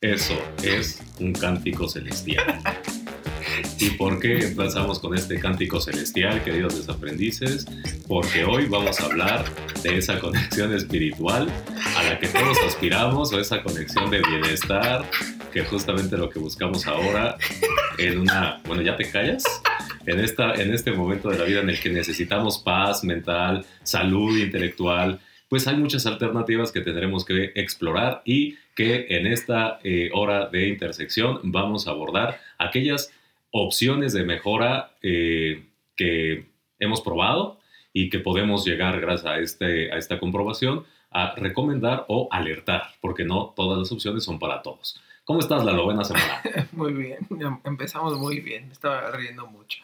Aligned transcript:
Eso 0.00 0.40
es 0.62 1.02
un 1.20 1.34
cántico 1.34 1.86
celestial. 1.86 2.62
¿Y 3.78 3.90
por 3.90 4.18
qué 4.18 4.38
empezamos 4.38 5.00
con 5.00 5.14
este 5.14 5.38
cántico 5.38 5.80
celestial, 5.80 6.42
queridos 6.42 6.78
desaprendices? 6.78 7.66
Porque 8.08 8.44
hoy 8.44 8.64
vamos 8.66 8.98
a 9.00 9.04
hablar 9.04 9.44
de 9.82 9.98
esa 9.98 10.18
conexión 10.18 10.72
espiritual 10.72 11.46
a 11.94 12.02
la 12.04 12.18
que 12.18 12.28
todos 12.28 12.56
aspiramos, 12.66 13.34
o 13.34 13.38
esa 13.38 13.62
conexión 13.62 14.10
de 14.10 14.22
bienestar, 14.22 15.04
que 15.52 15.62
justamente 15.64 16.16
lo 16.16 16.30
que 16.30 16.38
buscamos 16.38 16.86
ahora 16.86 17.36
en 17.98 18.20
una... 18.20 18.62
Bueno, 18.64 18.80
¿ya 18.80 18.96
te 18.96 19.10
callas? 19.10 19.44
En, 20.06 20.20
esta, 20.20 20.54
en 20.54 20.72
este 20.72 20.92
momento 20.92 21.28
de 21.28 21.38
la 21.38 21.44
vida 21.44 21.60
en 21.60 21.70
el 21.70 21.80
que 21.80 21.90
necesitamos 21.90 22.58
paz 22.58 23.04
mental, 23.04 23.64
salud 23.82 24.38
intelectual, 24.38 25.20
pues 25.48 25.66
hay 25.68 25.76
muchas 25.76 26.06
alternativas 26.06 26.72
que 26.72 26.80
tendremos 26.80 27.24
que 27.24 27.52
explorar 27.54 28.22
y 28.24 28.56
que 28.74 29.06
en 29.10 29.26
esta 29.26 29.78
eh, 29.84 30.10
hora 30.12 30.46
de 30.46 30.68
intersección 30.68 31.40
vamos 31.44 31.86
a 31.86 31.90
abordar 31.90 32.40
aquellas 32.58 33.12
opciones 33.50 34.12
de 34.12 34.24
mejora 34.24 34.92
eh, 35.02 35.64
que 35.96 36.46
hemos 36.78 37.00
probado 37.00 37.58
y 37.92 38.10
que 38.10 38.18
podemos 38.18 38.66
llegar, 38.66 39.00
gracias 39.00 39.26
a, 39.26 39.38
este, 39.38 39.92
a 39.92 39.96
esta 39.96 40.18
comprobación, 40.18 40.84
a 41.10 41.34
recomendar 41.34 42.04
o 42.08 42.28
alertar, 42.30 42.82
porque 43.00 43.24
no 43.24 43.54
todas 43.56 43.78
las 43.78 43.90
opciones 43.92 44.24
son 44.24 44.38
para 44.38 44.60
todos. 44.62 45.00
¿Cómo 45.24 45.40
estás, 45.40 45.64
Lalo? 45.64 45.84
Buena 45.84 46.04
semana. 46.04 46.42
muy 46.72 46.92
bien, 46.92 47.18
empezamos 47.64 48.18
muy 48.18 48.40
bien, 48.40 48.66
me 48.66 48.72
estaba 48.72 49.10
riendo 49.12 49.46
mucho. 49.46 49.82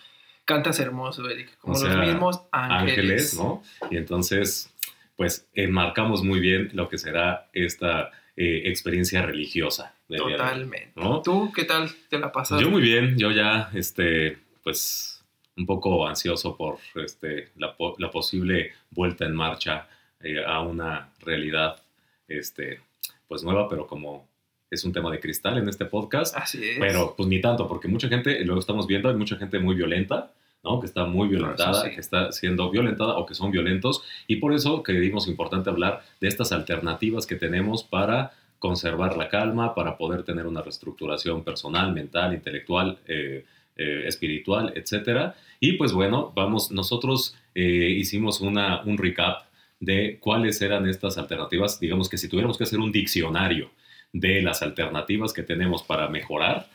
Cantas 0.53 0.79
hermoso, 0.81 1.29
Eric, 1.31 1.57
como 1.59 1.79
los 1.79 1.97
mismos 1.97 2.43
ángeles. 2.53 2.99
ángeles. 2.99 3.39
¿no? 3.39 3.63
Y 3.91 3.97
entonces, 3.97 4.71
pues 5.17 5.49
enmarcamos 5.55 6.23
muy 6.23 6.41
bien 6.41 6.69
lo 6.75 6.91
que 6.91 6.99
será 6.99 7.49
esta 7.55 8.11
eh, 8.37 8.65
experiencia 8.67 9.23
religiosa. 9.23 9.95
Totalmente. 10.09 10.93
¿Tú 11.25 11.51
qué 11.55 11.65
tal 11.65 11.91
te 12.11 12.19
la 12.19 12.31
pasaste? 12.31 12.63
Yo 12.63 12.71
muy 12.71 12.83
bien, 12.83 13.17
yo 13.17 13.31
ya, 13.31 13.71
este, 13.73 14.37
pues, 14.63 15.25
un 15.57 15.65
poco 15.65 16.07
ansioso 16.07 16.55
por 16.55 16.79
este, 16.97 17.49
la, 17.57 17.75
la 17.97 18.11
posible 18.11 18.73
vuelta 18.91 19.25
en 19.25 19.35
marcha 19.35 19.89
eh, 20.21 20.45
a 20.47 20.61
una 20.61 21.15
realidad, 21.21 21.83
este, 22.29 22.81
pues 23.27 23.43
nueva, 23.43 23.71
pero 23.71 23.87
como 23.87 24.29
es 24.71 24.85
un 24.85 24.93
tema 24.93 25.11
de 25.11 25.19
cristal 25.19 25.57
en 25.57 25.69
este 25.69 25.85
podcast. 25.85 26.37
Así 26.37 26.63
es. 26.63 26.79
Pero 26.79 27.15
pues 27.17 27.29
ni 27.29 27.41
tanto, 27.41 27.69
porque 27.69 27.89
mucha 27.89 28.09
gente, 28.09 28.45
luego 28.45 28.61
estamos 28.61 28.87
viendo, 28.87 29.09
hay 29.09 29.17
mucha 29.17 29.37
gente 29.37 29.59
muy 29.59 29.75
violenta, 29.75 30.33
¿no? 30.65 30.81
Que 30.81 30.87
está 30.87 31.05
muy 31.05 31.29
violentada, 31.29 31.91
que 31.91 32.01
está 32.01 32.33
siendo 32.33 32.71
violentada 32.71 33.17
o 33.17 33.27
que 33.27 33.35
son 33.35 33.51
violentos. 33.51 34.03
Y 34.27 34.37
por 34.37 34.53
eso 34.53 34.83
creímos 34.83 35.29
importante 35.29 35.71
hablar 35.71 36.03
de 36.21 36.29
estas 36.29 36.53
alternativas 36.53 37.27
que 37.27 37.37
tenemos 37.37 37.83
para 37.83 38.33
conservar 38.59 39.17
la 39.17 39.29
calma, 39.29 39.75
para 39.75 39.97
poder 39.97 40.23
tener 40.23 40.47
una 40.47 40.63
reestructuración 40.63 41.43
personal, 41.43 41.93
mental, 41.93 42.33
intelectual, 42.33 42.99
eh, 43.09 43.45
eh, 43.77 44.05
espiritual, 44.07 44.73
etc. 44.77 45.33
Y 45.59 45.73
pues 45.73 45.93
bueno, 45.93 46.33
vamos, 46.35 46.71
nosotros 46.71 47.37
eh, 47.57 47.63
hicimos 47.63 48.41
una, 48.41 48.83
un 48.83 48.99
recap 48.99 49.47
de 49.81 50.19
cuáles 50.21 50.63
eran 50.63 50.87
estas 50.87 51.19
alternativas. 51.19 51.81
Digamos 51.81 52.09
que 52.09 52.17
si 52.17 52.29
tuviéramos 52.29 52.57
que 52.57 52.63
hacer 52.63 52.79
un 52.79 52.93
diccionario 52.93 53.73
de 54.13 54.43
las 54.43 54.63
alternativas 54.63 55.33
que 55.33 55.43
tenemos 55.43 55.83
para 55.83 56.09
mejorar, 56.09 56.69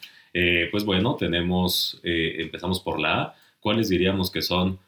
pues 0.72 0.84
bueno, 0.84 1.16
tenemos, 1.16 2.00
empezamos 2.04 2.80
por 2.80 3.00
la 3.00 3.22
A, 3.22 3.36
cuáles 3.68 3.90
diríamos 3.90 4.32
que 4.32 4.42
son 4.42 4.80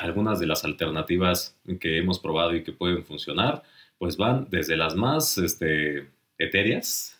algunas 0.00 0.40
de 0.40 0.46
las 0.46 0.64
alternativas 0.64 1.56
que 1.78 1.98
hemos 1.98 2.18
probado 2.18 2.56
y 2.56 2.64
que 2.64 2.72
pueden 2.72 3.04
funcionar, 3.04 3.62
pues 3.98 4.16
van 4.16 4.48
desde 4.50 4.76
las 4.76 4.96
más 4.96 5.38
este, 5.38 6.08
etéreas 6.38 7.16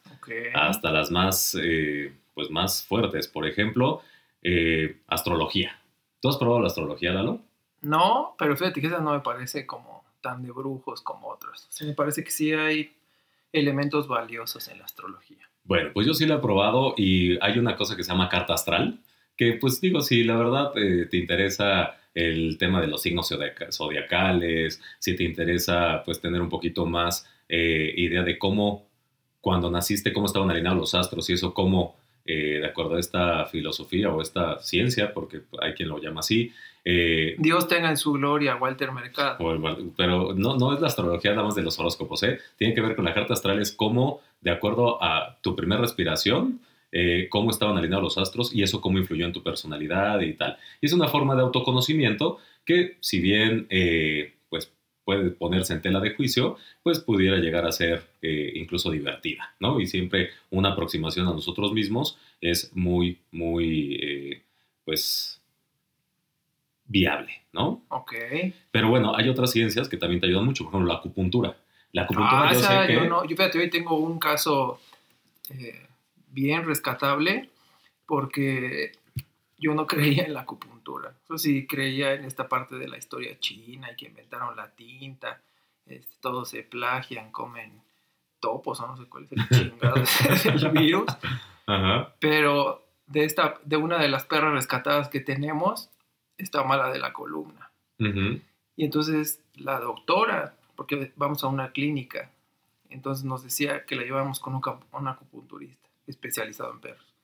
hasta 0.53 0.91
las 0.91 1.13
más, 1.13 1.57
eh, 1.63 2.13
pues 2.35 2.51
más 2.51 2.85
fuertes. 2.85 3.29
Por 3.29 3.47
ejemplo, 3.47 4.03
eh, 4.43 5.01
astrología. 5.07 5.81
¿Tú 6.21 6.29
has 6.29 6.39
probado 6.39 6.61
la 6.61 6.67
astrología, 6.67 7.13
Lalo? 7.13 7.41
No, 7.83 8.35
pero 8.37 8.57
fíjate 8.57 8.81
que 8.81 8.89
esa 8.89 8.99
no 8.99 9.13
me 9.13 9.21
parece 9.21 9.65
como 9.65 10.05
tan 10.21 10.43
de 10.43 10.51
brujos 10.51 11.03
como 11.03 11.29
otros. 11.29 11.69
me 11.83 11.93
parece 11.93 12.25
que 12.25 12.33
sí 12.33 12.53
hay 12.53 12.97
elementos 13.53 14.09
valiosos 14.09 14.67
en 14.67 14.81
la 14.81 14.87
astrología. 14.87 15.49
Bueno, 15.63 15.91
pues 15.93 16.05
yo 16.05 16.15
sí 16.15 16.27
la 16.27 16.37
he 16.37 16.39
probado 16.39 16.95
y 16.97 17.39
hay 17.41 17.61
una 17.61 17.77
cosa 17.77 17.95
que 17.97 18.03
se 18.03 18.11
llama 18.11 18.29
carta 18.29 18.55
astral, 18.55 18.99
que 19.37 19.55
pues 19.55 19.81
digo, 19.81 20.01
si 20.01 20.25
la 20.25 20.37
verdad 20.37 20.73
eh, 20.77 21.07
te 21.11 21.17
interesa 21.17 21.97
el 22.15 22.57
tema 22.59 22.81
de 22.81 22.87
los 22.87 23.03
signos 23.03 23.33
zodiacales, 23.71 24.81
si 24.99 25.15
te 25.15 25.25
interesa 25.25 26.03
pues 26.05 26.21
tener 26.21 26.41
un 26.41 26.49
poquito 26.49 26.87
más 26.87 27.29
idea 27.49 28.25
de 28.25 28.39
cómo 28.39 28.87
cuando 29.47 29.71
naciste, 29.71 30.13
cómo 30.13 30.27
estaban 30.27 30.51
alineados 30.51 30.77
los 30.77 30.95
astros 30.97 31.31
y 31.31 31.35
eso, 31.35 31.55
cómo, 31.55 31.95
eh, 32.25 32.59
de 32.61 32.67
acuerdo 32.67 32.97
a 32.97 32.99
esta 32.99 33.47
filosofía 33.47 34.11
o 34.11 34.21
esta 34.21 34.59
ciencia, 34.59 35.15
porque 35.15 35.43
hay 35.63 35.73
quien 35.73 35.89
lo 35.89 36.01
llama 36.01 36.19
así. 36.19 36.53
Eh, 36.85 37.37
Dios 37.39 37.69
tenga 37.69 37.89
en 37.89 37.97
su 37.97 38.15
gloria 38.15 38.57
Walter 38.57 38.91
Mercado. 38.91 39.39
pero 39.97 40.35
no, 40.35 40.57
no 40.57 40.75
es 40.75 40.81
la 40.81 40.89
astrología 40.89 41.31
nada 41.31 41.45
más 41.45 41.55
de 41.55 41.63
los 41.63 41.79
horóscopos, 41.79 42.25
¿eh? 42.25 42.41
Tiene 42.57 42.75
que 42.75 42.81
ver 42.81 42.97
con 42.97 43.05
la 43.05 43.15
carta 43.15 43.35
astral, 43.35 43.61
es 43.61 43.71
cómo, 43.71 44.21
de 44.41 44.51
acuerdo 44.51 45.01
a 45.01 45.39
tu 45.43 45.55
primera 45.55 45.81
respiración, 45.81 46.59
eh, 46.99 47.29
cómo 47.29 47.51
estaban 47.51 47.77
alineados 47.77 48.03
los 48.03 48.19
astros 48.19 48.55
y 48.55 48.63
eso 48.63 48.81
cómo 48.81 48.99
influyó 48.99 49.27
en 49.27 49.33
tu 49.33 49.43
personalidad 49.43 50.21
y 50.21 50.33
tal. 50.33 50.57
Y 50.81 50.87
es 50.87 50.93
una 50.93 51.09
forma 51.09 51.35
de 51.35 51.43
autoconocimiento 51.43 52.39
que, 52.65 52.97
si 53.01 53.21
bien 53.21 53.67
puede 55.07 55.31
ponerse 55.31 55.73
en 55.73 55.81
tela 55.81 56.01
de 56.01 56.15
juicio, 56.15 56.57
pues 56.83 56.99
pudiera 56.99 57.39
llegar 57.39 57.65
a 57.65 57.71
ser 57.71 58.03
eh, 58.21 58.53
incluso 58.57 58.91
divertida, 58.91 59.55
¿no? 59.61 59.79
Y 59.81 59.87
siempre 59.87 60.31
una 60.51 60.71
aproximación 60.71 61.29
a 61.29 61.31
nosotros 61.31 61.73
mismos 61.73 62.19
es 62.41 62.75
muy, 62.75 63.21
muy, 63.31 64.01
eh, 64.03 64.43
pues, 64.85 65.41
viable, 66.87 67.45
¿no? 67.53 67.85
Ok. 67.89 68.15
Pero 68.73 68.91
bueno, 68.91 69.15
hay 69.15 69.29
otras 69.29 69.53
ciencias 69.53 69.89
que 69.89 69.97
también 69.97 70.21
te 70.21 70.27
ayudan 70.27 70.45
mucho, 70.45 70.65
por 70.65 70.73
ejemplo, 70.73 70.93
la 70.93 70.99
acupuntura. 70.99 71.57
La 71.93 72.03
acupuntura 72.03 72.49
ah, 72.49 72.53
yo 72.53 72.59
sé 72.59 72.87
que... 72.89 72.95
Yo, 72.95 73.05
no, 73.07 73.25
yo 73.25 73.37
fíjate, 73.37 73.59
hoy 73.61 73.71
tengo 73.71 73.97
un 73.97 74.19
caso 74.19 74.81
eh, 75.51 75.87
bien 76.37 76.67
rescatable 76.67 77.49
porque 78.05 78.93
yo 79.59 79.75
no 79.75 79.87
creía 79.93 80.25
en 80.25 80.35
la 80.35 80.43
acupuntura. 80.43 81.15
Yo 81.29 81.39
sí 81.39 81.67
creía 81.67 82.13
en 82.13 82.25
esta 82.25 82.49
parte 82.49 82.77
de 82.77 82.87
la 82.87 82.99
historia 82.99 83.41
china 83.41 83.91
y 83.91 83.97
que 83.97 84.07
inventaron 84.07 84.55
la 84.55 84.71
tinta, 84.71 85.41
este, 85.87 86.15
todos 86.21 86.51
se 86.51 86.63
plagian, 86.63 87.33
comen 87.33 87.83
topos 88.39 88.79
o 88.81 88.87
no 88.87 88.97
sé 88.97 89.07
cuál 89.07 89.25
es 89.25 89.33
el 89.33 89.49
chingado 89.71 89.97
el 89.97 90.71
virus. 90.71 91.07
Pero 92.21 92.87
de, 93.07 93.25
esta, 93.25 93.59
de 93.65 93.77
una 93.77 93.99
de 93.99 94.09
las 94.09 94.27
perras 94.27 94.53
rescatadas 94.53 95.09
que 95.09 95.21
tenemos, 95.21 95.91
está 96.37 96.63
mala 96.63 96.91
de 96.91 96.99
la 96.99 97.13
columna. 97.13 97.71
Y 97.99 98.85
entonces 98.85 99.43
la 99.55 99.81
doctora, 99.81 100.55
porque 100.77 101.13
vamos 101.17 101.43
a 101.43 101.47
una 101.47 101.73
clínica, 101.73 102.31
entonces 102.91 103.25
nos 103.25 103.43
decía 103.43 103.87
que 103.87 103.97
la 103.97 104.03
llevamos 104.03 104.39
con 104.39 104.55
un 104.55 105.09
acupunturista 105.09 105.86
especializado 106.07 106.73
en 106.73 106.81
perros 106.81 107.17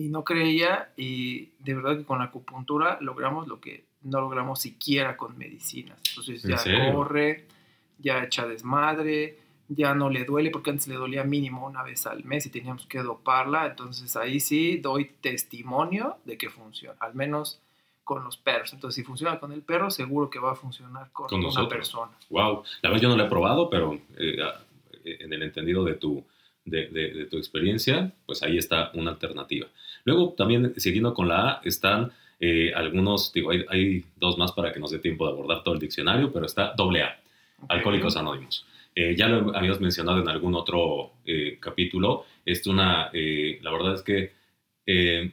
y 0.00 0.08
no 0.08 0.24
creía 0.24 0.92
y 0.96 1.50
de 1.58 1.74
verdad 1.74 1.98
que 1.98 2.04
con 2.04 2.20
la 2.20 2.24
acupuntura 2.24 2.96
logramos 3.02 3.46
lo 3.46 3.60
que 3.60 3.84
no 4.02 4.20
logramos 4.22 4.60
siquiera 4.60 5.18
con 5.18 5.36
medicinas. 5.36 5.98
Entonces 6.08 6.42
ya 6.42 6.56
corre, 6.92 7.44
ya 7.98 8.24
echa 8.24 8.46
desmadre, 8.46 9.36
ya 9.68 9.94
no 9.94 10.08
le 10.08 10.24
duele 10.24 10.50
porque 10.50 10.70
antes 10.70 10.88
le 10.88 10.94
dolía 10.94 11.22
mínimo 11.24 11.66
una 11.66 11.82
vez 11.82 12.06
al 12.06 12.24
mes 12.24 12.46
y 12.46 12.50
teníamos 12.50 12.86
que 12.86 13.02
doparla. 13.02 13.66
Entonces 13.66 14.16
ahí 14.16 14.40
sí 14.40 14.78
doy 14.78 15.10
testimonio 15.20 16.16
de 16.24 16.38
que 16.38 16.48
funciona, 16.48 16.96
al 17.00 17.14
menos 17.14 17.60
con 18.02 18.24
los 18.24 18.38
perros. 18.38 18.72
Entonces 18.72 18.96
si 18.96 19.04
funciona 19.04 19.38
con 19.38 19.52
el 19.52 19.60
perro, 19.60 19.90
seguro 19.90 20.30
que 20.30 20.38
va 20.38 20.52
a 20.52 20.56
funcionar 20.56 21.10
con, 21.12 21.28
una 21.32 21.68
persona. 21.68 22.12
Wow, 22.30 22.64
la 22.80 22.88
verdad 22.88 23.02
yo 23.02 23.08
no 23.10 23.18
lo 23.18 23.24
he 23.26 23.28
probado, 23.28 23.68
pero 23.68 23.98
eh, 24.16 24.38
en 25.04 25.30
el 25.30 25.42
entendido 25.42 25.84
de 25.84 25.94
tu 25.96 26.24
de, 26.64 27.26
tu 27.30 27.38
experiencia, 27.38 28.12
pues 28.26 28.42
ahí 28.42 28.58
está 28.58 28.90
una 28.94 29.12
alternativa. 29.12 29.66
Luego, 30.04 30.34
también 30.36 30.74
siguiendo 30.76 31.14
con 31.14 31.28
la 31.28 31.48
A, 31.48 31.60
están 31.64 32.12
eh, 32.38 32.72
algunos, 32.74 33.32
digo, 33.32 33.50
hay, 33.50 34.04
dos 34.16 34.38
más 34.38 34.52
para 34.52 34.72
que 34.72 34.80
nos 34.80 34.90
dé 34.90 34.98
tiempo 34.98 35.26
de 35.26 35.32
abordar 35.32 35.62
todo 35.62 35.74
el 35.74 35.80
diccionario, 35.80 36.32
pero 36.32 36.46
está 36.46 36.72
doble 36.76 37.02
A, 37.02 37.20
Alcohólicos 37.68 38.16
Anónimos. 38.16 38.66
Eh, 38.94 39.14
ya 39.16 39.28
lo 39.28 39.54
habíamos 39.56 39.80
mencionado 39.80 40.20
en 40.20 40.28
algún 40.28 40.54
otro 40.54 41.12
eh, 41.24 41.58
capítulo. 41.60 42.24
Es 42.44 42.66
una, 42.66 43.10
la 43.12 43.70
verdad 43.70 43.94
es 43.94 44.02
que 44.02 44.32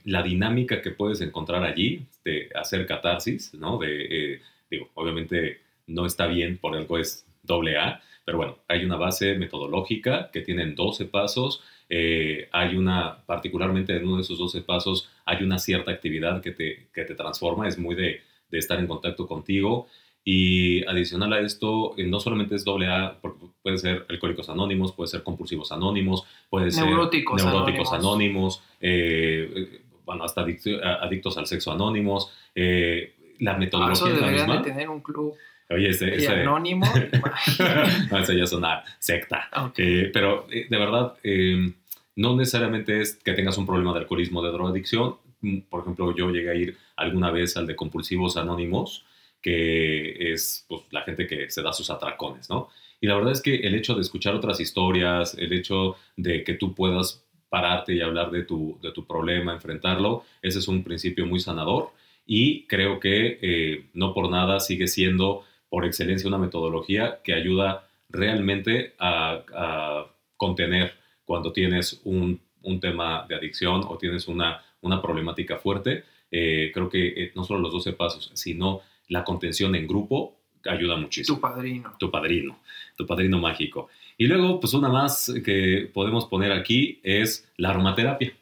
la 0.03 0.21
dinámica 0.21 0.81
que 0.81 0.91
puedes 0.91 1.21
encontrar 1.21 1.63
allí 1.63 2.05
de 2.23 2.49
hacer 2.53 2.85
catarsis, 2.85 3.55
¿no? 3.55 3.79
De, 3.79 4.39
digo, 4.69 4.91
obviamente 4.93 5.61
no 5.87 6.05
está 6.05 6.27
bien, 6.27 6.57
por 6.57 6.75
algo 6.75 6.99
es 6.99 7.25
doble 7.41 7.77
A, 7.77 8.01
pero 8.27 8.39
bueno, 8.39 8.57
hay 8.67 8.83
una 8.83 8.97
base 8.97 9.35
metodológica 9.35 10.29
que 10.33 10.41
tienen 10.41 10.75
12 10.75 11.05
pasos. 11.05 11.63
Eh, 11.87 12.49
hay 12.51 12.75
una, 12.75 13.23
particularmente 13.25 13.95
en 13.95 14.05
uno 14.05 14.17
de 14.17 14.23
esos 14.23 14.37
12 14.37 14.63
pasos, 14.63 15.09
hay 15.23 15.43
una 15.43 15.57
cierta 15.59 15.91
actividad 15.91 16.41
que 16.41 16.51
te, 16.51 16.89
que 16.93 17.05
te 17.05 17.15
transforma, 17.15 17.69
es 17.69 17.77
muy 17.79 17.95
de, 17.95 18.19
de 18.51 18.57
estar 18.57 18.77
en 18.79 18.87
contacto 18.87 19.25
contigo. 19.27 19.87
Y 20.25 20.85
adicional 20.87 21.31
a 21.31 21.39
esto, 21.39 21.93
eh, 21.97 22.03
no 22.05 22.19
solamente 22.19 22.55
es 22.55 22.65
doble 22.65 22.87
A, 22.87 23.17
porque 23.21 23.45
puede 23.61 23.77
ser 23.77 24.05
alcohólicos 24.09 24.49
anónimos, 24.49 24.91
puede 24.91 25.07
ser 25.07 25.23
compulsivos 25.23 25.71
anónimos, 25.71 26.25
puede 26.49 26.69
ser 26.71 26.83
Neuróticos 26.85 27.41
neuróticos 27.41 27.93
anónimos. 27.93 28.61
anónimos, 28.61 28.63
eh, 28.81 29.79
bueno, 30.03 30.25
hasta 30.25 30.41
adicto- 30.45 30.83
a- 30.83 30.95
adictos 31.05 31.37
al 31.37 31.47
sexo 31.47 31.71
anónimos. 31.71 32.29
eh, 32.55 33.13
la 33.39 33.51
Ah, 33.53 33.57
metodología 33.57 33.93
eso 34.07 34.15
es 34.15 34.19
la 34.21 34.31
misma. 34.31 34.57
de 34.57 34.63
tener 34.63 34.89
un 34.89 34.99
club 34.99 35.33
Oye, 35.69 35.89
ese, 35.89 36.07
y 36.09 36.13
ese- 36.13 36.31
anónimo. 36.31 36.85
no, 38.11 38.17
eso 38.19 38.33
ya 38.33 38.43
es 38.43 38.53
una 38.53 38.83
secta. 38.99 39.49
Ok. 39.65 39.79
Eh, 39.79 40.09
pero 40.13 40.47
eh, 40.51 40.67
de 40.69 40.77
verdad, 40.77 41.15
eh, 41.23 41.71
no 42.15 42.35
necesariamente 42.35 43.01
es 43.01 43.15
que 43.15 43.33
tengas 43.33 43.57
un 43.57 43.65
problema 43.65 43.93
de 43.93 43.99
alcoholismo, 43.99 44.41
de 44.41 44.51
drogadicción. 44.51 45.15
Mm, 45.41 45.59
Por 45.69 45.81
ejemplo, 45.81 46.15
yo 46.15 46.29
llegué 46.31 46.49
a 46.49 46.55
ir 46.55 46.77
alguna 46.95 47.31
vez 47.31 47.57
al 47.57 47.67
de 47.67 47.75
Compulsivos 47.75 48.37
Anónimos, 48.37 49.05
que 49.41 50.31
es 50.33 50.65
pues, 50.67 50.81
la 50.91 51.01
gente 51.03 51.27
que 51.27 51.49
se 51.49 51.61
da 51.61 51.73
sus 51.73 51.89
atracones, 51.89 52.49
¿no? 52.49 52.69
Y 52.99 53.07
la 53.07 53.15
verdad 53.15 53.33
es 53.33 53.41
que 53.41 53.55
el 53.57 53.75
hecho 53.75 53.93
de 53.93 54.01
escuchar 54.01 54.33
otras 54.33 54.59
historias, 54.59 55.35
el 55.37 55.53
hecho 55.53 55.95
de 56.15 56.43
que 56.43 56.55
tú 56.55 56.73
puedas 56.73 57.23
pararte 57.49 57.93
y 57.93 58.01
hablar 58.01 58.31
de 58.31 58.43
tu, 58.43 58.79
de 58.81 58.91
tu 58.91 59.05
problema, 59.05 59.53
enfrentarlo, 59.53 60.23
ese 60.41 60.59
es 60.59 60.67
un 60.67 60.83
principio 60.83 61.25
muy 61.27 61.39
sanador 61.39 61.91
y 62.25 62.65
creo 62.65 62.99
que 62.99 63.37
eh, 63.41 63.85
no 63.93 64.13
por 64.13 64.29
nada 64.31 64.59
sigue 64.59 64.87
siendo 64.87 65.45
por 65.69 65.85
excelencia 65.85 66.27
una 66.27 66.37
metodología 66.37 67.19
que 67.23 67.33
ayuda 67.33 67.87
realmente 68.09 68.93
a, 68.99 69.41
a 69.53 70.05
contener 70.37 70.93
cuando 71.25 71.51
tienes 71.51 72.01
un, 72.05 72.39
un 72.63 72.79
tema 72.79 73.25
de 73.27 73.35
adicción 73.35 73.81
o 73.87 73.97
tienes 73.97 74.27
una, 74.27 74.63
una 74.81 75.01
problemática 75.01 75.57
fuerte. 75.57 76.03
Eh, 76.31 76.71
creo 76.73 76.89
que 76.89 77.07
eh, 77.07 77.31
no 77.35 77.43
solo 77.43 77.59
los 77.59 77.71
12 77.73 77.93
pasos, 77.93 78.31
sino 78.33 78.81
la 79.09 79.23
contención 79.23 79.75
en 79.75 79.87
grupo 79.87 80.35
ayuda 80.65 80.97
muchísimo 80.97 81.37
Tu 81.37 81.41
padrino. 81.41 81.93
tu 81.97 82.11
padrino, 82.11 82.59
tu 82.97 83.05
padrino 83.05 83.39
mágico. 83.39 83.89
Y 84.17 84.27
luego, 84.27 84.59
pues 84.59 84.73
una 84.73 84.89
más 84.89 85.33
que 85.45 85.89
podemos 85.93 86.25
poner 86.25 86.51
aquí 86.51 86.99
es 87.03 87.49
la 87.57 87.69
aromaterapia. 87.69 88.33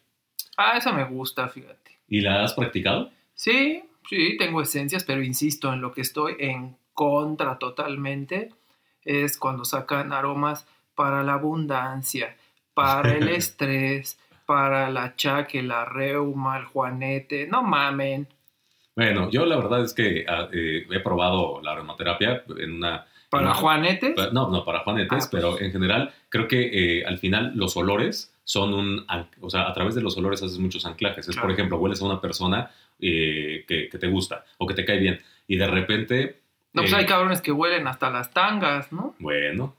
Ah, 0.57 0.77
esa 0.77 0.93
me 0.93 1.03
gusta, 1.05 1.47
fíjate. 1.49 1.99
¿Y 2.07 2.21
la 2.21 2.43
has 2.43 2.53
practicado? 2.53 3.11
Sí, 3.33 3.83
sí, 4.09 4.37
tengo 4.37 4.61
esencias, 4.61 5.03
pero 5.03 5.21
insisto, 5.21 5.73
en 5.73 5.81
lo 5.81 5.91
que 5.91 6.01
estoy 6.01 6.35
en 6.39 6.77
contra 6.95 7.59
totalmente 7.59 8.49
es 9.03 9.37
cuando 9.37 9.63
sacan 9.65 10.11
aromas 10.11 10.65
para 10.95 11.21
la 11.23 11.33
abundancia, 11.33 12.35
para 12.73 13.15
el 13.15 13.27
estrés, 13.41 14.17
para 14.47 14.87
el 14.87 14.97
achaque, 14.97 15.61
la 15.61 15.85
reuma, 15.85 16.57
el 16.57 16.65
juanete. 16.65 17.45
No 17.47 17.61
mamen. 17.61 18.27
Bueno, 18.95 19.29
yo 19.29 19.45
la 19.45 19.57
verdad 19.57 19.83
es 19.83 19.93
que 19.93 20.25
ah, 20.27 20.47
eh, 20.53 20.87
he 20.89 20.99
probado 21.01 21.61
la 21.61 21.73
aromaterapia 21.73 22.43
en 22.57 22.71
una... 22.73 23.05
Para 23.29 23.47
No. 23.49 23.53
juanetes, 23.55 24.15
Pa- 24.15 24.29
No, 24.31 24.49
no, 24.49 24.63
para 24.63 24.79
juanetes, 24.79 25.25
Ah, 25.25 25.27
pues. 25.29 25.43
pero 25.43 25.59
en 25.59 25.71
general 25.71 26.13
creo 26.29 26.47
que 26.47 26.99
eh, 26.99 27.05
al 27.05 27.17
final 27.17 27.51
los 27.55 27.75
olores 27.75 28.33
son 28.45 28.73
un... 28.73 29.05
O 29.41 29.49
sea, 29.49 29.67
a 29.67 29.73
través 29.73 29.95
de 29.95 30.01
los 30.01 30.15
olores 30.17 30.41
haces 30.41 30.59
muchos 30.59 30.85
anclajes. 30.85 31.27
Es, 31.27 31.35
por 31.35 31.51
ejemplo, 31.51 31.77
hueles 31.77 32.01
a 32.01 32.05
una 32.05 32.21
persona 32.21 32.71
eh, 32.99 33.65
que, 33.67 33.89
que 33.89 33.97
te 33.97 34.07
gusta 34.07 34.45
o 34.59 34.65
que 34.65 34.73
te 34.75 34.85
cae 34.85 34.97
bien 34.99 35.19
y 35.47 35.57
de 35.57 35.67
repente... 35.67 36.44
no, 36.75 36.81
pues 36.83 36.93
eh, 36.93 36.95
hay 36.97 37.05
cabrones 37.05 37.41
que 37.41 37.51
huelen 37.51 37.87
hasta 37.87 38.09
las 38.09 38.31
tangas, 38.31 38.91
¿no? 38.91 39.15
Bueno, 39.19 39.75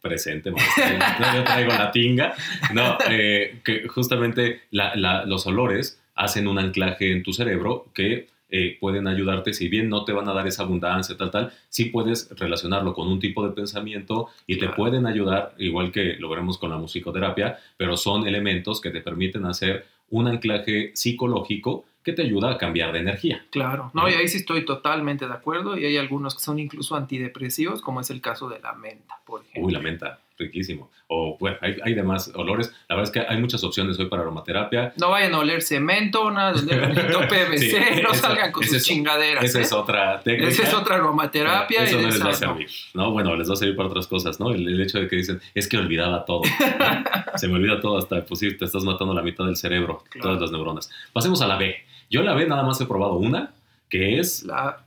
presente. 0.00 0.50
No, 1.20 1.34
yo 1.34 1.44
traigo 1.44 1.72
la 1.72 1.90
tinga. 1.90 2.34
No, 2.72 2.98
eh, 3.08 3.60
que 3.64 3.88
justamente 3.88 4.62
la- 4.70 4.94
la- 4.96 5.24
los 5.24 5.46
olores 5.46 6.00
hacen 6.14 6.46
un 6.46 6.58
anclaje 6.58 7.12
en 7.12 7.22
tu 7.22 7.32
cerebro 7.32 7.86
que 7.94 8.28
eh, 8.54 8.76
pueden 8.78 9.06
ayudarte, 9.08 9.54
si 9.54 9.68
bien 9.68 9.88
no 9.88 10.04
te 10.04 10.12
van 10.12 10.28
a 10.28 10.34
dar 10.34 10.46
esa 10.46 10.64
abundancia, 10.64 11.16
tal, 11.16 11.30
tal, 11.30 11.52
sí 11.70 11.86
puedes 11.86 12.28
relacionarlo 12.38 12.92
con 12.92 13.08
un 13.08 13.18
tipo 13.18 13.42
de 13.48 13.54
pensamiento 13.54 14.28
y 14.46 14.58
te 14.58 14.68
pueden 14.68 15.06
ayudar, 15.06 15.54
igual 15.56 15.90
que 15.90 16.16
lo 16.18 16.28
veremos 16.28 16.58
con 16.58 16.68
la 16.68 16.76
musicoterapia, 16.76 17.58
pero 17.78 17.96
son 17.96 18.26
elementos 18.28 18.82
que 18.82 18.90
te 18.90 19.00
permiten 19.00 19.46
hacer 19.46 19.86
un 20.10 20.28
anclaje 20.28 20.90
psicológico 20.94 21.86
que 22.04 22.12
te 22.12 22.22
ayuda 22.22 22.50
a 22.52 22.58
cambiar 22.58 22.92
de 22.92 22.98
energía. 23.00 23.44
Claro, 23.50 23.90
no, 23.94 24.08
y 24.08 24.14
ahí 24.14 24.26
sí 24.28 24.38
estoy 24.38 24.64
totalmente 24.64 25.26
de 25.26 25.32
acuerdo 25.34 25.76
y 25.78 25.84
hay 25.86 25.96
algunos 25.96 26.34
que 26.34 26.40
son 26.40 26.58
incluso 26.58 26.96
antidepresivos, 26.96 27.80
como 27.80 28.00
es 28.00 28.10
el 28.10 28.20
caso 28.20 28.48
de 28.48 28.58
la 28.60 28.72
menta, 28.72 29.14
por 29.24 29.42
ejemplo. 29.42 29.62
Uy, 29.66 29.72
la 29.72 29.78
menta, 29.80 30.18
riquísimo. 30.38 30.90
O 31.14 31.36
bueno, 31.38 31.58
hay, 31.60 31.76
hay 31.84 31.92
demás 31.94 32.32
olores. 32.34 32.72
La 32.88 32.96
verdad 32.96 33.12
es 33.14 33.22
que 33.22 33.32
hay 33.32 33.38
muchas 33.38 33.62
opciones 33.64 33.98
hoy 33.98 34.06
para 34.06 34.22
aromaterapia. 34.22 34.94
No 34.96 35.10
vayan 35.10 35.34
a 35.34 35.40
oler 35.40 35.60
cemento, 35.60 36.30
nada 36.30 36.52
bonito 36.52 37.20
PVC, 37.28 37.58
Sí, 37.96 38.02
no 38.02 38.14
salgan 38.14 38.50
con 38.50 38.64
sus 38.64 38.78
es- 38.78 38.84
chingaderas. 38.84 39.44
Esa 39.44 39.58
¿eh? 39.58 39.62
es 39.62 39.72
otra 39.72 40.20
técnica. 40.22 40.48
Esa 40.50 40.62
es 40.62 40.72
otra 40.74 40.96
aromaterapia. 40.96 41.84
Eso 41.84 41.98
y 42.00 42.02
no 42.02 42.08
les 42.08 42.20
va 42.20 42.24
a 42.24 42.28
no. 42.30 42.34
servir. 42.34 42.68
No, 42.94 43.10
bueno, 43.12 43.36
les 43.36 43.48
va 43.48 43.52
a 43.52 43.56
servir 43.56 43.76
para 43.76 43.90
otras 43.90 44.06
cosas, 44.06 44.40
¿no? 44.40 44.50
El, 44.52 44.66
el 44.66 44.80
hecho 44.80 44.98
de 44.98 45.06
que 45.06 45.16
dicen, 45.16 45.40
es 45.54 45.68
que 45.68 45.76
olvidaba 45.76 46.24
todo. 46.24 46.42
¿no? 46.44 47.38
Se 47.38 47.46
me 47.46 47.54
olvida 47.56 47.78
todo 47.80 47.98
hasta, 47.98 48.24
pues 48.24 48.40
sí, 48.40 48.56
te 48.56 48.64
estás 48.64 48.82
matando 48.84 49.12
la 49.14 49.22
mitad 49.22 49.44
del 49.44 49.56
cerebro, 49.56 50.02
Claro. 50.10 50.28
todas 50.28 50.40
las 50.40 50.50
neuronas. 50.50 50.90
Pasemos 51.12 51.42
a 51.42 51.46
la 51.46 51.56
B. 51.56 51.76
Yo 52.12 52.22
la 52.22 52.34
B 52.34 52.46
nada 52.46 52.62
más 52.62 52.78
he 52.78 52.84
probado 52.84 53.16
una, 53.16 53.54
que 53.88 54.18
es... 54.18 54.42
La, 54.44 54.84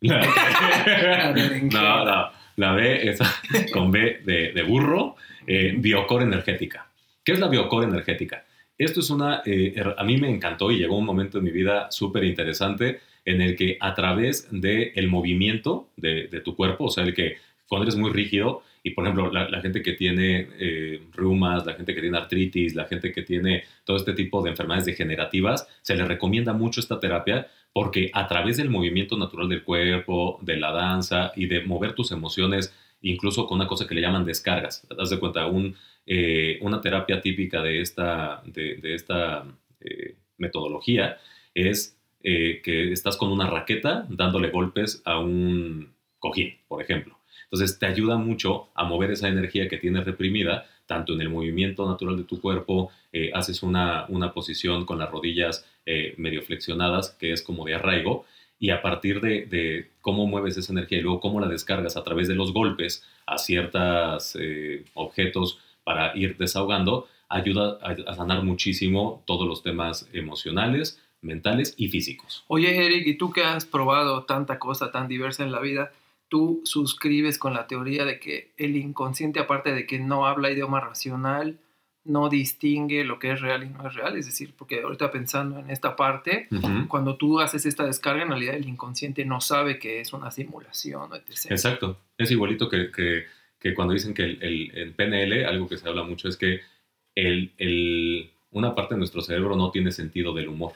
La, 0.00 0.20
no, 1.72 2.04
no. 2.04 2.30
La 2.54 2.72
B 2.74 3.08
es 3.08 3.18
con 3.72 3.90
B 3.90 4.20
de, 4.24 4.52
de 4.52 4.62
burro, 4.62 5.16
eh, 5.48 5.74
biocore 5.76 6.24
energética. 6.24 6.86
¿Qué 7.24 7.32
es 7.32 7.40
la 7.40 7.48
biocore 7.48 7.88
energética? 7.88 8.44
Esto 8.78 9.00
es 9.00 9.10
una, 9.10 9.42
eh, 9.44 9.74
a 9.96 10.04
mí 10.04 10.16
me 10.16 10.30
encantó 10.30 10.70
y 10.70 10.78
llegó 10.78 10.96
un 10.96 11.04
momento 11.04 11.38
en 11.38 11.44
mi 11.44 11.50
vida 11.50 11.90
súper 11.90 12.22
interesante 12.22 13.00
en 13.24 13.40
el 13.40 13.56
que 13.56 13.76
a 13.80 13.92
través 13.92 14.46
del 14.52 15.08
movimiento 15.08 15.88
de, 15.96 16.28
de 16.28 16.40
tu 16.40 16.54
cuerpo, 16.54 16.84
o 16.84 16.90
sea, 16.90 17.02
el 17.02 17.14
que 17.14 17.38
cuando 17.66 17.82
eres 17.82 17.96
muy 17.96 18.12
rígido, 18.12 18.62
y 18.82 18.90
por 18.90 19.04
ejemplo, 19.04 19.30
la, 19.30 19.60
gente 19.60 19.82
que 19.82 19.92
tiene 19.92 20.48
eh, 20.58 21.02
reumas, 21.12 21.64
la 21.64 21.74
gente 21.74 21.94
que 21.94 22.00
tiene 22.00 22.18
artritis, 22.18 22.74
la 22.74 22.86
gente 22.86 23.12
que 23.12 23.22
tiene 23.22 23.64
todo 23.84 23.96
este 23.96 24.12
tipo 24.12 24.42
de 24.42 24.50
enfermedades 24.50 24.86
degenerativas, 24.86 25.68
se 25.82 25.94
les 25.94 26.08
recomienda 26.08 26.52
mucho 26.52 26.80
esta 26.80 26.98
terapia 26.98 27.46
porque 27.72 28.10
a 28.12 28.26
través 28.26 28.56
del 28.56 28.70
movimiento 28.70 29.16
natural 29.16 29.48
del 29.48 29.62
cuerpo, 29.62 30.38
de 30.42 30.56
la 30.56 30.72
danza 30.72 31.32
y 31.36 31.46
de 31.46 31.64
mover 31.64 31.94
tus 31.94 32.12
emociones, 32.12 32.74
incluso 33.00 33.46
con 33.46 33.58
una 33.58 33.66
cosa 33.66 33.86
que 33.86 33.94
le 33.94 34.00
llaman 34.00 34.24
descargas. 34.24 34.86
Haz 34.98 35.10
de 35.10 35.18
cuenta, 35.18 35.46
un, 35.46 35.74
eh, 36.06 36.58
una 36.60 36.80
terapia 36.80 37.20
típica 37.20 37.62
de 37.62 37.80
esta, 37.80 38.42
de, 38.44 38.76
de 38.76 38.94
esta 38.94 39.44
eh, 39.80 40.16
metodología 40.38 41.18
es 41.54 41.96
eh, 42.22 42.60
que 42.62 42.92
estás 42.92 43.16
con 43.16 43.32
una 43.32 43.48
raqueta 43.48 44.06
dándole 44.08 44.50
golpes 44.50 45.02
a 45.04 45.18
un 45.18 45.92
cojín, 46.18 46.54
por 46.68 46.82
ejemplo. 46.82 47.18
Entonces 47.52 47.78
te 47.78 47.84
ayuda 47.84 48.16
mucho 48.16 48.68
a 48.74 48.84
mover 48.84 49.10
esa 49.10 49.28
energía 49.28 49.68
que 49.68 49.76
tienes 49.76 50.06
reprimida, 50.06 50.64
tanto 50.86 51.12
en 51.12 51.20
el 51.20 51.28
movimiento 51.28 51.86
natural 51.86 52.16
de 52.16 52.24
tu 52.24 52.40
cuerpo, 52.40 52.90
eh, 53.12 53.30
haces 53.34 53.62
una, 53.62 54.06
una 54.08 54.32
posición 54.32 54.86
con 54.86 54.98
las 54.98 55.10
rodillas 55.10 55.66
eh, 55.84 56.14
medio 56.16 56.40
flexionadas, 56.40 57.10
que 57.10 57.30
es 57.30 57.42
como 57.42 57.66
de 57.66 57.74
arraigo, 57.74 58.24
y 58.58 58.70
a 58.70 58.80
partir 58.80 59.20
de, 59.20 59.44
de 59.44 59.90
cómo 60.00 60.26
mueves 60.26 60.56
esa 60.56 60.72
energía 60.72 60.98
y 60.98 61.02
luego 61.02 61.20
cómo 61.20 61.40
la 61.40 61.46
descargas 61.46 61.98
a 61.98 62.02
través 62.02 62.26
de 62.26 62.36
los 62.36 62.54
golpes 62.54 63.04
a 63.26 63.36
ciertos 63.36 64.38
objetos 64.94 65.58
para 65.84 66.16
ir 66.16 66.38
desahogando, 66.38 67.06
ayuda 67.28 67.78
a, 67.82 68.10
a 68.10 68.14
sanar 68.14 68.44
muchísimo 68.44 69.22
todos 69.26 69.46
los 69.46 69.62
temas 69.62 70.08
emocionales, 70.14 71.02
mentales 71.20 71.74
y 71.76 71.88
físicos. 71.88 72.44
Oye, 72.48 72.86
Eric, 72.86 73.06
¿y 73.06 73.18
tú 73.18 73.30
que 73.30 73.42
has 73.44 73.66
probado 73.66 74.24
tanta 74.24 74.58
cosa 74.58 74.90
tan 74.90 75.06
diversa 75.06 75.42
en 75.44 75.52
la 75.52 75.60
vida? 75.60 75.92
¿Tú 76.32 76.62
suscribes 76.64 77.36
con 77.38 77.52
la 77.52 77.66
teoría 77.66 78.06
de 78.06 78.18
que 78.18 78.52
el 78.56 78.74
inconsciente, 78.76 79.38
aparte 79.38 79.74
de 79.74 79.86
que 79.86 79.98
no 79.98 80.24
habla 80.26 80.50
idioma 80.50 80.80
racional, 80.80 81.58
no 82.04 82.30
distingue 82.30 83.04
lo 83.04 83.18
que 83.18 83.32
es 83.32 83.42
real 83.42 83.64
y 83.64 83.68
no 83.68 83.86
es 83.86 83.92
real? 83.94 84.16
Es 84.16 84.24
decir, 84.24 84.54
porque 84.56 84.80
ahorita 84.80 85.10
pensando 85.10 85.58
en 85.58 85.68
esta 85.68 85.94
parte, 85.94 86.48
cuando 86.88 87.16
tú 87.16 87.38
haces 87.38 87.66
esta 87.66 87.84
descarga, 87.84 88.22
en 88.22 88.30
realidad 88.30 88.54
el 88.54 88.66
inconsciente 88.66 89.26
no 89.26 89.42
sabe 89.42 89.78
que 89.78 90.00
es 90.00 90.14
una 90.14 90.30
simulación, 90.30 91.10
etc. 91.14 91.50
Exacto. 91.50 91.98
Es 92.16 92.30
igualito 92.30 92.66
que, 92.70 92.90
que- 92.90 93.24
que 93.60 93.74
cuando 93.74 93.92
dicen 93.92 94.14
que 94.14 94.22
el, 94.24 94.42
el- 94.42 94.70
en 94.78 94.92
PNL, 94.94 95.44
algo 95.44 95.68
que 95.68 95.76
se 95.76 95.86
habla 95.86 96.02
mucho 96.02 96.28
es 96.28 96.38
que 96.38 96.60
el, 97.14 97.52
el- 97.58 98.30
una 98.52 98.74
parte 98.74 98.94
de 98.94 98.98
nuestro 99.00 99.20
cerebro 99.20 99.54
no 99.54 99.70
tiene 99.70 99.92
sentido 99.92 100.32
del 100.32 100.48
humor. 100.48 100.72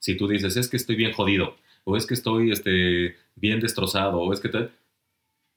Si 0.00 0.18
tú 0.18 0.28
dices, 0.28 0.56
es 0.58 0.68
que 0.68 0.76
estoy 0.76 0.96
bien 0.96 1.12
jodido, 1.14 1.56
o 1.84 1.96
es 1.96 2.04
que 2.06 2.12
estoy 2.12 2.50
este, 2.52 3.16
bien 3.36 3.58
destrozado, 3.60 4.18
o 4.20 4.32
es 4.34 4.40
que 4.40 4.50
tal, 4.50 4.70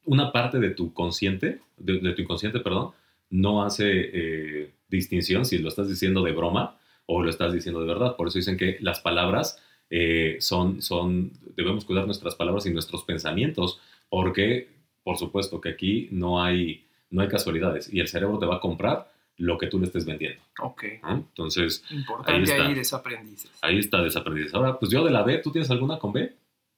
una 0.05 0.31
parte 0.31 0.59
de 0.59 0.71
tu 0.71 0.93
consciente, 0.93 1.61
de, 1.77 1.99
de 1.99 2.13
tu 2.13 2.21
inconsciente, 2.21 2.59
perdón, 2.59 2.91
no 3.29 3.63
hace 3.63 3.85
eh, 3.89 4.71
distinción 4.89 5.45
si 5.45 5.57
lo 5.57 5.69
estás 5.69 5.87
diciendo 5.87 6.21
de 6.23 6.33
broma 6.33 6.77
o 7.05 7.23
lo 7.23 7.29
estás 7.29 7.53
diciendo 7.53 7.81
de 7.81 7.87
verdad. 7.87 8.15
Por 8.15 8.27
eso 8.27 8.37
dicen 8.37 8.57
que 8.57 8.77
las 8.81 8.99
palabras 8.99 9.61
eh, 9.89 10.37
son, 10.39 10.81
son, 10.81 11.31
debemos 11.55 11.85
cuidar 11.85 12.05
nuestras 12.05 12.35
palabras 12.35 12.65
y 12.65 12.71
nuestros 12.71 13.03
pensamientos, 13.03 13.79
porque 14.09 14.69
por 15.03 15.17
supuesto 15.17 15.59
que 15.61 15.69
aquí 15.69 16.07
no 16.11 16.43
hay, 16.43 16.85
no 17.09 17.21
hay 17.21 17.27
casualidades 17.27 17.91
y 17.91 17.99
el 17.99 18.07
cerebro 18.07 18.37
te 18.39 18.45
va 18.45 18.57
a 18.57 18.59
comprar 18.59 19.11
lo 19.37 19.57
que 19.57 19.67
tú 19.67 19.79
le 19.79 19.85
estés 19.85 20.05
vendiendo. 20.05 20.41
Ok. 20.59 20.83
¿no? 21.01 21.09
Entonces, 21.29 21.83
Importante 21.89 22.53
Ahí 22.53 22.73
desaprendices. 22.75 23.51
ahí 23.61 23.79
está 23.79 24.01
desaprendizaje. 24.01 24.55
Ahora, 24.55 24.77
pues 24.77 24.91
yo 24.91 25.03
de 25.03 25.11
la 25.11 25.23
B, 25.23 25.39
¿tú 25.39 25.51
tienes 25.51 25.71
alguna 25.71 25.97
con 25.97 26.13
B? 26.13 26.21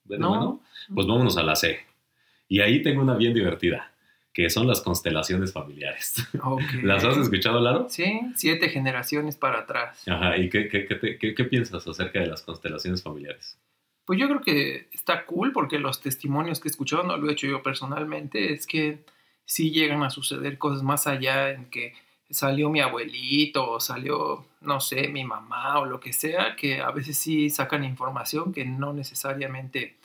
¿B 0.05 0.15
de 0.15 0.17
No. 0.19 0.61
Pues 0.93 1.07
vámonos 1.07 1.35
a 1.37 1.43
la 1.43 1.55
C. 1.55 1.79
Y 2.53 2.59
ahí 2.61 2.83
tengo 2.83 3.01
una 3.01 3.15
bien 3.15 3.33
divertida, 3.33 3.91
que 4.31 4.47
son 4.51 4.67
las 4.67 4.81
constelaciones 4.81 5.51
familiares. 5.51 6.13
¿Las 6.83 7.03
has 7.03 7.17
escuchado, 7.17 7.59
Laro? 7.59 7.87
Sí, 7.89 8.21
siete 8.35 8.69
generaciones 8.69 9.37
para 9.37 9.61
atrás. 9.61 10.07
Ajá, 10.07 10.37
¿y 10.37 10.49
qué, 10.49 10.67
qué, 10.69 10.85
qué 10.85 11.17
qué- 11.17 11.33
qué 11.33 11.43
piensas 11.45 11.87
acerca 11.87 12.19
de 12.19 12.27
las 12.27 12.43
constelaciones 12.43 13.01
familiares? 13.01 13.57
Pues 14.05 14.19
yo 14.19 14.27
creo 14.27 14.41
que 14.41 14.87
está 14.91 15.25
cool 15.25 15.51
porque 15.51 15.79
los 15.79 15.99
testimonios 15.99 16.59
que 16.59 16.67
he 16.67 16.71
escuchado, 16.71 17.01
no 17.01 17.17
lo 17.17 17.27
he 17.27 17.33
hecho 17.33 17.47
yo 17.47 17.63
personalmente, 17.63 18.53
es 18.53 18.67
que 18.67 18.99
sí 19.45 19.71
llegan 19.71 20.03
a 20.03 20.11
suceder 20.11 20.59
cosas 20.59 20.83
más 20.83 21.07
allá 21.07 21.49
en 21.49 21.65
que 21.71 21.93
salió 22.29 22.69
mi 22.69 22.81
abuelito 22.81 23.67
o 23.67 23.79
salió, 23.79 24.45
no 24.61 24.79
sé, 24.79 25.07
mi 25.07 25.23
mamá 25.23 25.79
o 25.79 25.85
lo 25.87 25.99
que 25.99 26.13
sea, 26.13 26.55
que 26.55 26.81
a 26.81 26.91
veces 26.91 27.17
sí 27.17 27.49
sacan 27.49 27.83
información 27.83 28.53
que 28.53 28.63
no 28.63 28.93
necesariamente 28.93 29.95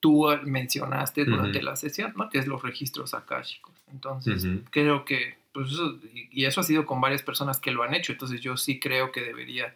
tú 0.00 0.26
mencionaste 0.44 1.24
durante 1.24 1.58
Ujú. 1.58 1.66
la 1.66 1.76
sesión, 1.76 2.12
¿no? 2.16 2.28
Que 2.28 2.38
es 2.38 2.46
los 2.46 2.62
registros 2.62 3.14
akáshicos. 3.14 3.74
Entonces, 3.90 4.44
Ujú. 4.44 4.62
creo 4.70 5.04
que, 5.04 5.38
pues 5.52 5.72
eso, 5.72 5.98
y 6.12 6.42
y 6.42 6.44
eso 6.44 6.60
ha 6.60 6.64
sido 6.64 6.84
con 6.84 7.00
varias 7.00 7.22
personas 7.22 7.60
que 7.60 7.70
lo 7.70 7.82
han 7.82 7.94
hecho, 7.94 8.12
entonces 8.12 8.40
yo 8.40 8.56
sí 8.56 8.78
creo 8.78 9.10
que 9.10 9.22
debería 9.22 9.74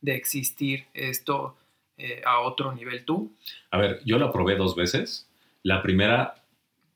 de 0.00 0.16
existir 0.16 0.86
esto 0.94 1.56
eh, 1.96 2.22
a 2.26 2.40
otro 2.40 2.72
nivel 2.72 3.04
tú. 3.04 3.32
A 3.70 3.78
ver, 3.78 4.00
yo 4.04 4.18
la 4.18 4.32
probé 4.32 4.56
dos 4.56 4.74
veces. 4.74 5.28
La 5.62 5.80
primera, 5.82 6.34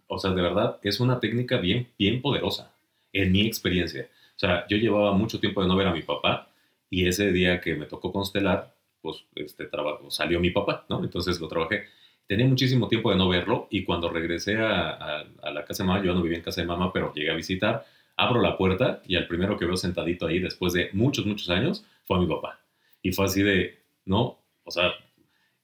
o 0.09 0.19
sea, 0.19 0.33
de 0.33 0.43
verdad, 0.43 0.79
es 0.83 0.99
una 0.99 1.21
técnica 1.21 1.59
bien, 1.59 1.89
bien 1.99 2.21
poderosa, 2.21 2.75
en 3.13 3.31
mi 3.31 3.47
experiencia. 3.47 4.09
O 4.35 4.39
sea, 4.39 4.67
yo 4.69 4.77
llevaba 4.77 5.13
mucho 5.13 5.39
tiempo 5.39 5.63
de 5.63 5.69
no 5.69 5.77
ver 5.77 5.87
a 5.87 5.93
mi 5.95 6.03
papá 6.03 6.51
y 6.91 7.07
ese 7.07 7.31
día 7.33 7.61
que 7.61 7.75
me 7.75 7.87
tocó 7.87 8.13
constelar, 8.13 8.75
pues 9.01 9.25
este 9.37 9.67
trabajo, 9.67 10.11
salió 10.11 10.41
mi 10.41 10.51
papá, 10.51 10.85
¿no? 10.89 11.03
Entonces 11.05 11.41
lo 11.41 11.47
trabajé. 11.49 11.85
Tenía 12.27 12.47
muchísimo 12.47 12.89
tiempo 12.89 13.11
de 13.11 13.17
no 13.17 13.29
verlo 13.29 13.69
y 13.71 13.85
cuando 13.85 14.09
regresé 14.11 14.57
a, 14.57 14.91
a- 14.91 15.25
a 15.43 15.51
la 15.51 15.65
casa 15.65 15.83
de 15.83 15.89
mamá, 15.89 16.05
yo 16.05 16.15
no 16.15 16.23
vivía 16.23 16.39
en 16.39 16.45
casa 16.45 16.61
de 16.61 16.67
mamá, 16.67 16.93
pero 16.93 17.13
llegué 17.15 17.31
a 17.31 17.35
visitar, 17.35 17.85
abro 18.17 18.41
la 18.41 18.57
puerta 18.57 19.03
y 19.07 19.17
al 19.17 19.27
primero 19.29 19.57
que 19.59 19.65
veo 19.67 19.77
sentadito 19.77 20.27
ahí 20.27 20.39
después 20.41 20.73
de 20.73 20.91
muchos, 20.93 21.27
muchos 21.27 21.49
años 21.51 21.85
fue 22.05 22.17
a 22.17 22.21
mi 22.21 22.27
papá. 22.27 22.61
Y 23.03 23.13
fue 23.13 23.27
así 23.27 23.43
de, 23.43 23.79
no, 24.07 24.39
o 24.65 24.71
sea, 24.71 24.91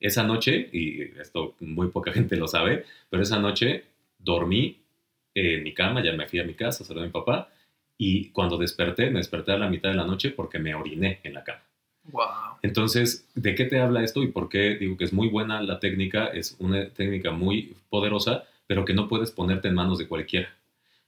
esa 0.01 0.25
noche, 0.25 0.69
y 0.73 1.03
esto 1.21 1.55
muy 1.61 1.89
poca 1.89 2.13
gente 2.13 2.37
lo 2.37 2.49
sabe, 2.49 2.85
pero 3.11 3.23
esa 3.23 3.39
noche 3.41 3.85
dormí 4.19 4.79
en 5.35 5.63
mi 5.63 5.73
cama, 5.75 6.03
ya 6.05 6.13
me 6.13 6.27
fui 6.29 6.41
a 6.41 6.45
mi 6.45 6.55
casa, 6.55 6.85
saludé 6.85 7.05
a 7.05 7.07
mi 7.07 7.13
papá, 7.13 7.51
y 7.99 8.31
cuando 8.31 8.59
desperté, 8.59 9.11
me 9.11 9.19
desperté 9.21 9.53
a 9.53 9.59
la 9.59 9.69
mitad 9.71 9.91
de 9.91 9.97
la 9.97 10.05
noche 10.05 10.31
porque 10.31 10.59
me 10.59 10.75
oriné 10.75 11.21
en 11.25 11.35
la 11.35 11.45
cama. 11.45 11.63
Wow. 12.11 12.59
Entonces, 12.63 13.29
¿de 13.35 13.55
qué 13.55 13.65
te 13.65 13.81
habla 13.81 14.03
esto 14.03 14.23
y 14.23 14.29
por 14.29 14.49
qué 14.49 14.77
digo 14.77 14.97
que 14.97 15.05
es 15.05 15.13
muy 15.13 15.29
buena 15.29 15.63
la 15.63 15.79
técnica? 15.81 16.27
Es 16.27 16.57
una 16.59 16.89
técnica 16.91 17.31
muy 17.31 17.77
poderosa, 17.91 18.45
pero 18.67 18.85
que 18.85 18.95
no 18.95 19.09
puedes 19.09 19.31
ponerte 19.31 19.69
en 19.69 19.75
manos 19.75 19.99
de 19.99 20.09
cualquiera, 20.09 20.49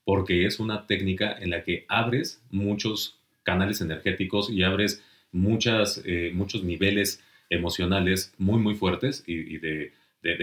porque 0.04 0.46
es 0.46 0.60
una 0.60 0.86
técnica 0.86 1.36
en 1.38 1.50
la 1.50 1.62
que 1.64 1.84
abres 1.88 2.42
muchos 2.50 3.18
canales 3.42 3.80
energéticos 3.80 4.50
y 4.50 4.62
abres 4.62 5.02
muchas, 5.32 6.00
eh, 6.04 6.30
muchos 6.32 6.62
niveles 6.64 7.22
emocionales 7.50 8.32
muy, 8.38 8.58
muy 8.60 8.74
fuertes 8.74 9.24
y, 9.26 9.58
de, 9.58 9.92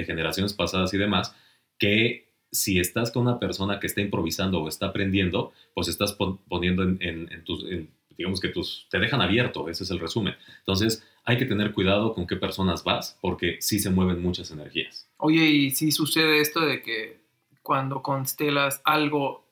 generaciones 0.05 0.53
pasadas 0.53 0.93
y 0.93 0.97
demás, 0.97 1.35
que 1.79 2.27
si 2.51 2.79
estás 2.79 3.11
con 3.11 3.23
una 3.23 3.39
persona 3.39 3.79
que 3.79 3.87
está 3.87 4.01
improvisando 4.01 4.61
o 4.61 4.67
está 4.67 4.87
aprendiendo, 4.87 5.53
pues 5.73 5.87
estás 5.87 6.13
pon- 6.13 6.37
poniendo 6.47 6.83
en, 6.83 6.97
en- 7.01 7.31
en 7.31 7.43
tus, 7.43 7.63
en- 7.63 7.89
digamos 8.21 8.39
que 8.39 8.49
tus, 8.49 8.87
te 8.89 8.99
dejan 8.99 9.21
abierto, 9.21 9.67
ese 9.67 9.83
es 9.83 9.91
el 9.91 9.99
resumen. 9.99 10.35
Entonces, 10.59 11.03
hay 11.25 11.37
que 11.37 11.45
tener 11.45 11.71
cuidado 11.73 12.13
con 12.13 12.27
qué 12.27 12.35
personas 12.35 12.83
vas, 12.83 13.17
porque 13.19 13.57
sí 13.59 13.79
se 13.79 13.89
mueven 13.89 14.21
muchas 14.21 14.51
energías. 14.51 15.09
Oye, 15.17 15.45
y 15.45 15.71
si 15.71 15.91
sucede 15.91 16.39
esto 16.39 16.61
de 16.61 16.81
que 16.81 17.21
cuando 17.63 18.01
constelas 18.01 18.81
algo 18.85 19.47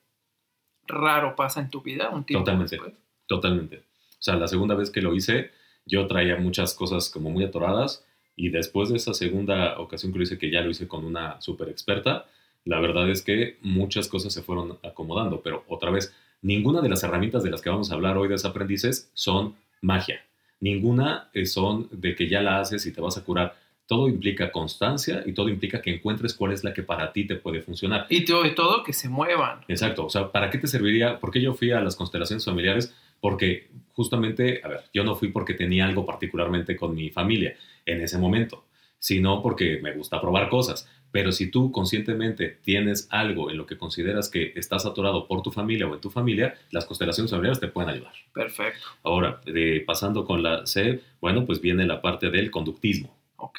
raro 0.86 1.34
pasa 1.34 1.60
en 1.60 1.70
tu 1.70 1.82
vida, 1.82 2.10
un 2.10 2.24
tiempo 2.24 2.44
Totalmente. 2.44 2.76
después? 2.76 2.94
Totalmente. 3.26 3.76
O 3.78 4.22
sea, 4.22 4.36
la 4.36 4.48
segunda 4.48 4.74
vez 4.74 4.90
que 4.90 5.02
lo 5.02 5.14
hice, 5.14 5.50
yo 5.84 6.06
traía 6.06 6.36
muchas 6.36 6.74
cosas 6.74 7.10
como 7.10 7.30
muy 7.30 7.44
atoradas 7.44 8.04
y 8.36 8.50
después 8.50 8.88
de 8.88 8.96
esa 8.96 9.14
segunda 9.14 9.78
ocasión 9.80 10.12
que 10.12 10.18
lo 10.18 10.24
hice, 10.24 10.38
que 10.38 10.50
ya 10.50 10.60
lo 10.60 10.70
hice 10.70 10.86
con 10.86 11.04
una 11.04 11.40
super 11.40 11.68
experta, 11.68 12.26
la 12.64 12.80
verdad 12.80 13.10
es 13.10 13.22
que 13.22 13.58
muchas 13.62 14.08
cosas 14.08 14.32
se 14.32 14.42
fueron 14.42 14.78
acomodando, 14.82 15.40
pero 15.42 15.64
otra 15.68 15.90
vez, 15.90 16.14
ninguna 16.42 16.80
de 16.80 16.88
las 16.88 17.02
herramientas 17.02 17.42
de 17.42 17.50
las 17.50 17.60
que 17.60 17.70
vamos 17.70 17.90
a 17.90 17.94
hablar 17.94 18.16
hoy 18.16 18.28
de 18.28 18.36
aprendices 18.44 19.10
son 19.14 19.54
magia. 19.80 20.24
Ninguna 20.60 21.30
eh, 21.32 21.46
son 21.46 21.88
de 21.90 22.14
que 22.14 22.28
ya 22.28 22.42
la 22.42 22.60
haces 22.60 22.84
y 22.86 22.92
te 22.92 23.00
vas 23.00 23.16
a 23.16 23.24
curar. 23.24 23.56
Todo 23.86 24.08
implica 24.08 24.52
constancia 24.52 25.22
y 25.26 25.32
todo 25.32 25.48
implica 25.48 25.82
que 25.82 25.92
encuentres 25.92 26.34
cuál 26.34 26.52
es 26.52 26.62
la 26.62 26.72
que 26.72 26.82
para 26.82 27.12
ti 27.12 27.26
te 27.26 27.36
puede 27.36 27.60
funcionar. 27.60 28.06
Y 28.08 28.24
sobre 28.26 28.50
todo 28.50 28.84
que 28.84 28.92
se 28.92 29.08
muevan. 29.08 29.60
Exacto, 29.68 30.06
o 30.06 30.10
sea, 30.10 30.30
¿para 30.30 30.50
qué 30.50 30.58
te 30.58 30.68
serviría? 30.68 31.18
¿Por 31.18 31.30
qué 31.30 31.40
yo 31.40 31.54
fui 31.54 31.72
a 31.72 31.80
las 31.80 31.96
constelaciones 31.96 32.44
familiares? 32.44 32.94
Porque 33.20 33.68
justamente, 33.92 34.60
a 34.62 34.68
ver, 34.68 34.80
yo 34.94 35.02
no 35.02 35.16
fui 35.16 35.28
porque 35.28 35.54
tenía 35.54 35.86
algo 35.86 36.06
particularmente 36.06 36.76
con 36.76 36.94
mi 36.94 37.10
familia 37.10 37.56
en 37.84 38.00
ese 38.00 38.18
momento, 38.18 38.64
sino 39.00 39.42
porque 39.42 39.80
me 39.82 39.92
gusta 39.92 40.20
probar 40.20 40.48
cosas. 40.48 40.88
Pero 41.12 41.32
si 41.32 41.50
tú 41.50 41.72
conscientemente 41.72 42.58
tienes 42.62 43.08
algo 43.10 43.50
en 43.50 43.56
lo 43.56 43.66
que 43.66 43.76
consideras 43.76 44.28
que 44.28 44.52
estás 44.54 44.86
atorado 44.86 45.26
por 45.26 45.42
tu 45.42 45.50
familia 45.50 45.88
o 45.88 45.94
en 45.94 46.00
tu 46.00 46.08
familia, 46.08 46.54
las 46.70 46.84
constelaciones 46.84 47.32
familiares 47.32 47.58
te 47.58 47.66
pueden 47.66 47.90
ayudar. 47.90 48.12
Perfecto. 48.32 48.86
Ahora, 49.02 49.40
de- 49.44 49.82
pasando 49.84 50.24
con 50.24 50.44
la 50.44 50.64
C, 50.66 51.00
bueno, 51.20 51.44
pues 51.46 51.60
viene 51.60 51.84
la 51.84 52.00
parte 52.00 52.30
del 52.30 52.52
conductismo. 52.52 53.12
Ok. 53.38 53.58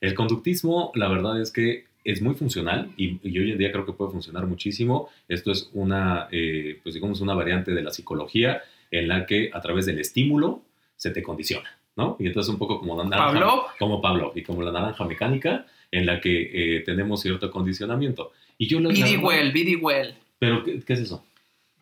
El 0.00 0.14
conductismo, 0.14 0.92
la 0.94 1.08
verdad 1.08 1.40
es 1.40 1.50
que 1.50 1.86
es 2.04 2.22
muy 2.22 2.36
funcional 2.36 2.92
y, 2.96 3.18
y 3.28 3.36
hoy 3.40 3.50
en 3.50 3.58
día 3.58 3.72
creo 3.72 3.84
que 3.84 3.92
puede 3.92 4.12
funcionar 4.12 4.46
muchísimo. 4.46 5.08
Esto 5.26 5.50
es 5.50 5.70
una, 5.72 6.28
eh, 6.30 6.78
pues 6.84 6.94
digamos, 6.94 7.20
una 7.20 7.34
variante 7.34 7.72
de 7.74 7.82
la 7.82 7.90
psicología 7.90 8.62
en 8.92 9.08
la 9.08 9.26
que 9.26 9.50
a 9.52 9.60
través 9.60 9.86
del 9.86 9.98
estímulo 9.98 10.62
se 10.94 11.10
te 11.10 11.20
condiciona, 11.22 11.75
¿no? 11.96 12.16
Y 12.20 12.26
entonces 12.26 12.52
un 12.52 12.58
poco 12.58 12.78
como 12.78 12.96
la 12.96 13.08
naranja, 13.08 13.32
Pablo. 13.32 13.64
como 13.78 14.00
Pablo 14.00 14.32
y 14.34 14.42
como 14.42 14.62
la 14.62 14.70
naranja 14.72 15.04
mecánica 15.04 15.66
en 15.90 16.06
la 16.06 16.20
que 16.20 16.76
eh, 16.76 16.80
tenemos 16.80 17.22
cierto 17.22 17.50
condicionamiento. 17.50 18.32
Y 18.58 18.66
yo 18.68 18.78
Bidi 18.78 19.02
verdad- 19.16 19.24
well, 19.24 19.52
bidi 19.52 19.76
well. 19.76 20.14
Pero 20.38 20.62
¿qué, 20.62 20.80
qué 20.80 20.92
es 20.92 21.00
eso? 21.00 21.24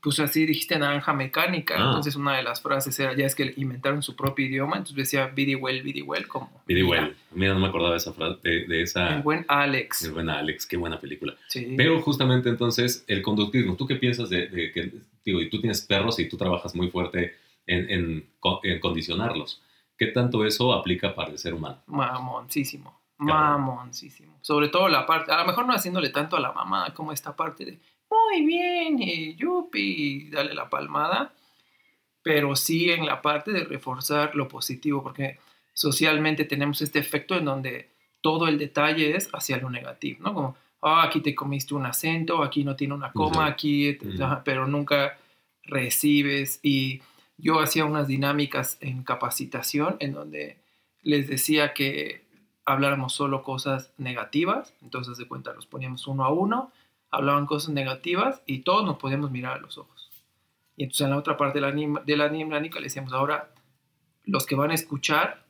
Pues 0.00 0.20
así 0.20 0.44
dijiste 0.44 0.78
naranja 0.78 1.14
mecánica. 1.14 1.76
Ah. 1.78 1.86
Entonces 1.86 2.14
una 2.14 2.36
de 2.36 2.42
las 2.42 2.60
frases 2.60 2.98
era, 3.00 3.16
ya 3.16 3.24
es 3.24 3.34
que 3.34 3.54
inventaron 3.56 4.02
su 4.02 4.14
propio 4.14 4.44
idioma, 4.44 4.76
entonces 4.76 4.96
decía 4.96 5.28
bidi 5.28 5.54
well, 5.54 5.82
bidi 5.82 6.02
well, 6.02 6.28
como... 6.28 6.62
Mira, 6.66 6.84
well. 6.86 7.16
Mira, 7.32 7.54
no 7.54 7.60
me 7.60 7.68
acordaba 7.68 7.92
de 7.92 7.96
esa 7.96 8.12
frase, 8.12 8.38
de, 8.42 8.66
de 8.66 8.82
esa... 8.82 9.16
El 9.16 9.22
buen 9.22 9.46
Alex. 9.48 10.02
Qué 10.04 10.10
buena 10.10 10.38
Alex, 10.38 10.66
qué 10.66 10.76
buena 10.76 11.00
película. 11.00 11.34
Sí. 11.48 11.72
Pero 11.76 12.00
justamente 12.02 12.50
entonces 12.50 13.02
el 13.08 13.22
conductismo, 13.22 13.76
¿tú 13.76 13.86
qué 13.86 13.96
piensas 13.96 14.28
de, 14.28 14.46
de 14.48 14.70
que, 14.72 14.92
digo, 15.24 15.40
y 15.40 15.48
tú 15.48 15.58
tienes 15.58 15.80
perros 15.80 16.18
y 16.20 16.28
tú 16.28 16.36
trabajas 16.36 16.74
muy 16.74 16.88
fuerte 16.90 17.34
en, 17.66 17.90
en 17.90 18.26
en 18.62 18.80
condicionarlos? 18.80 19.62
¿Qué 19.96 20.08
tanto 20.08 20.44
eso 20.44 20.72
aplica 20.72 21.14
para 21.14 21.30
el 21.30 21.38
ser 21.38 21.54
humano? 21.54 21.82
Mamoncísimo. 21.86 23.00
Mamoncísimo. 23.18 24.38
Sobre 24.42 24.68
todo 24.68 24.88
la 24.88 25.06
parte, 25.06 25.32
a 25.32 25.38
lo 25.38 25.46
mejor 25.46 25.66
no 25.66 25.72
haciéndole 25.72 26.10
tanto 26.10 26.36
a 26.36 26.40
la 26.40 26.52
mamá 26.52 26.92
como 26.94 27.12
esta 27.12 27.34
parte 27.34 27.64
de 27.64 27.78
muy 28.10 28.44
bien, 28.44 29.00
y 29.00 29.34
yupi, 29.34 29.80
y 29.80 30.30
dale 30.30 30.54
la 30.54 30.68
palmada, 30.68 31.32
pero 32.22 32.54
sí 32.56 32.90
en 32.90 33.06
la 33.06 33.20
parte 33.22 33.52
de 33.52 33.64
reforzar 33.64 34.34
lo 34.34 34.48
positivo, 34.48 35.02
porque 35.02 35.38
socialmente 35.72 36.44
tenemos 36.44 36.80
este 36.82 36.98
efecto 36.98 37.36
en 37.36 37.44
donde 37.44 37.90
todo 38.20 38.48
el 38.48 38.58
detalle 38.58 39.16
es 39.16 39.28
hacia 39.32 39.58
lo 39.58 39.68
negativo, 39.68 40.20
¿no? 40.22 40.34
Como, 40.34 40.56
ah, 40.82 41.02
aquí 41.02 41.20
te 41.20 41.34
comiste 41.34 41.74
un 41.74 41.86
acento, 41.86 42.42
aquí 42.42 42.64
no 42.64 42.76
tiene 42.76 42.94
una 42.94 43.12
coma, 43.12 43.40
Ujú. 43.40 43.40
aquí, 43.42 43.98
pero 44.44 44.66
nunca 44.66 45.18
recibes. 45.64 46.60
Y 46.62 47.02
yo 47.36 47.60
hacía 47.60 47.84
unas 47.84 48.06
dinámicas 48.06 48.78
en 48.80 49.02
capacitación 49.02 49.96
en 50.00 50.12
donde 50.12 50.62
les 51.02 51.28
decía 51.28 51.74
que 51.74 52.24
habláramos 52.64 53.12
solo 53.14 53.42
cosas 53.42 53.92
negativas, 53.98 54.74
entonces 54.82 55.18
de 55.18 55.28
cuenta 55.28 55.52
los 55.52 55.66
poníamos 55.66 56.06
uno 56.06 56.24
a 56.24 56.30
uno, 56.30 56.72
hablaban 57.10 57.46
cosas 57.46 57.70
negativas 57.70 58.42
y 58.46 58.60
todos 58.60 58.84
nos 58.84 58.98
podíamos 58.98 59.30
mirar 59.30 59.58
a 59.58 59.60
los 59.60 59.78
ojos. 59.78 60.10
Y 60.76 60.84
entonces 60.84 61.04
en 61.04 61.10
la 61.10 61.18
otra 61.18 61.36
parte 61.36 61.60
de 61.60 61.72
la, 61.72 62.00
de 62.02 62.16
la 62.16 62.28
dinámica 62.28 62.78
le 62.80 62.86
decíamos, 62.86 63.12
ahora 63.12 63.52
los 64.24 64.46
que 64.46 64.54
van 64.54 64.70
a 64.70 64.74
escuchar 64.74 65.44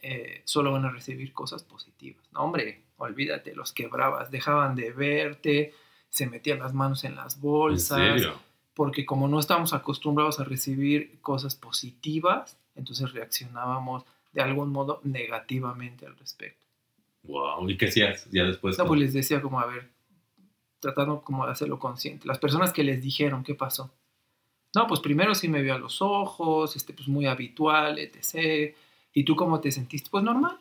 eh, 0.00 0.42
solo 0.44 0.72
van 0.72 0.84
a 0.84 0.90
recibir 0.90 1.32
cosas 1.32 1.62
positivas. 1.64 2.24
No, 2.32 2.40
hombre, 2.40 2.84
olvídate, 2.96 3.54
los 3.54 3.72
quebrabas, 3.72 4.30
dejaban 4.30 4.74
de 4.74 4.92
verte, 4.92 5.74
se 6.08 6.26
metían 6.26 6.58
las 6.58 6.74
manos 6.74 7.04
en 7.04 7.16
las 7.16 7.36
¿En 7.36 7.40
bolsas, 7.40 7.98
serio? 7.98 8.38
Porque 8.76 9.06
como 9.06 9.26
no 9.26 9.40
estamos 9.40 9.72
acostumbrados 9.72 10.38
a 10.38 10.44
recibir 10.44 11.18
cosas 11.22 11.56
positivas, 11.56 12.58
entonces 12.74 13.10
reaccionábamos 13.10 14.04
de 14.34 14.42
algún 14.42 14.70
modo 14.70 15.00
negativamente 15.02 16.04
al 16.04 16.14
respecto. 16.18 16.66
Wow. 17.22 17.70
¿Y 17.70 17.78
qué 17.78 17.86
hacías 17.86 18.28
ya 18.30 18.44
después? 18.44 18.76
No, 18.76 18.84
pues 18.84 19.00
les 19.00 19.14
decía 19.14 19.40
como, 19.40 19.60
a 19.60 19.66
ver, 19.66 19.88
tratando 20.78 21.22
como 21.22 21.46
de 21.46 21.52
hacerlo 21.52 21.78
consciente. 21.78 22.28
Las 22.28 22.38
personas 22.38 22.74
que 22.74 22.84
les 22.84 23.02
dijeron 23.02 23.42
qué 23.42 23.54
pasó. 23.54 23.90
No, 24.74 24.86
pues 24.86 25.00
primero 25.00 25.34
sí 25.34 25.48
me 25.48 25.62
vio 25.62 25.74
a 25.74 25.78
los 25.78 26.02
ojos, 26.02 26.76
este, 26.76 26.92
pues 26.92 27.08
muy 27.08 27.24
habitual, 27.24 27.98
etc. 27.98 28.76
¿Y 29.14 29.24
tú 29.24 29.36
cómo 29.36 29.58
te 29.58 29.72
sentiste? 29.72 30.10
Pues 30.10 30.22
normal. 30.22 30.58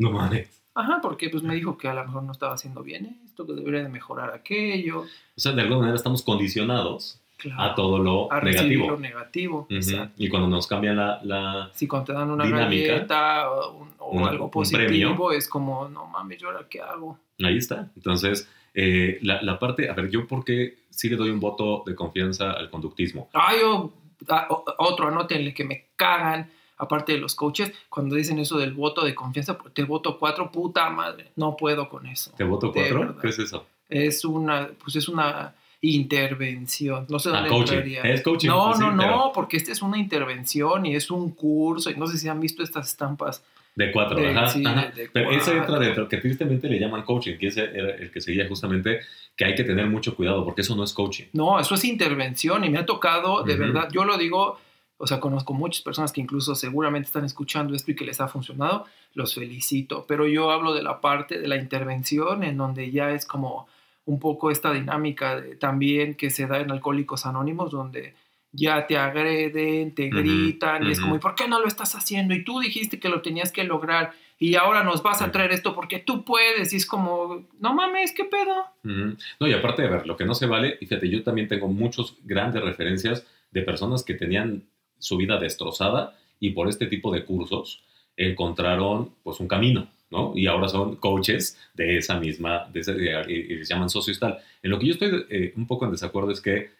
No 0.00 0.10
mames. 0.10 0.48
Ajá, 0.74 0.98
porque 1.02 1.28
pues 1.30 1.42
me 1.42 1.54
dijo 1.54 1.76
que 1.76 1.88
a 1.88 1.94
lo 1.94 2.04
mejor 2.04 2.22
no 2.22 2.32
estaba 2.32 2.54
haciendo 2.54 2.82
bien 2.82 3.20
esto, 3.24 3.46
que 3.46 3.52
debería 3.52 3.82
de 3.82 3.88
mejorar 3.88 4.32
aquello. 4.32 5.00
O 5.02 5.06
sea, 5.40 5.52
de 5.52 5.62
alguna 5.62 5.80
manera 5.80 5.96
estamos 5.96 6.22
condicionados 6.22 7.20
Claro. 7.36 7.62
a 7.62 7.74
todo 7.74 7.98
lo 7.98 8.30
a 8.32 8.40
negativo. 8.42 8.90
lo 8.90 8.98
negativo. 8.98 9.58
Ujú. 9.60 9.74
exacto. 9.74 10.12
Y 10.18 10.28
cuando 10.28 10.48
nos 10.48 10.66
cambian 10.66 10.96
la, 10.96 11.20
la- 11.22 11.70
Si 11.72 11.86
cuando 11.88 12.06
te 12.06 12.12
dan 12.12 12.30
una 12.30 12.44
Dinámica. 12.44 12.92
galleta 12.92 13.50
o, 13.50 13.76
un- 13.78 13.94
o 13.98 14.10
Un- 14.10 14.28
algo 14.28 14.44
un 14.46 14.50
positivo, 14.50 14.86
premio. 15.16 15.32
es 15.32 15.48
como, 15.48 15.88
no 15.88 16.06
mames, 16.06 16.38
¿yo 16.38 16.48
ahora 16.48 16.66
qué 16.68 16.80
hago? 16.82 17.18
Ahí 17.42 17.56
está. 17.56 17.90
Entonces, 17.96 18.48
eh, 18.74 19.18
la, 19.22 19.40
la 19.42 19.58
parte, 19.58 19.88
a 19.88 19.94
ver, 19.94 20.10
yo 20.10 20.26
porque 20.26 20.78
sí 20.90 21.08
le 21.08 21.16
doy 21.16 21.30
un 21.30 21.40
voto 21.40 21.82
de 21.86 21.94
confianza 21.94 22.52
al 22.52 22.68
conductismo. 22.70 23.28
Ah, 23.32 23.52
yo, 23.60 23.92
ah, 24.28 24.46
o- 24.50 24.64
otro, 24.78 25.08
anótenle 25.08 25.52
que 25.54 25.64
me 25.64 25.86
cagan, 25.96 26.50
aparte 26.80 27.12
de 27.12 27.18
los 27.18 27.34
coaches, 27.34 27.72
cuando 27.88 28.16
dicen 28.16 28.38
eso 28.38 28.58
del 28.58 28.72
voto 28.72 29.04
de 29.04 29.14
confianza, 29.14 29.56
te 29.72 29.84
voto 29.84 30.18
cuatro, 30.18 30.50
puta 30.50 30.90
madre, 30.90 31.30
no 31.36 31.56
puedo 31.56 31.88
con 31.88 32.06
eso. 32.06 32.32
¿Te 32.36 32.44
voto 32.44 32.72
cuatro? 32.72 33.16
¿Qué 33.20 33.28
es 33.28 33.38
eso? 33.38 33.66
Es 33.88 34.24
una, 34.24 34.68
pues 34.82 34.96
es 34.96 35.08
una 35.08 35.54
intervención, 35.82 37.06
no 37.08 37.18
sé 37.18 37.30
Ah, 37.30 37.34
dónde 37.34 37.48
coaching. 37.50 37.72
entraría. 37.74 38.02
Es 38.02 38.22
coaching. 38.22 38.48
No, 38.48 38.68
pues 38.68 38.80
no, 38.80 38.96
pero 38.96 39.10
no, 39.16 39.32
porque 39.34 39.56
esta 39.56 39.72
es 39.72 39.82
una 39.82 39.98
intervención 39.98 40.86
y 40.86 40.94
es 40.96 41.10
un 41.10 41.30
curso, 41.30 41.90
y 41.90 41.94
no 41.96 42.06
sé 42.06 42.18
si 42.18 42.28
han 42.28 42.40
visto 42.40 42.62
estas 42.62 42.88
estampas. 42.88 43.42
De 43.76 43.92
cuatro, 43.92 44.18
de- 44.18 44.28
ajá. 44.30 44.48
sí, 44.48 44.64
ajá. 44.66 44.90
de 44.94 45.08
Pero 45.12 45.30
ese 45.30 45.52
entra 45.52 45.66
cuatro. 45.66 45.84
dentro, 45.86 46.08
que 46.08 46.16
tristemente 46.18 46.68
le 46.68 46.78
llaman 46.80 47.02
coaching, 47.02 47.38
que 47.38 47.46
ese 47.46 47.62
era 47.64 47.94
el 47.94 48.10
que 48.10 48.20
seguía 48.20 48.46
justamente, 48.48 49.00
que 49.36 49.44
hay 49.44 49.54
que 49.54 49.64
tener 49.64 49.86
mucho 49.86 50.14
cuidado, 50.16 50.44
porque 50.44 50.62
eso 50.62 50.74
no 50.76 50.82
es 50.84 50.92
coaching. 50.92 51.26
No, 51.32 51.58
eso 51.58 51.74
es 51.76 51.84
intervención 51.84 52.64
y 52.64 52.70
me 52.70 52.78
ha 52.78 52.84
tocado, 52.86 53.42
de 53.44 53.56
verdad, 53.56 53.88
yo 53.92 54.04
lo 54.04 54.18
digo, 54.18 54.58
o 55.02 55.06
sea, 55.06 55.18
conozco 55.18 55.54
muchas 55.54 55.82
personas 55.82 56.12
que 56.12 56.20
incluso 56.20 56.54
seguramente 56.54 57.06
están 57.06 57.24
escuchando 57.24 57.74
esto 57.74 57.90
y 57.90 57.94
que 57.96 58.04
les 58.04 58.20
ha 58.20 58.28
funcionado, 58.28 58.84
los 59.14 59.34
felicito, 59.34 60.04
pero 60.06 60.26
yo 60.26 60.50
hablo 60.50 60.74
de 60.74 60.82
la 60.82 61.00
parte 61.00 61.38
de 61.40 61.48
la 61.48 61.56
intervención 61.56 62.44
en 62.44 62.56
donde 62.58 62.90
ya 62.90 63.10
es 63.10 63.24
como 63.24 63.66
un 64.04 64.18
poco 64.20 64.50
esta 64.50 64.72
dinámica 64.72 65.40
de- 65.40 65.56
también 65.56 66.14
que 66.14 66.28
se 66.30 66.46
da 66.46 66.60
en 66.60 66.70
Alcohólicos 66.70 67.24
Anónimos, 67.26 67.70
donde 67.70 68.14
ya 68.52 68.86
te 68.86 68.98
agreden, 68.98 69.94
te 69.94 70.08
Ujú, 70.08 70.18
gritan 70.18 70.86
y 70.86 70.90
es 70.90 71.00
como, 71.00 71.14
¿y 71.16 71.18
por 71.18 71.34
qué 71.34 71.46
no 71.48 71.60
lo 71.60 71.68
estás 71.68 71.94
haciendo? 71.94 72.34
Y 72.34 72.44
tú 72.44 72.60
dijiste 72.60 72.98
que 72.98 73.08
lo 73.08 73.22
tenías 73.22 73.52
que 73.52 73.64
lograr 73.64 74.12
y 74.38 74.56
ahora 74.56 74.82
nos 74.82 75.02
vas 75.02 75.22
a 75.22 75.30
traer 75.32 75.52
esto 75.52 75.74
porque 75.74 75.98
tú 76.00 76.24
puedes 76.24 76.72
y 76.72 76.76
es 76.76 76.84
como, 76.86 77.46
no 77.58 77.74
mames, 77.74 78.12
¿qué 78.12 78.24
pedo? 78.24 78.66
Ujú. 78.84 79.16
No, 79.38 79.46
y 79.46 79.52
aparte 79.52 79.82
de 79.82 79.88
ver, 79.88 80.06
lo 80.06 80.16
que 80.16 80.24
no 80.24 80.34
se 80.34 80.46
vale, 80.46 80.76
fíjate, 80.78 81.08
yo 81.08 81.22
también 81.22 81.46
tengo 81.48 81.68
muchos 81.68 82.16
grandes 82.24 82.62
referencias 82.62 83.24
de 83.52 83.62
personas 83.62 84.02
que 84.02 84.14
tenían 84.14 84.64
su 85.00 85.16
vida 85.16 85.38
destrozada 85.38 86.16
y 86.38 86.50
por 86.50 86.68
este 86.68 86.86
tipo 86.86 87.12
de 87.12 87.24
cursos 87.24 87.82
encontraron 88.16 89.14
pues 89.24 89.40
un 89.40 89.48
camino, 89.48 89.88
¿no? 90.10 90.32
Y 90.36 90.46
ahora 90.46 90.68
son 90.68 90.96
coaches 90.96 91.58
de 91.74 91.96
esa 91.96 92.18
misma, 92.20 92.68
de 92.72 92.80
ese- 92.80 92.96
y, 93.28 93.54
les 93.56 93.68
llaman 93.68 93.90
socios 93.90 94.18
tal. 94.20 94.38
En 94.62 94.70
lo 94.70 94.78
que 94.78 94.86
yo 94.86 94.92
estoy 94.92 95.26
eh, 95.30 95.52
un 95.56 95.66
poco 95.66 95.84
en 95.86 95.90
desacuerdo 95.90 96.30
es 96.30 96.40
que 96.40 96.70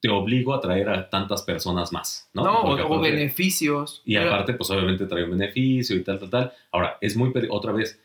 te 0.00 0.08
obligo 0.08 0.54
a 0.54 0.60
traer 0.60 0.88
a 0.88 1.10
tantas 1.10 1.42
personas 1.42 1.92
más, 1.92 2.30
¿no? 2.32 2.44
No, 2.44 2.60
o, 2.62 2.72
aparte- 2.74 3.10
beneficios. 3.10 4.00
y 4.06 4.16
aparte, 4.16 4.54
pues 4.54 4.70
obviamente 4.70 5.04
trae 5.06 5.24
un 5.24 5.32
beneficio 5.36 5.94
y 5.96 6.02
tal, 6.02 6.18
tal, 6.18 6.30
tal. 6.30 6.52
Ahora, 6.72 6.96
es 7.02 7.16
muy, 7.16 7.30
otra 7.50 7.72
vez, 7.72 8.00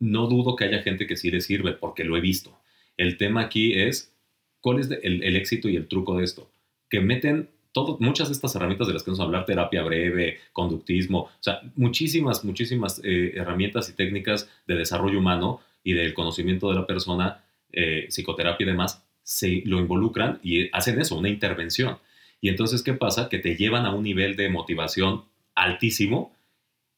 no 0.00 0.26
dudo 0.26 0.56
que 0.56 0.64
haya 0.64 0.82
gente 0.82 1.06
que 1.06 1.16
sí 1.16 1.30
le 1.30 1.40
sirve, 1.40 1.72
porque 1.72 2.04
lo 2.04 2.16
he 2.16 2.20
visto. 2.20 2.58
El 2.96 3.16
tema 3.16 3.42
aquí 3.42 3.74
es, 3.74 4.12
¿cuál 4.60 4.80
es 4.80 4.90
el, 4.90 5.22
el 5.22 5.36
éxito 5.36 5.68
y 5.68 5.76
el 5.76 5.86
truco 5.86 6.16
de 6.18 6.24
esto? 6.24 6.50
Que 6.90 7.00
meten 7.00 7.48
todo, 7.76 7.98
muchas 8.00 8.28
de 8.28 8.32
estas 8.32 8.56
herramientas 8.56 8.86
de 8.86 8.94
las 8.94 9.02
que 9.02 9.10
vamos 9.10 9.20
a 9.20 9.24
hablar, 9.24 9.44
terapia 9.44 9.82
breve, 9.82 10.38
conductismo, 10.54 11.24
o 11.24 11.30
sea, 11.40 11.60
muchísimas, 11.74 12.42
muchísimas 12.42 13.02
eh, 13.04 13.34
herramientas 13.36 13.90
y 13.90 13.92
técnicas 13.92 14.48
de 14.66 14.76
desarrollo 14.76 15.18
humano 15.18 15.60
y 15.84 15.92
del 15.92 16.14
conocimiento 16.14 16.70
de 16.70 16.74
la 16.74 16.86
persona, 16.86 17.44
eh, 17.72 18.06
psicoterapia 18.08 18.64
y 18.64 18.68
demás, 18.68 19.04
se 19.22 19.60
lo 19.66 19.78
involucran 19.78 20.40
y 20.42 20.70
hacen 20.74 20.98
eso, 20.98 21.18
una 21.18 21.28
intervención. 21.28 21.98
Y 22.40 22.48
entonces, 22.48 22.82
¿qué 22.82 22.94
pasa? 22.94 23.28
Que 23.28 23.40
te 23.40 23.56
llevan 23.56 23.84
a 23.84 23.94
un 23.94 24.04
nivel 24.04 24.36
de 24.36 24.48
motivación 24.48 25.24
altísimo 25.54 26.34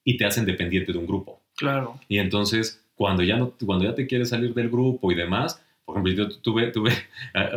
y 0.04 0.16
te 0.16 0.26
hacen 0.26 0.46
dependiente 0.46 0.92
de 0.92 0.98
un 0.98 1.08
grupo. 1.08 1.42
Claro. 1.56 1.98
Y 2.08 2.18
entonces, 2.18 2.84
cuando 2.94 3.24
ya, 3.24 3.36
no, 3.36 3.52
cuando 3.66 3.84
ya 3.84 3.96
te 3.96 4.06
quieres 4.06 4.28
salir 4.28 4.54
del 4.54 4.70
grupo 4.70 5.10
y 5.10 5.16
demás, 5.16 5.60
por 5.88 5.96
ejemplo, 5.96 6.12
yo 6.12 6.28
tuve, 6.40 6.66
tuve 6.66 6.92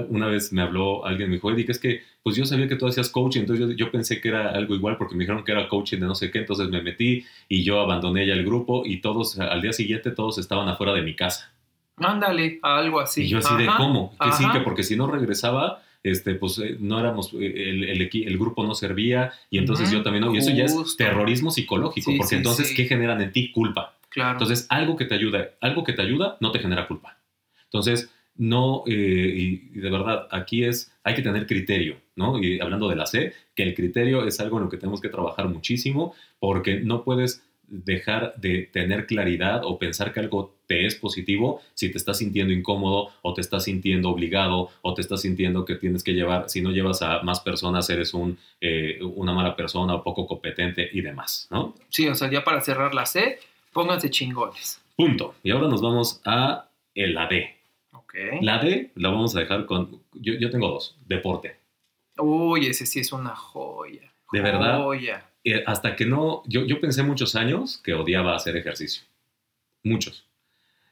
una 0.08 0.28
vez 0.28 0.54
me 0.54 0.62
habló 0.62 1.06
alguien, 1.06 1.30
me 1.30 1.36
dijo, 1.36 1.52
Eddie, 1.52 1.66
que 1.66 1.74
es 1.74 1.80
que, 1.80 2.02
pues 2.24 2.38
yo 2.38 2.46
sabía 2.46 2.70
que 2.70 2.78
tú 2.78 2.88
hacías 2.88 3.10
coaching, 3.10 3.42
entonces 3.42 3.68
yo, 3.68 3.76
yo 3.76 3.92
pensé 3.92 4.22
que 4.22 4.30
era 4.30 4.52
algo 4.52 4.74
igual 4.74 4.96
porque 4.96 5.16
me 5.16 5.26
dijeron 5.26 5.44
que 5.44 5.52
era 5.52 5.68
coaching 5.68 5.98
de 6.00 6.06
no 6.06 6.16
sé 6.16 6.32
qué, 6.32 6.40
entonces 6.40 6.70
me 6.70 6.82
metí 6.82 7.26
y 7.50 7.64
yo 7.64 7.82
abandoné 7.82 8.26
ya 8.26 8.34
el 8.34 8.46
grupo 8.46 8.84
y 8.86 9.02
todos, 9.02 9.38
al 9.38 9.62
día 9.62 9.74
siguiente, 9.74 10.12
todos 10.12 10.38
estaban 10.38 10.70
afuera 10.70 10.94
de 10.94 11.02
mi 11.02 11.14
casa. 11.14 11.52
Ándale, 11.98 12.60
algo 12.62 13.02
así. 13.02 13.24
y 13.24 13.28
yo 13.28 13.40
así 13.40 13.54
de, 13.58 13.68
¿cómo? 13.76 14.16
Que 14.18 14.32
sí, 14.32 14.46
ajá. 14.46 14.54
que 14.54 14.60
porque 14.62 14.84
si 14.84 14.96
no 14.96 15.08
regresaba, 15.08 15.84
este, 16.02 16.36
pues 16.36 16.58
eh, 16.60 16.78
no 16.80 17.02
éramos, 17.02 17.34
eh, 17.34 17.38
el, 17.70 17.84
el, 17.84 18.02
el 18.02 18.38
grupo 18.38 18.64
no 18.64 18.76
servía 18.76 19.34
y 19.50 19.58
entonces 19.58 19.92
yo 19.92 20.04
también, 20.04 20.24
no, 20.24 20.34
y 20.34 20.38
eso 20.38 20.52
ya 20.52 20.64
es 20.64 20.96
terrorismo 20.96 21.52
psicológico, 21.52 22.12
Sí, 22.12 22.18
porque 22.18 22.30
sí, 22.30 22.36
entonces, 22.38 22.70
sí. 22.70 22.76
¿qué 22.76 22.86
generan 22.86 23.20
en 23.20 23.34
ti? 23.34 23.52
Culpa. 23.52 23.98
Claro. 24.08 24.32
Entonces, 24.32 24.68
algo 24.70 24.96
que 24.96 25.04
te 25.04 25.16
ayuda, 25.16 25.50
algo 25.60 25.84
que 25.84 25.92
te 25.92 26.02
ayuda 26.02 26.38
no 26.40 26.52
te 26.52 26.60
genera 26.60 26.88
culpa. 26.88 27.18
Entonces, 27.66 28.10
no, 28.42 28.84
eh, 28.88 28.92
y, 28.92 29.70
y 29.78 29.80
de 29.82 29.90
verdad, 29.92 30.28
aquí 30.32 30.64
es, 30.64 30.92
hay 31.04 31.14
que 31.14 31.22
tener 31.22 31.46
criterio, 31.46 31.98
¿no? 32.16 32.42
Y 32.42 32.60
hablando 32.60 32.90
de 32.90 32.96
la 32.96 33.06
C, 33.06 33.34
que 33.56 33.62
el 33.62 33.76
criterio 33.76 34.26
es 34.26 34.40
algo 34.40 34.58
en 34.58 34.64
lo 34.64 34.70
que 34.70 34.78
tenemos 34.78 35.00
que 35.00 35.10
trabajar 35.10 35.48
muchísimo, 35.48 36.16
porque 36.40 36.80
no 36.80 37.04
puedes 37.04 37.44
dejar 37.68 38.34
de 38.38 38.64
tener 38.74 39.06
claridad 39.06 39.62
o 39.64 39.78
pensar 39.78 40.12
que 40.12 40.20
algo 40.20 40.56
te 40.68 40.86
es 40.88 40.96
positivo 40.96 41.62
si 41.74 41.90
te 41.92 41.98
estás 41.98 42.18
sintiendo 42.18 42.52
incómodo 42.52 43.12
o 43.22 43.34
te 43.34 43.42
estás 43.42 43.64
sintiendo 43.66 44.10
obligado 44.10 44.70
o 44.82 44.94
te 44.94 45.02
estás 45.02 45.22
sintiendo 45.22 45.64
que 45.64 45.76
tienes 45.76 46.04
que 46.04 46.14
llevar, 46.14 46.50
si 46.50 46.62
no 46.62 46.72
llevas 46.72 47.02
a 47.02 47.22
más 47.22 47.40
personas 47.42 47.90
eres 47.92 48.14
un, 48.14 48.38
eh, 48.60 49.00
una 49.16 49.32
mala 49.34 49.56
persona 49.56 49.94
o 49.96 50.04
poco 50.04 50.26
competente 50.28 50.90
y 50.92 51.00
demás, 51.02 51.48
¿no? 51.52 51.76
Sí, 51.90 52.08
o 52.10 52.16
sea, 52.16 52.30
ya 52.30 52.44
para 52.44 52.60
cerrar 52.60 52.94
la 52.94 53.06
C, 53.06 53.40
pónganse 53.72 54.10
chingones. 54.10 54.82
Punto. 54.98 55.36
Y 55.44 55.52
ahora 55.52 55.68
nos 55.70 55.82
vamos 55.82 56.20
a 56.26 56.68
el- 56.96 57.14
la 57.14 57.28
D. 57.28 57.56
Ok. 58.12 58.42
La 58.42 58.60
D 58.60 58.92
la 58.96 59.10
vamos 59.10 59.36
a 59.36 59.40
dejar 59.40 59.66
con. 59.66 60.02
Yo, 60.14 60.34
yo 60.34 60.50
tengo 60.50 60.68
dos: 60.68 60.98
deporte. 61.08 61.56
Uy, 62.18 62.68
ese 62.68 62.86
sí 62.86 63.00
es 63.00 63.14
una 63.14 63.36
joya. 63.36 64.12
De 64.32 64.42
verdad. 64.42 64.80
Joya. 64.80 65.26
Eh, 65.44 65.64
hasta 65.66 65.96
que 65.96 66.06
no. 66.06 66.44
Yo, 66.46 66.66
yo 66.66 66.82
pensé 66.82 67.04
muchos 67.04 67.36
años 67.36 67.80
que 67.84 67.94
odiaba 67.94 68.36
hacer 68.36 68.58
ejercicio. 68.58 69.04
Muchos. 69.84 70.26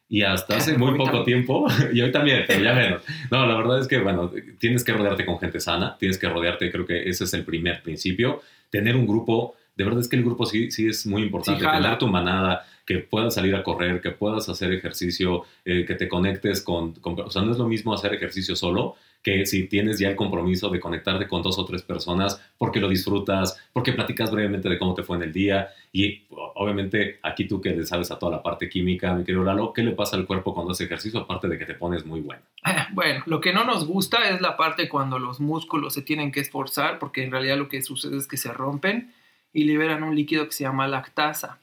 Y 0.07 0.23
hasta 0.23 0.57
hace 0.57 0.77
muy 0.77 0.97
poco 0.97 1.23
tiempo, 1.23 1.67
y 1.93 2.01
hoy 2.01 2.11
también, 2.11 2.43
pero 2.47 2.63
ya 2.63 2.73
menos. 2.73 3.03
No, 3.29 3.45
la 3.45 3.55
verdad 3.55 3.79
es 3.79 3.87
que, 3.87 3.99
bueno, 3.99 4.31
tienes 4.57 4.83
que 4.83 4.93
rodearte 4.93 5.25
con 5.25 5.39
gente 5.39 5.59
sana, 5.59 5.97
tienes 5.99 6.17
que 6.17 6.27
rodearte, 6.27 6.71
creo 6.71 6.85
que 6.85 7.07
ese 7.07 7.25
es 7.25 7.33
el 7.33 7.43
primer 7.43 7.83
principio. 7.83 8.41
Tener 8.69 8.95
un 8.95 9.05
grupo, 9.05 9.55
de 9.75 9.83
verdad 9.83 9.99
es 9.99 10.07
que 10.07 10.15
el 10.15 10.23
grupo 10.23 10.45
sí, 10.45 10.71
sí 10.71 10.87
es 10.87 11.05
muy 11.05 11.21
importante. 11.21 11.63
Sí. 11.63 11.71
Tener 11.71 11.97
tu 11.99 12.07
manada, 12.07 12.65
que 12.89 12.97
puedas 12.97 13.35
salir 13.35 13.53
a 13.55 13.61
correr, 13.63 14.01
que 14.01 14.09
puedas 14.09 14.49
hacer 14.49 14.73
ejercicio, 14.73 15.43
eh, 15.63 15.85
que 15.85 15.93
te 15.93 16.07
conectes 16.07 16.63
con, 16.63 16.93
con- 16.93 17.19
O 17.19 17.29
sea, 17.29 17.43
no 17.43 17.51
es 17.51 17.59
lo 17.59 17.67
mismo 17.67 17.93
hacer 17.93 18.15
ejercicio 18.15 18.55
solo 18.55 18.95
que 19.21 19.45
si 19.45 19.67
tienes 19.67 19.99
ya 19.99 20.09
el 20.09 20.15
compromiso 20.15 20.69
de 20.69 20.79
conectarte 20.79 21.27
con 21.27 21.43
dos 21.43 21.59
o 21.59 21.65
tres 21.65 21.83
personas 21.83 22.41
porque 22.57 22.79
lo 22.79 22.87
disfrutas, 22.89 23.61
porque 23.73 23.91
platicas 23.93 24.31
brevemente 24.31 24.69
de 24.69 24.79
cómo 24.79 24.95
te 24.95 25.03
fue 25.03 25.17
en 25.17 25.23
el 25.23 25.33
día 25.33 25.67
y 25.93 26.23
obviamente 26.55 27.19
aquí 27.21 27.45
tú 27.47 27.61
que 27.61 27.71
le 27.75 27.85
sabes 27.85 28.09
a 28.11 28.17
toda 28.17 28.31
la 28.37 28.41
parte 28.41 28.67
química, 28.69 29.13
mi 29.13 29.23
querido 29.23 29.43
Lalo, 29.43 29.71
¿qué 29.73 29.83
le 29.83 29.91
pasa 29.91 30.15
al 30.15 30.25
cuerpo 30.25 30.53
cuando 30.55 30.71
hace 30.71 30.85
ejercicio 30.85 31.19
aparte 31.19 31.47
de 31.47 31.57
que 31.59 31.65
te 31.65 31.75
pones 31.75 32.05
muy 32.05 32.21
bueno? 32.21 32.41
Ah, 32.63 32.87
Bueno, 32.93 33.21
lo 33.27 33.39
que 33.39 33.53
no 33.53 33.65
nos 33.65 33.85
gusta 33.85 34.29
es 34.29 34.41
la 34.41 34.57
parte 34.57 34.89
cuando 34.89 35.19
los 35.19 35.39
músculos 35.39 35.93
se 35.93 36.01
tienen 36.01 36.31
que 36.31 36.39
esforzar, 36.39 36.97
porque 36.97 37.23
en 37.23 37.31
realidad 37.31 37.57
lo 37.57 37.67
que 37.69 37.81
sucede 37.83 38.17
es 38.17 38.25
que 38.25 38.37
se 38.37 38.51
rompen 38.51 39.13
y 39.53 39.65
liberan 39.65 40.01
un 40.03 40.15
líquido 40.15 40.45
que 40.45 40.53
se 40.53 40.63
llama 40.63 40.87
lactasa. 40.87 41.59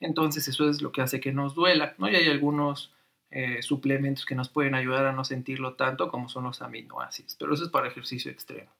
Entonces 0.00 0.46
eso 0.48 0.68
es 0.68 0.80
lo 0.82 0.92
que 0.92 1.02
hace 1.02 1.20
que 1.20 1.32
nos 1.32 1.54
duela, 1.54 1.94
¿no? 1.98 2.08
Y 2.08 2.16
hay 2.16 2.28
algunos 2.28 2.92
eh, 3.30 3.62
suplementos 3.62 4.24
que 4.24 4.34
nos 4.34 4.48
pueden 4.48 4.74
ayudar 4.74 5.06
a 5.06 5.12
no 5.12 5.24
sentirlo 5.24 5.74
tanto, 5.74 6.08
como 6.08 6.28
son 6.28 6.44
los 6.44 6.62
aminoácidos, 6.62 7.36
pero 7.38 7.52
eso 7.52 7.64
es 7.64 7.70
para 7.70 7.88
ejercicio 7.88 8.30
extremo. 8.30 8.70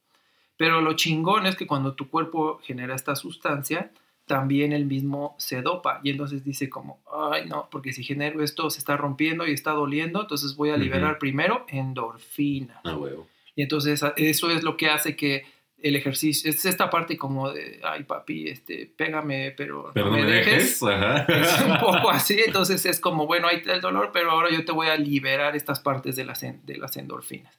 Pero 0.57 0.81
lo 0.81 0.95
chingón 0.95 1.47
es 1.47 1.55
que 1.55 1.67
cuando 1.67 1.95
tu 1.95 2.09
cuerpo 2.09 2.59
genera 2.63 2.95
esta 2.95 3.15
sustancia, 3.15 3.93
también 4.27 4.73
el 4.73 4.85
mismo 4.85 5.35
se 5.39 5.63
dopa 5.63 6.01
y 6.05 6.11
entonces 6.11 6.45
dice 6.45 6.69
como, 6.69 7.01
ay 7.13 7.47
no, 7.47 7.69
porque 7.71 7.93
si 7.93 8.05
genero 8.05 8.43
esto 8.43 8.71
se 8.71 8.79
está 8.79 8.97
rompiendo 8.97 9.47
y 9.47 9.53
está 9.53 9.73
doliendo, 9.73 10.21
entonces 10.21 10.55
voy 10.55 10.71
a 10.71 10.77
liberar 10.77 11.19
primero 11.19 11.65
endorfina. 11.69 12.81
Ah, 12.85 12.97
huevo. 12.97 13.27
Y 13.57 13.63
entonces 13.63 14.01
eso 14.17 14.51
es 14.51 14.63
lo 14.63 14.77
que 14.77 14.89
hace 14.89 15.17
que 15.17 15.45
el 15.81 15.95
ejercicio, 15.97 16.51
es 16.51 16.65
esta 16.65 16.91
parte 16.91 17.17
como 17.17 17.53
de, 17.53 17.81
ay 17.85 18.03
papi, 18.05 18.49
este, 18.49 18.91
pégame, 18.97 19.53
pero, 19.57 19.91
Pero 19.95 20.07
no 20.07 20.13
me 20.19 20.25
dejes. 20.25 20.83
Ajá. 20.83 21.23
Es 21.29 21.61
un 21.63 21.79
poco 21.81 22.11
así, 22.11 22.41
entonces 22.45 22.85
es 22.87 22.99
como, 23.01 23.27
bueno, 23.27 23.47
ahí 23.49 23.57
está 23.59 23.75
el 23.75 23.81
dolor, 23.81 24.11
pero 24.13 24.31
ahora 24.33 24.51
yo 24.51 24.65
te 24.65 24.73
voy 24.73 24.89
a 24.89 24.97
liberar 24.97 25.55
estas 25.55 25.81
partes 25.81 26.17
de 26.17 26.25
las, 26.25 26.41
de 26.41 26.77
las 26.79 26.97
endorfinas. 26.97 27.55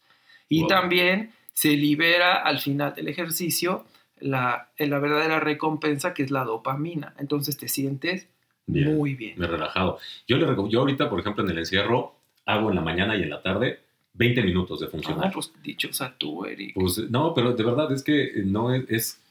Y 0.49 0.61
Wow. 0.61 0.67
también 0.67 1.31
se 1.53 1.69
libera 1.69 2.35
al 2.35 2.59
final 2.59 2.93
del 2.95 3.07
ejercicio 3.07 3.85
la, 4.19 4.69
la 4.77 4.99
verdadera 4.99 5.39
recompensa 5.39 6.13
que 6.13 6.23
es 6.23 6.31
la 6.31 6.43
dopamina. 6.43 7.13
Entonces 7.19 7.57
te 7.57 7.67
sientes 7.69 8.27
muy 8.67 9.15
bien. 9.15 9.33
Me 9.37 9.47
relajado. 9.47 9.97
Yo, 10.27 10.37
le, 10.37 10.45
yo 10.69 10.81
ahorita, 10.81 11.09
por 11.09 11.19
ejemplo, 11.19 11.43
en 11.43 11.49
el 11.51 11.57
encierro, 11.59 12.15
hago 12.45 12.69
en 12.69 12.75
la 12.75 12.81
mañana 12.81 13.15
y 13.15 13.23
en 13.23 13.29
la 13.29 13.41
tarde 13.41 13.79
20 14.19 14.43
minutos 14.43 14.81
de 14.81 14.87
funcionar. 14.87 15.27
Ah, 15.27 15.31
pues 15.33 15.51
dichosa 15.63 16.13
tú, 16.17 16.45
Eric. 16.45 16.73
Pues 16.75 17.09
no, 17.09 17.33
pero 17.33 17.53
de 17.53 17.63
verdad 17.63 17.89
es 17.93 18.03
que 18.03 18.43
no 18.45 18.73
es, 18.73 18.83
es, 18.89 19.21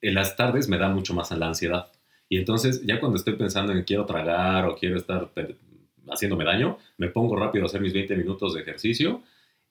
en 0.00 0.14
las 0.14 0.36
tardes 0.36 0.68
me 0.68 0.78
da 0.78 0.88
mucho 0.88 1.14
más 1.14 1.32
a 1.32 1.36
la 1.36 1.48
ansiedad. 1.48 1.90
Y 2.28 2.38
entonces 2.38 2.86
ya 2.86 3.00
cuando 3.00 3.18
estoy 3.18 3.34
pensando 3.34 3.72
en 3.72 3.78
que 3.78 3.84
quiero 3.84 4.06
tragar 4.06 4.66
o 4.66 4.76
quiero 4.76 4.96
estar 4.96 5.32
haciéndome 6.08 6.44
daño, 6.44 6.78
me 6.96 7.08
pongo 7.08 7.34
rápido 7.34 7.64
a 7.64 7.66
hacer 7.66 7.80
mis 7.80 7.92
20 7.92 8.14
minutos 8.16 8.54
de 8.54 8.60
ejercicio 8.60 9.22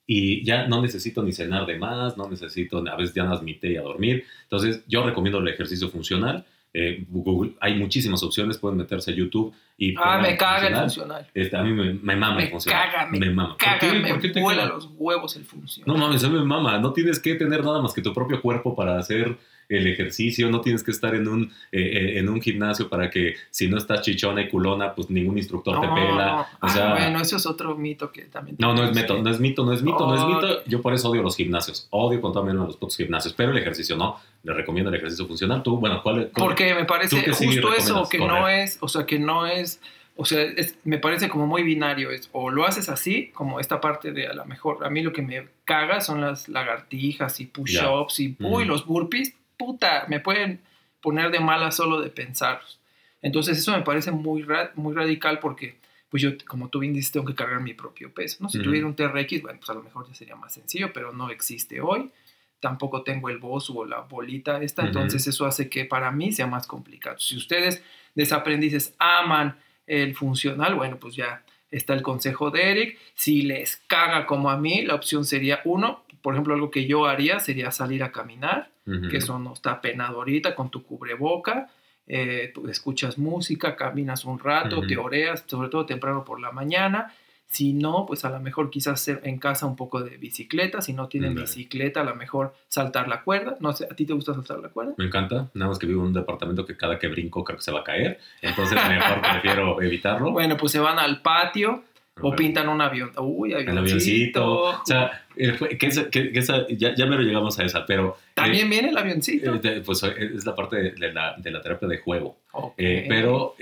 y 0.06 0.44
ya 0.44 0.68
no 0.68 0.82
necesito 0.82 1.24
ni 1.24 1.32
cenar 1.32 1.66
de 1.66 1.80
más, 1.80 2.18
no 2.18 2.30
necesito, 2.30 2.84
a 2.86 2.96
veces 2.98 3.16
ya 3.16 3.24
no 3.24 3.42
mi 3.42 3.56
té 3.56 3.72
y 3.72 3.78
a 3.78 3.82
dormir. 3.82 4.26
Entonces 4.44 4.84
yo 4.88 5.06
recomiendo 5.06 5.40
el 5.40 5.48
ejercicio 5.48 5.88
funcional 5.88 6.46
eh, 6.78 7.06
Google, 7.10 7.54
hay 7.62 7.76
muchísimas 7.76 8.22
opciones, 8.22 8.58
pueden 8.58 8.78
meterse 8.78 9.12
a 9.12 9.16
YouTube 9.16 9.54
y... 9.78 9.96
Ah, 9.98 10.20
me 10.22 10.36
caga 10.36 10.68
el 10.68 10.76
funcional. 10.76 11.26
Este, 11.34 11.56
a 11.56 11.64
mí 11.64 11.72
me, 11.72 11.94
me 11.94 12.16
mama 12.18 12.44
el 12.44 12.50
funcional. 12.50 12.92
Caga, 12.92 13.10
me, 13.10 13.20
me 13.20 13.30
mama, 13.30 13.56
caga, 13.58 13.94
me 13.94 14.42
vuela 14.42 14.66
los 14.66 14.90
huevos 14.98 15.38
el 15.38 15.46
funcional. 15.46 15.88
No 15.88 15.98
mames, 15.98 16.24
a 16.26 16.28
mí 16.28 16.38
me 16.38 16.44
mama. 16.44 16.78
No 16.80 16.92
tienes 16.92 17.20
que 17.20 17.36
tener 17.36 17.64
nada 17.64 17.82
más 17.82 17.94
que 17.94 18.02
tu 18.02 18.14
propio 18.14 18.42
cuerpo 18.42 18.76
para 18.76 18.98
hacer 18.98 19.38
el 19.70 19.88
ejercicio, 19.88 20.50
no 20.50 20.62
tienes 20.62 20.84
que 20.84 20.92
estar 20.92 21.16
en 21.16 21.28
un, 21.28 21.44
eh, 21.72 21.82
eh, 21.82 22.20
en 22.20 22.30
un 22.30 22.42
gimnasio 22.42 22.90
para 22.90 23.10
que 23.10 23.36
si 23.50 23.68
no 23.68 23.78
estás 23.78 24.02
chichona 24.02 24.42
y 24.42 24.50
culona, 24.50 24.94
pues 24.94 25.10
ningún 25.10 25.38
instructor 25.38 25.82
te 25.82 25.88
pela. 25.88 26.48
O 26.62 26.70
sea, 26.70 26.92
bueno, 26.92 27.20
eso 27.22 27.38
es 27.38 27.46
otro 27.46 27.76
mito 27.76 28.12
que 28.12 28.24
también... 28.24 28.58
No, 28.60 28.74
no 28.74 28.84
es 28.84 28.96
mito, 28.96 29.22
no 29.22 29.30
es 29.30 29.40
mito, 29.40 29.66
no 29.66 29.74
es 29.74 29.82
mito, 29.82 30.08
no 30.08 30.16
es 30.16 30.26
mito. 30.26 30.64
Yo 30.66 30.82
por 30.82 30.94
eso 30.94 31.10
odio 31.10 31.24
los 31.24 31.36
gimnasios, 31.36 31.88
odio 31.90 32.22
con 32.22 32.34
todo 32.34 32.44
menos 32.44 32.68
los 32.68 32.78
putos 32.78 32.98
gimnasios, 32.98 33.34
pero 33.34 33.52
el 33.52 33.58
ejercicio 33.58 33.96
no. 33.96 34.20
Le 34.44 34.54
recomiendo 34.54 34.90
el 34.90 34.96
ejercicio 34.96 35.26
funcional. 35.26 35.64
Tú, 35.64 35.78
bueno, 35.78 36.02
¿cuál, 36.04 36.30
Porque 36.36 36.76
me 36.76 36.86
parece 36.86 37.20
justo 37.34 37.74
eso, 37.74 38.08
que 38.10 38.20
no 38.20 38.48
es, 38.48 38.78
o 38.82 38.88
sea, 38.88 39.06
que 39.06 39.20
no 39.20 39.48
es... 39.48 39.82
O 40.18 40.24
sea, 40.24 40.46
me 40.86 40.98
parece 40.98 41.28
como 41.28 41.46
muy 41.46 41.64
binario. 41.64 42.10
Es, 42.10 42.30
o 42.32 42.50
lo 42.50 42.66
haces 42.66 42.88
así, 42.88 43.32
como 43.34 43.60
esta 43.60 43.82
parte 43.82 44.14
de 44.14 44.28
a 44.28 44.34
lo 44.34 44.46
mejor. 44.46 44.86
A 44.86 44.90
mí 44.90 45.02
lo 45.02 45.12
que 45.12 45.22
me 45.22 45.50
caga 45.66 46.00
son 46.00 46.22
las 46.22 46.48
lagartijas 46.48 47.42
y 47.42 47.48
push-ups 47.48 48.22
y 48.22 48.38
uy, 48.40 48.64
los 48.64 48.86
burpees 48.86 49.34
puta, 49.58 50.06
me 50.08 50.20
pueden 50.20 50.62
poner 51.02 51.32
de 51.32 51.40
mala 51.40 51.72
solo 51.72 52.02
de 52.02 52.10
pensarlos. 52.10 52.80
Entonces 53.22 53.58
eso 53.58 53.72
me 53.72 53.82
parece 53.82 54.12
muy, 54.12 54.46
muy 54.76 54.94
radical 54.94 55.40
porque, 55.40 55.78
pues 56.10 56.22
yo, 56.22 56.32
como 56.48 56.70
tú 56.70 56.80
bien 56.80 56.94
dices, 56.94 57.12
tengo 57.12 57.26
que 57.26 57.36
cargar 57.36 57.62
mi 57.62 57.74
propio 57.74 58.14
peso. 58.14 58.38
¿no? 58.42 58.50
Si 58.50 58.62
tuviera 58.62 58.86
un 58.86 58.96
TRX, 58.96 59.42
bueno, 59.42 59.60
pues 59.60 59.70
a 59.70 59.74
lo 59.74 59.84
mejor 59.84 60.08
ya 60.08 60.14
sería 60.14 60.36
más 60.36 60.54
sencillo, 60.54 60.94
pero 60.94 61.12
no 61.12 61.30
existe 61.30 61.82
hoy. 61.82 62.12
Tampoco 62.60 63.04
tengo 63.04 63.30
el 63.30 63.38
boss 63.38 63.70
o 63.70 63.86
la 63.86 64.02
bolita 64.02 64.62
esta, 64.62 64.86
entonces 64.86 65.28
eso 65.28 65.46
hace 65.46 65.70
que 65.70 65.86
para 65.86 66.12
mí 66.12 66.32
sea 66.32 66.48
más 66.48 66.66
complicado. 66.66 67.20
Si 67.20 67.36
ustedes 67.36 67.84
desaprendices 68.16 68.96
aman 68.98 69.60
el 69.86 70.16
funcional, 70.16 70.74
bueno, 70.76 70.98
pues 70.98 71.16
ya 71.16 71.44
está 71.70 71.94
el 71.94 72.02
consejo 72.02 72.52
de 72.52 72.72
Eric. 72.72 73.00
Si 73.14 73.42
les 73.42 73.78
caga 73.88 74.26
como 74.26 74.50
a 74.50 74.58
mí, 74.58 74.84
la 74.84 74.96
opción 74.96 75.26
sería 75.26 75.62
uno, 75.66 76.05
por 76.26 76.34
ejemplo, 76.34 76.56
algo 76.56 76.72
que 76.72 76.88
yo 76.88 77.06
haría 77.06 77.40
sería 77.40 77.70
salir 77.70 78.04
a 78.04 78.12
caminar, 78.12 78.72
que 79.12 79.18
eso 79.18 79.38
no 79.38 79.54
está 79.54 79.80
penado 79.80 80.18
ahorita 80.18 80.56
con 80.56 80.72
tu 80.72 80.82
cubreboca. 80.82 81.70
Eh, 82.08 82.52
escuchas 82.68 83.20
música, 83.20 83.76
caminas 83.76 84.26
un 84.26 84.40
rato, 84.40 84.82
te 84.88 84.98
oreas, 84.98 85.44
sobre 85.46 85.70
todo 85.70 85.86
temprano 85.86 86.26
por 86.26 86.42
la 86.42 86.52
mañana. 86.52 87.14
Si 87.46 87.74
no, 87.74 88.08
pues 88.08 88.26
a 88.26 88.32
lo 88.32 88.40
mejor 88.40 88.72
quizás 88.72 89.08
en 89.08 89.38
casa 89.38 89.68
un 89.68 89.76
poco 89.76 90.02
de 90.02 90.18
bicicleta. 90.18 90.82
Si 90.82 90.94
no 90.94 91.08
tienen 91.10 91.36
bicicleta, 91.36 92.02
a 92.02 92.04
lo 92.04 92.16
mejor 92.16 92.56
saltar 92.70 93.08
la 93.08 93.22
cuerda. 93.22 93.56
No 93.60 93.74
sé, 93.74 93.86
¿a 93.86 93.96
ti 93.96 94.08
te 94.08 94.14
gusta 94.14 94.34
saltar 94.34 94.58
la 94.58 94.70
cuerda? 94.70 94.96
Me 94.98 95.06
encanta. 95.06 95.52
Nada 95.54 95.70
más 95.70 95.78
que 95.78 95.86
vivo 95.86 96.02
en 96.02 96.08
un 96.08 96.14
departamento 96.14 96.66
que 96.66 96.76
cada 96.76 96.98
que 96.98 97.08
brinco 97.08 97.44
creo 97.44 97.58
que 97.60 97.64
se 97.64 97.72
va 97.72 97.82
a 97.82 97.84
caer. 97.84 98.20
Entonces 98.42 98.80
mejor 98.90 99.22
prefiero 99.22 99.80
evitarlo. 99.80 100.32
Bueno, 100.32 100.58
pues 100.58 100.72
se 100.72 100.80
van 100.80 100.98
al 100.98 101.22
patio 101.22 101.84
o 102.22 102.36
pintan 102.36 102.70
un 102.70 102.82
avión. 102.82 103.12
Uy, 103.18 103.54
avioncito. 103.54 103.72
El 103.72 103.78
avioncito. 103.78 104.62
O 104.62 104.86
sea, 104.86 105.26
eh, 105.36 105.78
que 105.78 106.32
esa, 106.34 106.68
ya, 106.70 106.96
ya 106.96 107.06
me 107.06 107.18
lo 107.18 107.24
llegamos 107.24 107.60
a 107.60 107.66
esa, 107.66 107.86
pero... 107.86 108.18
También 108.34 108.68
eh, 108.68 108.70
viene 108.70 108.90
el 108.90 108.98
avioncito. 108.98 109.60
Eh, 109.64 109.82
pues 109.86 110.04
es 110.04 110.46
la 110.46 110.56
parte 110.56 110.78
de, 110.78 111.14
la, 111.14 111.36
de 111.38 111.52
la, 111.52 111.62
terapia 111.62 111.88
de 111.88 111.98
juego. 111.98 112.38
pero 112.78 113.56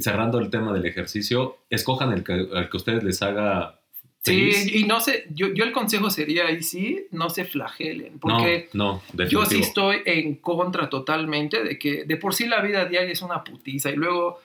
cerrando 0.00 0.38
el 0.38 0.50
tema 0.50 0.72
del 0.72 0.86
ejercicio, 0.86 1.58
escojan 1.70 2.12
el 2.12 2.24
que, 2.24 2.32
el 2.32 2.68
que 2.68 2.76
ustedes 2.76 3.04
les 3.04 3.20
haga 3.22 3.78
Sí, 4.24 4.52
y 4.72 4.84
no 4.84 5.00
sé, 5.00 5.26
yo, 5.34 5.52
yo, 5.52 5.64
el 5.64 5.72
consejo 5.72 6.08
sería 6.08 6.46
ahí 6.46 6.62
sí, 6.62 7.08
no 7.10 7.28
se 7.28 7.44
flagelen, 7.44 8.18
porque 8.18 8.70
no, 8.72 9.02
no, 9.12 9.26
yo 9.26 9.44
sí 9.44 9.60
estoy 9.60 9.98
en 10.06 10.36
contra 10.36 10.88
totalmente 10.88 11.62
de 11.62 11.78
que 11.78 12.04
de 12.04 12.16
por 12.16 12.34
sí 12.34 12.46
la 12.46 12.62
vida 12.62 12.86
diaria 12.86 13.12
es 13.12 13.20
una 13.20 13.44
putiza 13.44 13.90
y 13.90 13.96
luego 13.96 14.40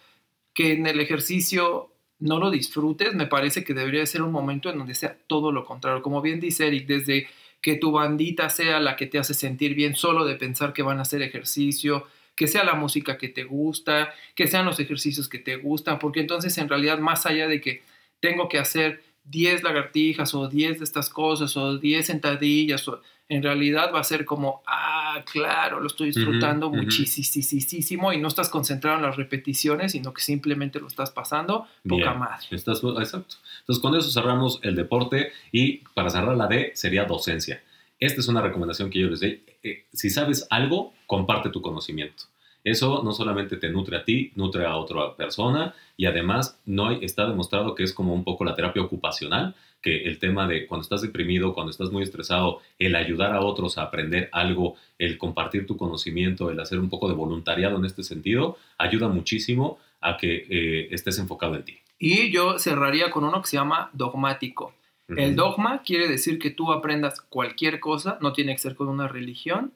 que 0.53 0.73
en 0.73 0.85
el 0.85 0.99
ejercicio 0.99 1.91
no 2.19 2.39
lo 2.39 2.51
disfrutes, 2.51 3.15
me 3.15 3.27
parece 3.27 3.63
que 3.63 3.73
debería 3.73 4.05
ser 4.05 4.21
un 4.21 4.31
momento 4.31 4.69
en 4.69 4.77
donde 4.77 4.95
sea 4.95 5.17
todo 5.27 5.51
lo 5.51 5.65
contrario. 5.65 6.01
Como 6.01 6.21
bien 6.21 6.39
dice 6.39 6.67
Eric, 6.67 6.85
desde 6.85 7.27
que 7.61 7.75
tu 7.75 7.91
bandita 7.91 8.49
sea 8.49 8.79
la 8.79 8.95
que 8.95 9.07
te 9.07 9.19
hace 9.19 9.33
sentir 9.33 9.75
bien 9.75 9.95
solo 9.95 10.25
de 10.25 10.35
pensar 10.35 10.73
que 10.73 10.83
van 10.83 10.99
a 10.99 11.03
hacer 11.03 11.21
ejercicio, 11.21 12.07
que 12.35 12.47
sea 12.47 12.63
la 12.63 12.73
música 12.73 13.17
que 13.17 13.29
te 13.29 13.43
gusta, 13.43 14.13
que 14.35 14.47
sean 14.47 14.65
los 14.65 14.79
ejercicios 14.79 15.27
que 15.27 15.39
te 15.39 15.57
gustan, 15.57 15.99
porque 15.99 16.21
entonces 16.21 16.57
en 16.57 16.69
realidad 16.69 16.99
más 16.99 17.25
allá 17.25 17.47
de 17.47 17.59
que 17.59 17.83
tengo 18.21 18.47
que 18.47 18.59
hacer 18.59 19.03
10 19.25 19.63
lagartijas 19.63 20.33
o 20.33 20.47
10 20.47 20.79
de 20.79 20.85
estas 20.85 21.09
cosas 21.09 21.55
o 21.57 21.77
10 21.77 22.05
sentadillas 22.05 22.87
o 22.87 23.01
en 23.29 23.43
realidad 23.43 23.91
va 23.93 23.99
a 23.99 24.03
ser 24.03 24.25
como, 24.25 24.63
ah, 24.65 25.23
claro, 25.31 25.79
lo 25.79 25.85
estoy 25.85 26.07
disfrutando 26.07 26.71
muchísimo 26.71 28.11
y 28.11 28.17
no 28.17 28.27
estás 28.27 28.49
concentrado 28.49 28.97
en 28.97 29.03
las 29.03 29.17
repeticiones, 29.17 29.91
sino 29.91 30.11
que 30.13 30.21
simplemente 30.21 30.79
lo 30.79 30.87
estás 30.87 31.11
pasando 31.11 31.67
poca 31.87 32.15
más. 32.15 32.51
Estás, 32.51 32.81
exacto. 32.83 33.35
Entonces, 33.59 33.81
con 33.81 33.95
eso 33.95 34.09
cerramos 34.09 34.59
el 34.63 34.75
deporte 34.75 35.31
y 35.51 35.77
para 35.93 36.09
cerrar 36.09 36.35
la 36.35 36.47
D 36.47 36.71
sería 36.73 37.05
docencia. 37.05 37.61
Esta 37.99 38.19
es 38.19 38.27
una 38.27 38.41
recomendación 38.41 38.89
que 38.89 38.99
yo 38.99 39.07
les 39.07 39.19
doy. 39.19 39.43
Eh, 39.61 39.85
si 39.93 40.09
sabes 40.09 40.47
algo, 40.49 40.93
comparte 41.05 41.49
tu 41.49 41.61
conocimiento. 41.61 42.23
Eso 42.63 43.01
no 43.03 43.11
solamente 43.11 43.57
te 43.57 43.69
nutre 43.69 43.97
a 43.97 44.03
ti, 44.03 44.31
nutre 44.35 44.65
a 44.65 44.75
otra 44.75 45.15
persona 45.15 45.73
y 45.97 46.05
además 46.05 46.59
no 46.65 46.91
está 46.91 47.27
demostrado 47.27 47.75
que 47.75 47.83
es 47.83 47.93
como 47.93 48.13
un 48.13 48.23
poco 48.23 48.43
la 48.43 48.55
terapia 48.55 48.81
ocupacional, 48.81 49.55
que 49.81 50.03
el 50.03 50.19
tema 50.19 50.47
de 50.47 50.67
cuando 50.67 50.83
estás 50.83 51.01
deprimido, 51.01 51.53
cuando 51.53 51.71
estás 51.71 51.89
muy 51.89 52.03
estresado, 52.03 52.59
el 52.77 52.95
ayudar 52.95 53.33
a 53.33 53.41
otros 53.41 53.77
a 53.77 53.83
aprender 53.83 54.29
algo, 54.33 54.75
el 54.97 55.17
compartir 55.17 55.65
tu 55.65 55.77
conocimiento, 55.77 56.49
el 56.49 56.59
hacer 56.59 56.79
un 56.79 56.89
poco 56.89 57.07
de 57.07 57.15
voluntariado 57.15 57.77
en 57.77 57.85
este 57.85 58.03
sentido, 58.03 58.57
ayuda 58.77 59.07
muchísimo 59.07 59.79
a 60.01 60.17
que 60.17 60.45
eh, 60.49 60.87
estés 60.91 61.17
enfocado 61.19 61.55
en 61.55 61.63
ti. 61.63 61.77
Y 61.97 62.31
yo 62.31 62.59
cerraría 62.59 63.11
con 63.11 63.23
uno 63.23 63.41
que 63.41 63.47
se 63.47 63.57
llama 63.57 63.89
dogmático. 63.93 64.73
El 65.15 65.35
dogma 65.35 65.81
quiere 65.83 66.07
decir 66.07 66.37
que 66.39 66.51
tú 66.51 66.71
aprendas 66.71 67.21
cualquier 67.21 67.79
cosa, 67.79 68.17
no 68.21 68.33
tiene 68.33 68.53
que 68.53 68.59
ser 68.59 68.75
con 68.75 68.87
una 68.87 69.07
religión, 69.07 69.71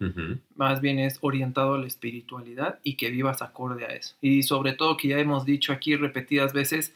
más 0.55 0.81
bien 0.81 0.99
es 0.99 1.17
orientado 1.21 1.73
a 1.73 1.77
la 1.79 1.87
espiritualidad 1.87 2.79
y 2.83 2.95
que 2.95 3.09
vivas 3.09 3.41
acorde 3.41 3.85
a 3.85 3.89
eso. 3.89 4.15
Y 4.21 4.43
sobre 4.43 4.73
todo 4.73 4.97
que 4.97 5.07
ya 5.09 5.19
hemos 5.19 5.45
dicho 5.45 5.73
aquí 5.73 5.95
repetidas 5.95 6.53
veces 6.53 6.95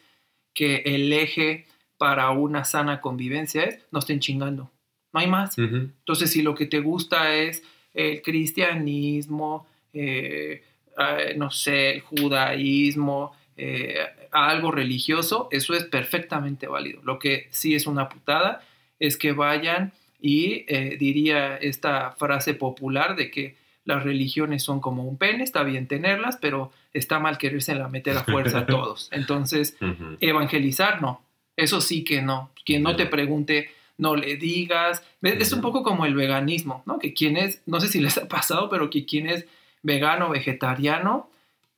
que 0.54 0.84
el 0.86 1.12
eje 1.14 1.66
para 1.98 2.30
una 2.32 2.64
sana 2.64 3.02
convivencia 3.02 3.64
es 3.64 3.80
no 3.92 4.00
estén 4.00 4.20
chingando, 4.20 4.72
no 5.14 5.20
hay 5.20 5.28
más. 5.28 5.58
Entonces 5.58 6.32
si 6.32 6.42
lo 6.42 6.54
que 6.54 6.68
te 6.68 6.80
gusta 6.80 7.36
es 7.36 7.64
el 7.94 8.22
cristianismo, 8.22 9.68
eh, 9.94 10.62
eh, 10.98 11.34
no 11.36 11.50
sé, 11.50 11.96
el 11.96 12.02
judaísmo, 12.02 13.34
eh, 13.56 13.98
a 14.32 14.50
algo 14.50 14.72
religioso, 14.72 15.48
eso 15.52 15.74
es 15.74 15.84
perfectamente 15.86 16.68
válido. 16.68 17.02
Lo 17.04 17.20
que 17.20 17.48
sí 17.52 17.76
es 17.76 17.88
una 17.88 18.10
putada 18.10 18.64
es 19.00 19.18
que 19.18 19.32
vayan 19.32 19.94
y 20.20 20.66
eh, 20.68 20.98
diría 21.00 21.58
esta 21.58 22.12
frase 22.12 22.54
popular 22.54 23.16
de 23.16 23.30
que 23.30 23.56
las 23.86 24.04
religiones 24.04 24.64
son 24.64 24.82
como 24.82 25.04
un 25.04 25.18
pene, 25.18 25.44
está 25.44 25.64
bien 25.64 25.88
tenerlas, 25.88 26.38
pero 26.38 26.72
está 26.94 27.20
mal 27.20 27.38
quererse 27.38 27.74
la 27.74 27.88
meter 27.88 28.18
a 28.18 28.24
fuerza 28.24 28.60
a 28.60 28.66
todos. 28.68 29.10
Entonces, 29.14 29.78
evangelizar 30.20 31.02
no, 31.02 31.22
eso 31.56 31.80
sí 31.80 32.04
que 32.04 32.22
no. 32.22 32.52
Quien 32.66 32.84
no 32.84 32.98
te 32.98 33.06
pregunte, 33.06 33.70
no 33.98 34.16
le 34.16 34.36
digas. 34.36 35.04
Es 35.22 35.54
un 35.54 35.62
poco 35.62 35.84
como 35.84 36.06
el 36.06 36.16
veganismo, 36.16 36.84
¿no? 36.86 37.00
Que 37.00 37.14
quien 37.14 37.38
es, 37.38 37.62
no 37.66 37.80
sé 37.80 37.88
si 37.88 38.02
les 38.02 38.18
ha 38.18 38.28
pasado, 38.28 38.70
pero 38.70 38.90
que 38.90 39.06
quien 39.06 39.28
es 39.28 39.46
vegano, 39.84 40.30
vegetariano, 40.30 41.30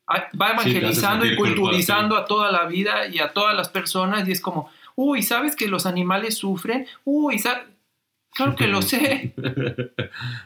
va 0.10 0.52
evangelizando 0.54 1.26
y 1.26 1.36
culturizando 1.36 2.18
a 2.18 2.26
toda 2.26 2.52
la 2.52 2.66
vida 2.66 3.08
y 3.08 3.20
a 3.20 3.32
todas 3.34 3.56
las 3.56 3.70
personas 3.70 4.28
y 4.28 4.32
es 4.32 4.42
como, 4.42 4.70
uy, 4.96 5.22
¿sabes 5.24 5.56
que 5.56 5.68
los 5.68 5.86
animales 5.86 6.38
sufren? 6.38 6.88
Uy, 7.04 7.42
Claro 8.34 8.56
que 8.56 8.68
lo 8.68 8.82
sé. 8.84 9.34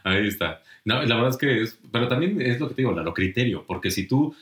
Ahí 0.03 0.27
está. 0.27 0.61
No, 0.85 1.01
la 1.03 1.15
verdad 1.15 1.29
es 1.29 1.37
que 1.37 1.61
es, 1.61 1.79
pero 1.91 2.07
también 2.07 2.41
es 2.41 2.59
lo 2.59 2.67
que 2.69 2.75
te 2.75 2.81
digo, 2.81 2.91
lo 2.91 3.13
criterio, 3.13 3.65
porque 3.65 3.91
si 3.91 4.07
tú, 4.07 4.35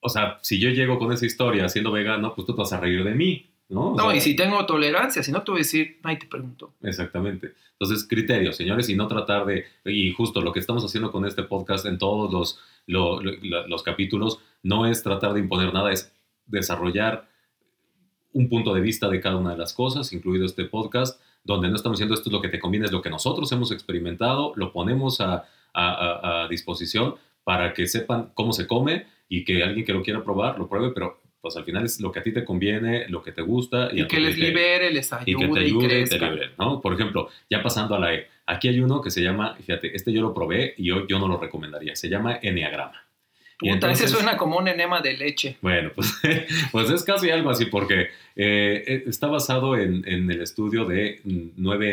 o 0.00 0.08
sea, 0.08 0.38
si 0.42 0.58
yo 0.58 0.70
llego 0.70 0.98
con 0.98 1.12
esa 1.12 1.26
historia 1.26 1.68
siendo 1.68 1.90
vegano, 1.92 2.34
pues 2.34 2.46
tú 2.46 2.54
te 2.54 2.60
vas 2.60 2.72
a 2.72 2.80
reír 2.80 3.04
de 3.04 3.14
mí, 3.14 3.46
¿no? 3.68 3.92
O 3.92 3.96
No, 3.96 4.08
sea, 4.10 4.16
y 4.16 4.20
si 4.20 4.36
tengo 4.36 4.64
tolerancia, 4.66 5.22
si 5.22 5.32
no 5.32 5.42
te 5.42 5.50
voy 5.52 5.60
a 5.60 5.62
decir, 5.64 5.98
nadie 6.02 6.18
te 6.18 6.26
preguntó. 6.26 6.74
Exactamente. 6.82 7.54
Entonces, 7.80 8.06
criterios, 8.08 8.56
señores, 8.56 8.88
y 8.88 8.96
no 8.96 9.06
tratar 9.06 9.46
de, 9.46 9.66
y 9.84 10.12
justo 10.12 10.40
lo 10.40 10.52
que 10.52 10.60
estamos 10.60 10.84
haciendo 10.84 11.12
con 11.12 11.24
este 11.24 11.44
podcast 11.44 11.86
en 11.86 11.96
todos 11.96 12.32
los, 12.32 12.60
lo- 12.88 13.20
lo- 13.22 13.32
lo- 13.42 13.68
los 13.68 13.82
capítulos, 13.84 14.40
no 14.64 14.86
es 14.86 15.04
tratar 15.04 15.32
de 15.34 15.40
imponer 15.40 15.72
nada, 15.72 15.92
es 15.92 16.12
desarrollar 16.46 17.28
un 18.32 18.48
punto 18.48 18.74
de 18.74 18.80
vista 18.80 19.08
de 19.08 19.20
cada 19.20 19.36
una 19.36 19.52
de 19.52 19.58
las 19.58 19.72
cosas, 19.72 20.12
incluido 20.12 20.44
este 20.44 20.64
podcast, 20.64 21.20
donde 21.44 21.68
no 21.68 21.76
estamos 21.76 21.96
diciendo 21.98 22.14
esto 22.14 22.28
es 22.28 22.32
lo 22.32 22.42
que 22.42 22.48
te 22.48 22.58
conviene, 22.58 22.86
es 22.86 22.92
lo 22.92 23.00
que 23.02 23.10
nosotros 23.10 23.50
hemos 23.52 23.70
experimentado, 23.72 24.52
lo 24.56 24.72
ponemos 24.72 25.20
a- 25.20 25.44
a- 25.72 26.42
a 26.44 26.48
disposición 26.48 27.14
para 27.44 27.72
que 27.72 27.86
sepan 27.86 28.32
cómo 28.34 28.52
se 28.52 28.66
come 28.66 29.06
y 29.28 29.44
que 29.44 29.62
alguien 29.62 29.86
que 29.86 29.92
lo 29.92 30.02
quiera 30.02 30.24
probar 30.24 30.58
lo 30.58 30.68
pruebe, 30.68 30.90
pero 30.92 31.20
pues 31.40 31.56
al 31.56 31.64
final 31.64 31.84
es 31.84 32.00
lo 32.00 32.10
que 32.12 32.18
a 32.18 32.22
ti 32.22 32.32
te 32.32 32.44
conviene, 32.44 33.08
lo 33.08 33.22
que 33.22 33.32
te 33.32 33.42
gusta 33.42 33.88
Y, 33.92 34.06
que 34.06 34.18
les 34.20 34.36
libere, 34.38 34.90
les 34.92 35.10
y 35.12 35.14
ayude 35.34 35.46
que 35.46 35.52
te 35.54 35.60
y, 35.60 35.64
ayude 35.66 35.84
y 35.86 35.88
te 35.88 36.08
crezca. 36.08 36.30
libre, 36.30 36.50
¿no? 36.58 36.80
Por 36.80 36.94
ejemplo, 36.94 37.28
ya 37.48 37.62
pasando 37.62 37.94
a 37.94 38.00
la 38.00 38.14
E, 38.14 38.26
aquí 38.46 38.68
hay 38.68 38.80
uno 38.80 39.00
que 39.00 39.10
se 39.10 39.22
llama, 39.22 39.54
fíjate, 39.56 39.94
este 39.94 40.12
yo 40.12 40.20
lo 40.22 40.34
probé 40.34 40.74
y 40.76 40.84
yo, 40.86 41.06
yo 41.06 41.18
no 41.18 41.28
lo 41.28 41.38
recomendaría, 41.38 41.94
se 41.96 42.08
llama 42.08 42.38
Enneagrama. 42.42 43.04
Puta, 43.60 43.70
ese 43.72 43.74
entonces- 43.74 44.10
suena 44.12 44.36
como 44.36 44.56
un 44.58 44.68
enema 44.68 45.00
de 45.00 45.14
leche. 45.16 45.56
Bueno, 45.62 45.90
pues, 45.94 46.12
pues 46.72 46.90
es 46.90 47.02
casi 47.02 47.30
algo 47.30 47.50
así 47.50 47.64
porque 47.64 48.08
eh, 48.36 49.02
está 49.06 49.26
basado 49.26 49.76
en, 49.76 50.04
en 50.06 50.30
el 50.30 50.42
estudio 50.42 50.84
de 50.84 51.20
nueve 51.24 51.90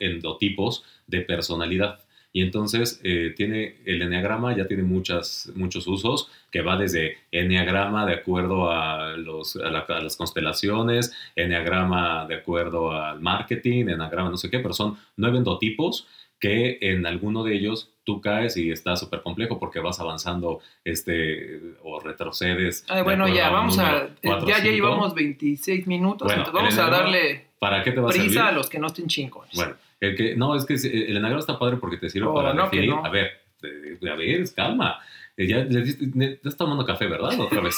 endotipos 0.00 0.84
de 1.06 1.20
personalidad. 1.20 2.00
Y 2.38 2.42
entonces 2.42 3.00
eh, 3.02 3.34
tiene 3.36 3.78
el 3.84 4.00
enneagrama, 4.02 4.56
ya 4.56 4.66
tiene 4.68 4.84
muchas, 4.84 5.50
muchos 5.56 5.88
usos, 5.88 6.30
que 6.52 6.62
va 6.62 6.76
desde 6.76 7.16
enneagrama 7.32 8.06
de 8.06 8.14
acuerdo 8.14 8.70
a, 8.70 9.16
los, 9.16 9.56
a, 9.56 9.70
la- 9.70 9.80
a 9.88 10.00
las 10.00 10.16
constelaciones, 10.16 11.12
enneagrama 11.34 12.26
de 12.26 12.36
acuerdo 12.36 12.92
al 12.92 13.20
marketing, 13.20 13.88
enneagrama 13.88 14.30
no 14.30 14.36
sé 14.36 14.50
qué, 14.50 14.60
pero 14.60 14.72
son 14.72 14.96
nueve 15.16 15.38
endotipos 15.38 16.06
que 16.38 16.78
en 16.80 17.04
alguno 17.06 17.42
de 17.42 17.56
ellos 17.56 17.90
tú 18.04 18.20
caes 18.20 18.56
y 18.56 18.70
está 18.70 18.94
súper 18.94 19.22
complejo 19.22 19.58
porque 19.58 19.80
vas 19.80 19.98
avanzando 19.98 20.60
este, 20.84 21.60
o 21.82 21.98
retrocedes. 21.98 22.84
Ay, 22.88 23.02
bueno, 23.02 23.26
ya, 23.26 23.50
vamos 23.50 23.78
a. 23.80 23.92
número 23.92 24.10
cuatro, 24.22 24.48
ya, 24.48 24.58
ya 24.62 24.70
llevamos 24.70 25.12
26 25.14 25.86
minutos, 25.88 26.26
Bueno, 26.26 26.44
entonces 26.46 26.76
vamos 26.76 26.78
a 26.78 26.96
darle 26.96 27.46
¿Para 27.58 27.82
qué 27.82 27.90
te 27.90 27.98
va 28.00 28.10
a 28.10 28.12
servir? 28.12 28.28
prisa 28.30 28.46
a 28.48 28.52
los 28.52 28.68
que 28.70 28.78
no 28.78 28.86
estén 28.86 29.08
chingones. 29.08 29.56
Bueno, 29.56 29.74
el 30.00 30.14
que, 30.16 30.36
no, 30.36 30.54
es 30.54 30.64
que 30.64 30.74
el 30.74 31.16
enagrama 31.16 31.40
está 31.40 31.58
padre 31.58 31.76
porque 31.78 31.96
te 31.96 32.08
sirve 32.10 32.28
Oh, 32.28 32.34
para 32.34 32.52
no, 32.54 32.64
definir. 32.64 32.90
no. 32.90 33.04
A 33.04 33.10
ver, 33.10 33.32
eh, 33.62 33.98
a 34.10 34.14
ver, 34.14 34.44
calma. 34.54 34.98
Eh, 35.36 35.46
Ya, 35.46 35.66
ya, 35.68 35.80
estás 35.80 36.56
tomando 36.56 36.84
café, 36.84 37.06
¿verdad? 37.06 37.38
Otra 37.40 37.60
vez. 37.60 37.76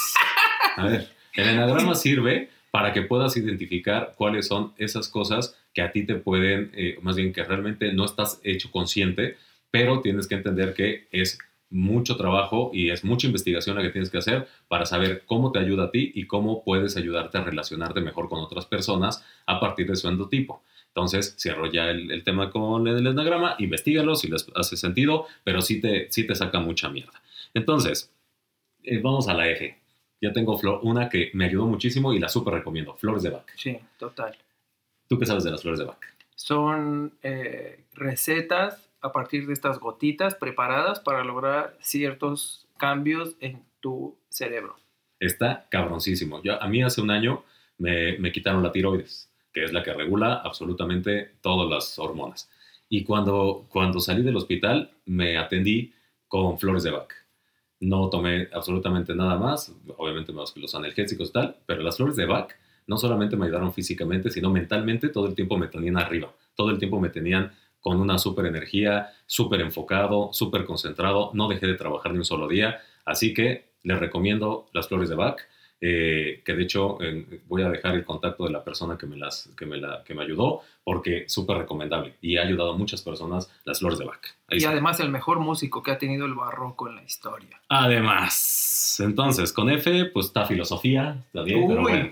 A 0.77 0.85
ver, 0.85 1.07
el 1.35 1.47
enagrama 1.49 1.95
sirve 1.95 2.49
para 2.71 2.93
que 2.93 3.01
puedas 3.01 3.35
identificar 3.37 4.13
cuáles 4.15 4.47
son 4.47 4.73
esas 4.77 5.07
cosas 5.09 5.57
que 5.73 5.81
a 5.81 5.91
ti 5.91 6.05
te 6.05 6.15
pueden, 6.15 6.71
eh, 6.73 6.97
más 7.01 7.15
bien 7.15 7.33
que 7.33 7.43
realmente 7.43 7.91
no 7.93 8.05
estás 8.05 8.39
hecho 8.43 8.71
consciente, 8.71 9.37
pero 9.71 10.01
tienes 10.01 10.27
que 10.27 10.35
entender 10.35 10.73
que 10.73 11.07
es 11.11 11.37
mucho 11.69 12.17
trabajo 12.17 12.71
y 12.73 12.89
es 12.89 13.03
mucha 13.05 13.27
investigación 13.27 13.77
la 13.77 13.81
que 13.81 13.89
tienes 13.89 14.09
que 14.09 14.17
hacer 14.17 14.47
para 14.67 14.85
saber 14.85 15.23
cómo 15.25 15.51
te 15.53 15.59
ayuda 15.59 15.85
a 15.85 15.91
ti 15.91 16.11
y 16.15 16.27
cómo 16.27 16.63
puedes 16.65 16.97
ayudarte 16.97 17.37
a 17.37 17.43
relacionarte 17.45 18.01
mejor 18.01 18.27
con 18.27 18.39
otras 18.39 18.65
personas 18.65 19.25
a 19.45 19.59
partir 19.61 19.87
de 19.87 19.95
su 19.95 20.09
endotipo. 20.09 20.63
Entonces, 20.93 21.35
cierro 21.39 21.71
ya 21.71 21.89
el, 21.89 22.11
el 22.11 22.23
tema 22.23 22.51
con 22.51 22.85
el 22.87 23.07
enagrama, 23.07 23.55
investigalo 23.59 24.15
si 24.15 24.27
les 24.27 24.47
hace 24.55 24.75
sentido, 24.75 25.25
pero 25.43 25.61
sí 25.61 25.79
te, 25.79 26.11
sí 26.11 26.27
te 26.27 26.35
saca 26.35 26.59
mucha 26.59 26.89
mierda. 26.89 27.21
Entonces, 27.53 28.13
eh, 28.83 28.99
vamos 29.01 29.27
a 29.29 29.33
la 29.33 29.47
F. 29.49 29.77
Ya 30.21 30.33
tengo 30.33 30.57
flor, 30.57 30.81
una 30.83 31.09
que 31.09 31.31
me 31.33 31.45
ayudó 31.45 31.65
muchísimo 31.65 32.13
y 32.13 32.19
la 32.19 32.29
súper 32.29 32.55
recomiendo, 32.55 32.95
Flores 32.95 33.23
de 33.23 33.29
Bach. 33.29 33.47
Sí, 33.55 33.79
total. 33.97 34.37
¿Tú 35.07 35.17
qué 35.17 35.25
sabes 35.25 35.43
de 35.43 35.51
las 35.51 35.61
flores 35.61 35.79
de 35.79 35.85
Bach? 35.85 35.99
Son 36.35 37.13
eh, 37.23 37.85
recetas 37.93 38.89
a 39.01 39.11
partir 39.11 39.47
de 39.47 39.53
estas 39.53 39.79
gotitas 39.79 40.35
preparadas 40.35 40.99
para 40.99 41.23
lograr 41.23 41.75
ciertos 41.81 42.67
cambios 42.77 43.35
en 43.39 43.63
tu 43.79 44.17
cerebro. 44.29 44.75
Está 45.19 45.67
cabroncísimo. 45.69 46.41
Yo, 46.43 46.61
a 46.61 46.67
mí 46.67 46.83
hace 46.83 47.01
un 47.01 47.11
año 47.11 47.43
me, 47.77 48.17
me 48.19 48.31
quitaron 48.31 48.61
la 48.61 48.71
tiroides, 48.71 49.30
que 49.53 49.63
es 49.63 49.73
la 49.73 49.83
que 49.83 49.93
regula 49.93 50.35
absolutamente 50.35 51.35
todas 51.41 51.69
las 51.69 51.99
hormonas. 51.99 52.49
Y 52.89 53.03
cuando, 53.03 53.65
cuando 53.69 53.99
salí 53.99 54.21
del 54.21 54.35
hospital 54.35 54.91
me 55.05 55.37
atendí 55.37 55.93
con 56.27 56.57
flores 56.57 56.83
de 56.83 56.91
Bach. 56.91 57.09
No 57.81 58.09
tomé 58.09 58.47
absolutamente 58.53 59.15
nada 59.15 59.37
más, 59.37 59.75
obviamente 59.97 60.31
más 60.31 60.51
que 60.51 60.59
los 60.59 60.75
analgésicos 60.75 61.29
y 61.29 61.31
tal, 61.33 61.57
pero 61.65 61.81
las 61.81 61.97
flores 61.97 62.15
de 62.15 62.25
Bach 62.25 62.51
no 62.87 62.97
solamente 62.97 63.35
me 63.35 63.45
ayudaron 63.45 63.73
físicamente, 63.73 64.29
sino 64.29 64.49
mentalmente, 64.49 65.09
todo 65.09 65.27
el 65.27 65.35
tiempo 65.35 65.57
me 65.57 65.67
tenían 65.67 65.97
arriba, 65.97 66.33
todo 66.55 66.69
el 66.69 66.77
tiempo 66.77 66.99
me 66.99 67.09
tenían 67.09 67.51
con 67.79 67.99
una 67.99 68.17
súper 68.17 68.45
energía, 68.45 69.09
súper 69.25 69.61
enfocado, 69.61 70.31
súper 70.31 70.65
concentrado, 70.65 71.31
no 71.33 71.47
dejé 71.47 71.67
de 71.67 71.73
trabajar 71.73 72.11
ni 72.11 72.19
un 72.19 72.25
solo 72.25 72.47
día, 72.47 72.79
así 73.05 73.33
que 73.33 73.71
les 73.83 73.99
recomiendo 73.99 74.69
las 74.73 74.87
flores 74.87 75.09
de 75.09 75.15
Bach, 75.15 75.41
eh, 75.83 76.43
que 76.45 76.53
de 76.53 76.61
hecho 76.61 77.01
eh, 77.01 77.41
voy 77.47 77.63
a 77.63 77.69
dejar 77.69 77.95
el 77.95 78.05
contacto 78.05 78.45
de 78.45 78.51
la 78.51 78.63
persona 78.63 78.99
que 78.99 79.07
me, 79.07 79.17
las, 79.17 79.49
que 79.57 79.65
me, 79.65 79.77
la, 79.77 80.03
que 80.03 80.13
me 80.13 80.23
ayudó, 80.23 80.61
porque 80.83 81.25
súper 81.27 81.57
recomendable 81.57 82.15
y 82.21 82.37
ha 82.37 82.43
ayudado 82.43 82.73
a 82.73 82.77
muchas 82.77 83.01
personas 83.01 83.51
las 83.65 83.79
flores 83.79 83.97
de 83.97 84.05
Bach. 84.05 84.21
Ahí 84.47 84.55
y 84.55 84.57
está. 84.57 84.69
además 84.71 84.99
el 84.99 85.09
mejor 85.09 85.39
músico 85.39 85.81
que 85.81 85.89
ha 85.89 85.97
tenido 85.97 86.27
el 86.27 86.35
barroco 86.35 86.87
en 86.87 86.97
la 86.97 87.03
historia. 87.03 87.59
Además, 87.67 88.99
entonces, 88.99 89.51
con 89.53 89.71
F, 89.71 90.05
pues 90.05 90.27
está 90.27 90.45
filosofía, 90.45 91.23
está 91.25 91.41
bien, 91.41 91.67
pero 91.67 91.81
Uy, 91.81 91.91
bueno. 91.91 92.11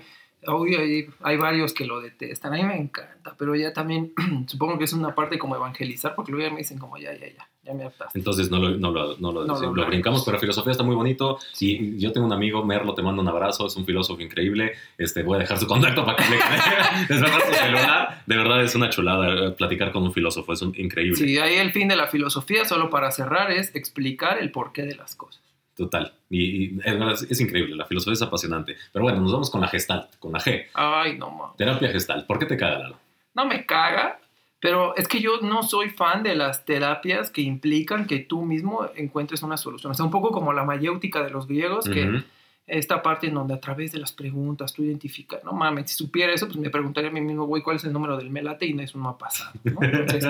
uy, 0.58 0.74
hay, 0.74 1.06
hay 1.22 1.36
varios 1.36 1.72
que 1.72 1.86
lo 1.86 2.00
detestan. 2.00 2.54
A 2.54 2.56
mí 2.56 2.64
me 2.64 2.76
encanta, 2.76 3.36
pero 3.38 3.54
ya 3.54 3.72
también 3.72 4.12
supongo 4.48 4.78
que 4.78 4.84
es 4.84 4.92
una 4.92 5.14
parte 5.14 5.38
como 5.38 5.54
evangelizar, 5.54 6.16
porque 6.16 6.32
luego 6.32 6.48
ya 6.48 6.52
me 6.52 6.58
dicen 6.58 6.78
como 6.78 6.98
ya, 6.98 7.12
ya, 7.12 7.28
ya, 7.28 7.48
ya 7.70 7.74
me 7.76 7.84
hartaste. 7.84 8.18
Entonces 8.18 8.50
no 8.50 8.58
lo, 8.58 8.70
no 8.70 8.90
lo, 8.90 9.16
no 9.18 9.32
lo, 9.32 9.44
No 9.46 9.74
lo 9.74 9.86
brincamos, 9.86 10.24
pero 10.24 10.38
filosofía 10.38 10.72
está 10.72 10.82
muy 10.84 10.94
bonito. 10.96 11.38
Y 11.60 11.98
yo 11.98 12.12
tengo 12.12 12.26
un 12.26 12.32
amigo, 12.32 12.64
Merlo, 12.64 12.94
te 12.94 13.02
mando 13.02 13.22
un 13.22 13.28
abrazo, 13.28 13.66
es 13.66 13.76
un 13.76 13.84
filósofo 13.86 14.20
increíble. 14.20 14.72
Este, 14.98 15.22
voy 15.22 15.36
a 15.36 15.38
dejar 15.40 15.58
su 15.58 15.66
contacto 15.66 16.04
para 16.04 16.16
que 16.16 16.24
le 16.30 16.36
les 17.08 17.20
su 17.30 17.54
celular. 17.54 18.22
De 18.26 18.36
verdad 18.36 18.62
es 18.62 18.74
una 18.74 18.90
chulada 18.90 19.28
eh, 19.48 19.50
platicar 19.52 19.92
con 19.92 20.02
un 20.02 20.12
filósofo, 20.12 20.52
es 20.52 20.62
un- 20.62 20.74
increíble. 20.76 21.16
Sí, 21.16 21.38
ahí 21.38 21.54
el 21.56 21.72
fin 21.72 21.88
de 21.88 21.96
la 21.96 22.06
filosofía, 22.08 22.64
solo 22.64 22.90
para 22.90 23.10
cerrar, 23.12 23.50
es 23.50 23.74
explicar 23.74 24.38
el 24.38 24.50
porqué 24.50 24.82
de 24.82 24.94
las 24.96 25.14
cosas. 25.14 25.42
Total. 25.76 26.12
Y, 26.28 26.64
y 26.74 26.80
es, 26.84 27.22
es 27.22 27.40
increíble, 27.40 27.74
la 27.74 27.86
filosofía 27.86 28.12
es 28.14 28.22
apasionante. 28.22 28.76
Pero 28.92 29.02
bueno, 29.04 29.20
nos 29.20 29.32
vamos 29.32 29.50
con 29.50 29.60
la 29.62 29.68
gestalt, 29.68 30.16
con 30.18 30.32
la 30.32 30.38
G. 30.40 30.66
Ay, 30.74 31.16
no, 31.16 31.30
mames. 31.30 31.56
Terapia 31.56 31.88
gestalt. 31.90 32.26
¿Por 32.26 32.38
qué 32.38 32.46
te 32.46 32.56
caga, 32.56 32.78
Lalo? 32.80 32.96
no 33.32 33.46
me 33.46 33.64
caga, 33.64 34.18
pero 34.60 34.94
es 34.96 35.08
que 35.08 35.20
yo 35.20 35.40
no 35.40 35.62
soy 35.62 35.90
fan 35.90 36.22
de 36.22 36.34
las 36.34 36.64
terapias 36.64 37.30
que 37.30 37.40
implican 37.40 38.06
que 38.06 38.18
tú 38.18 38.42
mismo 38.42 38.86
encuentres 38.94 39.42
una 39.42 39.56
solución. 39.56 39.92
O 39.92 39.94
sea, 39.94 40.04
un 40.04 40.10
poco 40.10 40.30
como 40.30 40.52
la 40.52 40.64
mayéutica 40.64 41.22
de 41.22 41.30
los 41.30 41.46
griegos, 41.46 41.86
que 41.86 42.22
esta 42.66 43.02
parte 43.02 43.26
en 43.26 43.34
donde 43.34 43.54
a 43.54 43.60
través 43.60 43.92
de 43.92 43.98
las 43.98 44.12
preguntas 44.12 44.72
tú 44.72 44.84
identificas, 44.84 45.42
no 45.44 45.52
mames, 45.52 45.90
si 45.90 45.96
supiera 45.96 46.32
eso, 46.32 46.46
pues 46.46 46.58
me 46.58 46.70
preguntaría 46.70 47.10
a 47.10 47.12
mí 47.12 47.20
mismo, 47.20 47.46
güey, 47.46 47.62
¿cuál 47.62 47.76
es 47.76 47.84
el 47.84 47.92
número 47.92 48.16
del 48.16 48.30
melate? 48.30 48.66
Y 48.66 48.74
no 48.74 48.82
es 48.82 48.94
un 48.94 49.00
mapa 49.00 49.26
pasado. 49.26 49.52
¿no? 49.64 49.82
Entonces, 49.82 50.24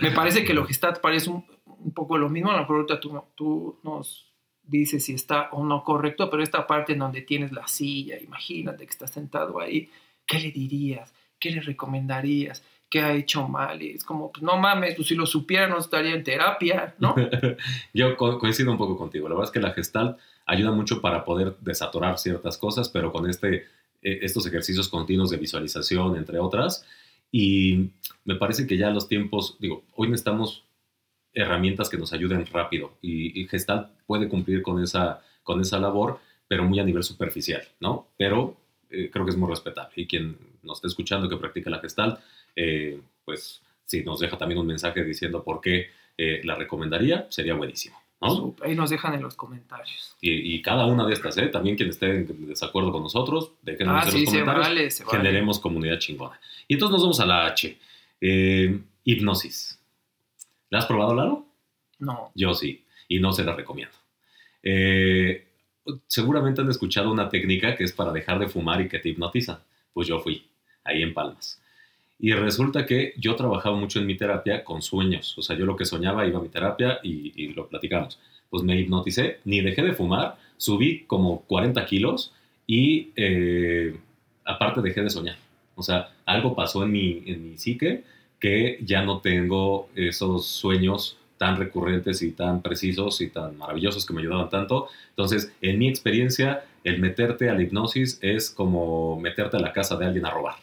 me 0.00 0.12
parece 0.12 0.44
que 0.44 0.54
lo 0.54 0.64
que 0.64 0.72
está 0.72 0.94
parece 0.94 1.28
un, 1.28 1.44
un 1.66 1.92
poco 1.92 2.16
lo 2.16 2.28
mismo. 2.28 2.50
A 2.50 2.54
lo 2.54 2.60
mejor 2.60 2.76
ahorita 2.76 3.00
tú, 3.00 3.22
tú 3.34 3.78
nos 3.82 4.32
dices 4.62 5.04
si 5.04 5.14
está 5.14 5.48
o 5.52 5.64
no 5.64 5.82
correcto, 5.82 6.30
pero 6.30 6.42
esta 6.42 6.66
parte 6.66 6.92
en 6.92 7.00
donde 7.00 7.22
tienes 7.22 7.52
la 7.52 7.66
silla, 7.66 8.18
imagínate 8.18 8.84
que 8.86 8.90
estás 8.90 9.10
sentado 9.10 9.60
ahí, 9.60 9.90
¿qué 10.26 10.38
le 10.38 10.50
dirías? 10.50 11.12
¿Qué 11.38 11.50
le 11.50 11.60
recomendarías? 11.60 12.64
¿Qué 12.92 13.00
ha 13.00 13.14
hecho 13.14 13.48
mal? 13.48 13.80
Y 13.80 13.92
es 13.92 14.04
como, 14.04 14.30
pues 14.30 14.42
no 14.42 14.58
mames, 14.58 14.96
pues 14.96 15.08
si 15.08 15.14
lo 15.14 15.24
supiera 15.24 15.66
no 15.66 15.78
estaría 15.78 16.14
en 16.14 16.22
terapia, 16.22 16.94
¿no? 16.98 17.14
Yo 17.94 18.18
co- 18.18 18.38
coincido 18.38 18.70
un 18.70 18.76
poco 18.76 18.98
contigo. 18.98 19.30
La 19.30 19.34
verdad 19.34 19.48
es 19.48 19.52
que 19.52 19.60
la 19.60 19.72
gestalt 19.72 20.18
ayuda 20.44 20.72
mucho 20.72 21.00
para 21.00 21.24
poder 21.24 21.56
desatorar 21.60 22.18
ciertas 22.18 22.58
cosas, 22.58 22.90
pero 22.90 23.10
con 23.10 23.30
este, 23.30 23.64
eh, 24.02 24.18
estos 24.20 24.46
ejercicios 24.46 24.90
continuos 24.90 25.30
de 25.30 25.38
visualización, 25.38 26.16
entre 26.18 26.38
otras. 26.38 26.84
Y 27.30 27.92
me 28.26 28.34
parece 28.34 28.66
que 28.66 28.76
ya 28.76 28.90
los 28.90 29.08
tiempos, 29.08 29.56
digo, 29.58 29.84
hoy 29.94 30.08
necesitamos 30.08 30.64
herramientas 31.32 31.88
que 31.88 31.96
nos 31.96 32.12
ayuden 32.12 32.44
rápido 32.44 32.98
y, 33.00 33.40
y 33.40 33.48
Gestalt 33.48 33.88
puede 34.06 34.28
cumplir 34.28 34.60
con 34.60 34.82
esa, 34.82 35.22
con 35.42 35.62
esa 35.62 35.78
labor, 35.78 36.20
pero 36.46 36.64
muy 36.64 36.78
a 36.78 36.84
nivel 36.84 37.02
superficial, 37.04 37.62
¿no? 37.80 38.08
Pero 38.18 38.58
eh, 38.90 39.08
creo 39.10 39.24
que 39.24 39.30
es 39.30 39.36
muy 39.38 39.48
respetable. 39.48 39.94
Y 39.96 40.06
quien 40.06 40.36
nos 40.62 40.76
esté 40.78 40.88
escuchando 40.88 41.28
que 41.30 41.38
practica 41.38 41.70
la 41.70 41.78
Gestalt, 41.80 42.20
eh, 42.56 43.00
pues 43.24 43.62
si 43.84 44.02
nos 44.02 44.20
deja 44.20 44.36
también 44.38 44.58
un 44.60 44.66
mensaje 44.66 45.02
diciendo 45.04 45.42
por 45.44 45.60
qué 45.60 45.90
eh, 46.18 46.40
la 46.44 46.54
recomendaría, 46.54 47.26
sería 47.30 47.54
buenísimo, 47.54 47.96
¿no? 48.20 48.54
Ahí 48.62 48.74
nos 48.74 48.90
dejan 48.90 49.14
en 49.14 49.22
los 49.22 49.34
comentarios. 49.34 50.14
Y, 50.20 50.54
y 50.54 50.62
cada 50.62 50.86
una 50.86 51.04
de 51.06 51.12
estas, 51.14 51.36
¿eh? 51.38 51.46
También 51.48 51.76
quien 51.76 51.90
esté 51.90 52.06
en 52.14 52.46
desacuerdo 52.46 52.92
con 52.92 53.02
nosotros, 53.02 53.52
déjenos 53.62 53.94
Ah, 53.96 54.04
en 54.06 54.12
sí, 54.12 54.20
los 54.24 54.30
se 54.30 54.40
comentarios. 54.40 54.66
vale, 54.68 54.90
se 54.90 55.04
vale. 55.04 55.18
Generemos 55.18 55.58
comunidad 55.60 55.98
chingona. 55.98 56.38
Y 56.68 56.74
entonces 56.74 56.92
nos 56.92 57.02
vamos 57.02 57.20
a 57.20 57.26
la 57.26 57.46
H. 57.46 57.76
Hipnosis. 59.04 59.78
¿La 60.70 60.78
has 60.78 60.86
probado, 60.86 61.14
Lalo? 61.14 61.46
No. 61.98 62.30
Yo 62.34 62.54
sí, 62.54 62.84
y 63.08 63.18
no 63.20 63.32
se 63.32 63.44
la 63.44 63.54
recomiendo. 63.54 63.94
Eh, 64.62 65.46
seguramente 66.06 66.60
han 66.60 66.70
escuchado 66.70 67.10
una 67.12 67.28
técnica 67.28 67.74
que 67.76 67.84
es 67.84 67.92
para 67.92 68.12
dejar 68.12 68.38
de 68.38 68.48
fumar 68.48 68.80
y 68.80 68.88
que 68.88 68.98
te 68.98 69.08
hipnotiza. 69.10 69.64
pues 69.92 70.08
yo 70.08 70.20
fui, 70.20 70.46
ahí 70.84 71.02
en 71.02 71.12
Palmas. 71.12 71.60
Y 72.22 72.34
resulta 72.34 72.86
que 72.86 73.14
yo 73.18 73.34
trabajaba 73.34 73.76
mucho 73.76 73.98
en 73.98 74.06
mi 74.06 74.16
terapia 74.16 74.62
con 74.62 74.80
sueños. 74.80 75.36
O 75.36 75.42
sea, 75.42 75.56
yo 75.56 75.66
lo 75.66 75.74
que 75.74 75.84
soñaba 75.84 76.24
iba 76.24 76.38
a 76.38 76.42
mi 76.42 76.48
terapia 76.48 77.00
y, 77.02 77.48
lo 77.48 77.66
platicamos. 77.66 78.20
Pues 78.48 78.62
me 78.62 78.78
hipnoticé, 78.78 79.40
ni 79.44 79.60
dejé 79.60 79.82
de 79.82 79.92
fumar, 79.92 80.36
subí 80.56 81.00
como 81.08 81.40
40 81.48 81.84
kilos 81.84 82.32
y 82.64 83.10
eh, 83.16 83.96
aparte 84.44 84.80
dejé 84.82 85.02
de 85.02 85.10
soñar. 85.10 85.36
O 85.74 85.82
sea, 85.82 86.12
algo 86.24 86.54
pasó 86.54 86.84
en 86.84 86.92
mi, 86.92 87.24
en 87.26 87.50
mi 87.50 87.58
psique 87.58 88.04
que 88.38 88.78
ya 88.84 89.02
no 89.02 89.18
tengo 89.18 89.88
esos 89.96 90.46
sueños 90.46 91.18
tan 91.38 91.56
recurrentes 91.56 92.22
y 92.22 92.30
tan 92.30 92.62
precisos 92.62 93.20
y 93.20 93.30
tan 93.30 93.58
maravillosos 93.58 94.06
que 94.06 94.12
me 94.12 94.20
ayudaban 94.20 94.48
tanto. 94.48 94.86
Entonces, 95.08 95.52
en 95.60 95.76
mi 95.76 95.88
experiencia, 95.88 96.62
el 96.84 97.00
meterte 97.00 97.50
a 97.50 97.54
la 97.54 97.62
hipnosis 97.62 98.20
es 98.22 98.48
como 98.48 99.18
meterte 99.18 99.56
a 99.56 99.60
la 99.60 99.72
casa 99.72 99.96
de 99.96 100.06
alguien 100.06 100.24
a 100.24 100.30
robar. 100.30 100.54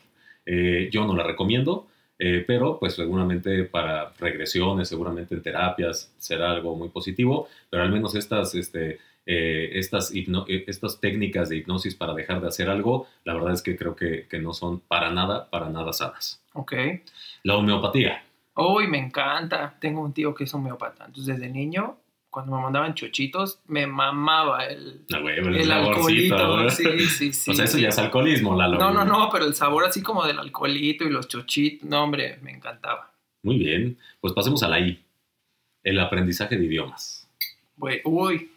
Eh, 0.51 0.89
yo 0.91 1.05
no 1.05 1.15
la 1.15 1.21
recomiendo, 1.21 1.85
eh, 2.17 2.43
pero 2.47 2.79
pues 2.79 2.95
seguramente 2.95 3.65
para 3.65 4.13
regresiones, 4.19 4.89
seguramente 4.89 5.35
en 5.35 5.43
terapias 5.43 6.11
será 6.17 6.49
algo 6.49 6.75
muy 6.75 6.89
positivo, 6.89 7.47
pero 7.69 7.83
al 7.83 7.91
menos 7.91 8.15
estas, 8.15 8.55
este, 8.55 8.97
eh, 9.27 9.69
estas, 9.73 10.11
estas 10.47 10.99
técnicas 10.99 11.49
de 11.49 11.57
hipnosis 11.57 11.93
para 11.93 12.15
dejar 12.15 12.41
de 12.41 12.47
hacer 12.47 12.67
algo, 12.67 13.05
la 13.25 13.35
verdad 13.35 13.53
es 13.53 13.61
que 13.61 13.77
creo 13.77 13.95
que, 13.95 14.25
que 14.27 14.39
no 14.39 14.53
son 14.53 14.79
para 14.79 15.11
nada, 15.11 15.51
para 15.51 15.69
nada 15.69 15.93
sanas. 15.93 16.41
Ok. 16.53 16.73
La 17.43 17.55
homeopatía. 17.55 18.23
Uy, 18.55 18.87
me 18.87 18.97
encanta. 18.97 19.77
Tengo 19.79 20.01
un 20.01 20.13
tío 20.13 20.33
que 20.33 20.45
es 20.45 20.53
homeopata. 20.55 21.05
Entonces, 21.05 21.37
desde 21.37 21.53
niño 21.53 21.97
cuando 22.29 22.55
me 22.55 22.61
mandaban 22.61 22.93
chochitos, 22.93 23.59
me 23.67 23.87
mamaba 23.87 24.65
el, 24.65 25.05
el, 25.09 25.71
alcoholito. 25.71 26.69
Sí, 26.69 26.99
sí, 27.07 27.33
sí. 27.33 27.51
o 27.51 27.53
sea, 27.55 27.65
eso 27.65 27.77
ya 27.77 27.89
es 27.89 27.97
alcoholismo, 27.97 28.55
Lalo. 28.55 28.77
No, 28.77 28.91
no, 28.91 29.03
no, 29.03 29.29
pero 29.31 29.45
el 29.45 29.55
sabor 29.55 29.85
así 29.85 30.01
como 30.01 30.25
del 30.25 30.37
alcoholito 30.37 31.05
y 31.05 31.09
los 31.09 31.27
chochitos, 31.27 31.89
no, 31.89 32.03
hombre, 32.03 32.37
me 32.41 32.51
encantaba. 32.51 33.11
Muy 33.41 33.57
bien, 33.57 33.97
pues 34.21 34.33
pasemos 34.33 34.61
a 34.63 34.67
la 34.67 34.79
I, 34.79 35.03
el 35.83 35.99
aprendizaje 35.99 36.57
de 36.57 36.65
idiomas. 36.65 37.27
uy, 38.03 38.51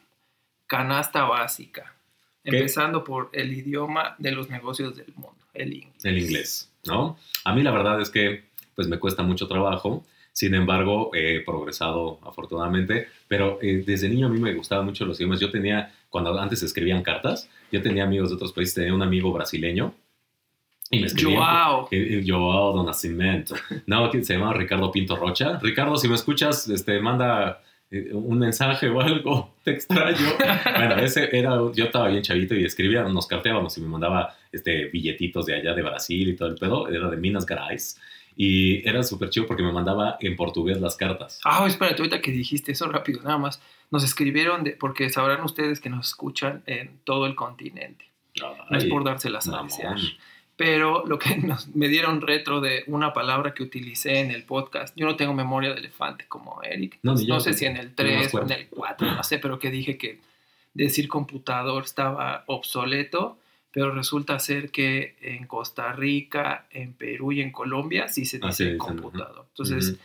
canasta 0.67 1.25
básica. 1.25 1.95
Empezando 2.45 3.05
por 3.05 3.31
el 3.33 3.53
idioma 3.53 4.17
de 4.19 4.33
los 4.33 4.51
negocios 4.51 4.97
del 4.97 5.13
mundo, 5.15 5.39
el 5.55 5.75
inglés. 5.75 6.05
El 6.05 6.19
inglés, 6.19 6.73
¿no? 6.85 7.17
A 7.45 7.55
mí 7.55 7.63
la 7.63 7.71
verdad 7.71 8.01
es 8.01 8.11
que 8.11 8.45
pues 8.75 8.89
me 8.89 8.99
cuesta 8.99 9.23
mucho 9.23 9.47
trabajo 9.47 10.05
sin 10.33 10.55
embargo, 10.55 11.11
he 11.15 11.41
progresado 11.41 12.19
afortunadamente, 12.23 13.09
pero 13.29 13.59
eh, 13.61 13.83
desde 13.87 14.09
niño 14.09 14.27
a 14.27 14.31
mí 14.31 14.41
me 14.41 14.55
gustaban 14.55 14.87
mucho 14.87 15.05
los 15.05 15.21
idiomas. 15.21 15.41
Yo 15.41 15.51
tenía, 15.51 15.93
cuando 16.09 16.39
antes 16.41 16.63
escribían 16.63 17.03
cartas, 17.03 17.51
yo 17.71 17.83
tenía 17.83 18.05
amigos 18.05 18.31
de 18.31 18.37
otros 18.37 18.53
países, 18.53 18.75
tenía 18.75 18.95
un 18.95 19.03
amigo 19.03 19.33
brasileño 19.33 19.95
y 20.91 21.01
me 21.01 21.07
escribía. 21.07 21.39
Joao. 21.39 21.89
Joao 22.27 22.73
do 22.73 22.85
Nascimento. 22.85 23.55
No, 23.87 24.11
se 24.11 24.35
llama 24.35 24.53
Ricardo 24.55 24.91
Pinto 24.91 25.17
Rocha. 25.17 25.59
Ricardo, 25.61 25.97
si 25.97 26.09
me 26.09 26.15
escuchas, 26.15 26.69
este, 26.69 27.01
manda 27.01 27.63
eh, 27.91 28.11
un 28.13 28.39
mensaje 28.39 28.89
o 28.89 29.01
algo, 29.01 29.55
te 29.65 29.73
extraño. 29.73 30.17
bueno, 30.77 30.97
ese 30.97 31.29
era, 31.37 31.57
yo 31.75 31.85
estaba 31.85 32.09
bien 32.09 32.23
chavito 32.23 32.55
y 32.55 32.65
escribía, 32.65 33.03
nos 33.05 33.27
carteábamos 33.27 33.77
y 33.77 33.83
me 33.83 33.89
mandaba 33.89 34.35
este, 34.51 34.87
billetitos 34.87 35.45
de 35.45 35.57
allá 35.57 35.75
de 35.75 35.83
Brasil 35.83 36.29
y 36.29 36.37
todo 36.37 36.49
el 36.49 36.55
pedo, 36.57 36.89
era 36.89 37.11
de 37.11 37.17
Minas 37.19 37.47
Gerais. 37.47 37.99
Y 38.37 38.87
era 38.89 39.03
súper 39.03 39.31
chido 39.31 39.47
porque 39.47 39.63
me 39.63 39.73
mandaba 39.73 40.17
en 40.21 40.37
portugués 40.37 40.81
las 40.81 40.97
cartas. 40.97 41.41
Ah, 41.45 41.65
espérate, 41.67 42.03
ahorita 42.03 42.21
que 42.21 42.31
dijiste 42.31 42.73
eso 42.73 42.87
rápido, 42.89 43.23
nada 43.23 43.39
más. 43.39 43.61
Nos 43.91 44.05
escribieron, 44.05 44.65
de, 44.65 44.73
porque 44.73 45.11
sabrán 45.11 45.43
ustedes 45.43 45.81
que 45.81 45.91
nos 45.91 46.09
escuchan 46.09 46.63
en 46.67 46.99
todo 47.05 47.27
el 47.27 47.35
continente. 47.35 48.07
no 48.71 48.79
es 48.79 48.85
por 48.87 49.05
dárselas 49.05 49.49
a 49.49 49.63
desear. 49.63 49.99
Pero 50.57 51.05
lo 51.07 51.19
que 51.19 51.37
nos, 51.39 51.69
me 51.75 51.89
dieron 51.89 52.21
retro 52.21 52.61
de 52.61 52.85
una 52.87 53.13
palabra 53.13 53.55
que 53.55 53.63
utilicé 53.63 54.21
en 54.21 54.31
el 54.31 54.45
podcast, 54.45 54.97
yo 54.97 55.07
no 55.07 55.17
tengo 55.17 55.35
memoria 55.35 55.73
de 55.73 55.81
elefante 55.81 56.27
como 56.29 56.63
Eric. 56.63 56.99
No, 57.03 57.15
no 57.15 57.41
sé 57.41 57.53
si 57.53 57.67
en 57.67 57.77
el 57.77 57.95
3 57.95 58.35
o 58.35 58.43
en 58.43 58.51
el 58.53 58.69
4, 58.69 59.13
no 59.13 59.23
sé, 59.23 59.39
pero 59.39 59.59
que 59.59 59.71
dije 59.71 59.99
que 59.99 60.21
decir 60.75 61.09
computador 61.09 61.85
estaba 61.85 62.45
obsoleto 62.47 63.39
pero 63.73 63.93
resulta 63.93 64.39
ser 64.39 64.71
que 64.71 65.17
en 65.21 65.47
Costa 65.47 65.93
Rica, 65.93 66.67
en 66.71 66.93
Perú 66.93 67.33
y 67.33 67.41
en 67.41 67.51
Colombia 67.51 68.09
sí 68.09 68.25
se 68.25 68.39
dice 68.39 68.77
computador. 68.77 69.47
Entonces, 69.49 69.99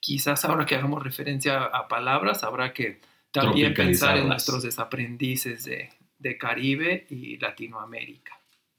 quizás 0.00 0.44
ahora 0.44 0.66
que 0.66 0.74
hagamos 0.74 1.02
referencia 1.02 1.62
a 1.62 1.86
palabras, 1.88 2.42
habrá 2.42 2.72
que 2.72 3.00
también 3.30 3.74
pensar 3.74 4.18
en 4.18 4.28
nuestros 4.28 4.62
desaprendices 4.62 5.64
de, 5.64 5.90
de 6.18 6.36
Caribe 6.36 7.06
y 7.08 7.38
Latinoamérica. 7.38 8.38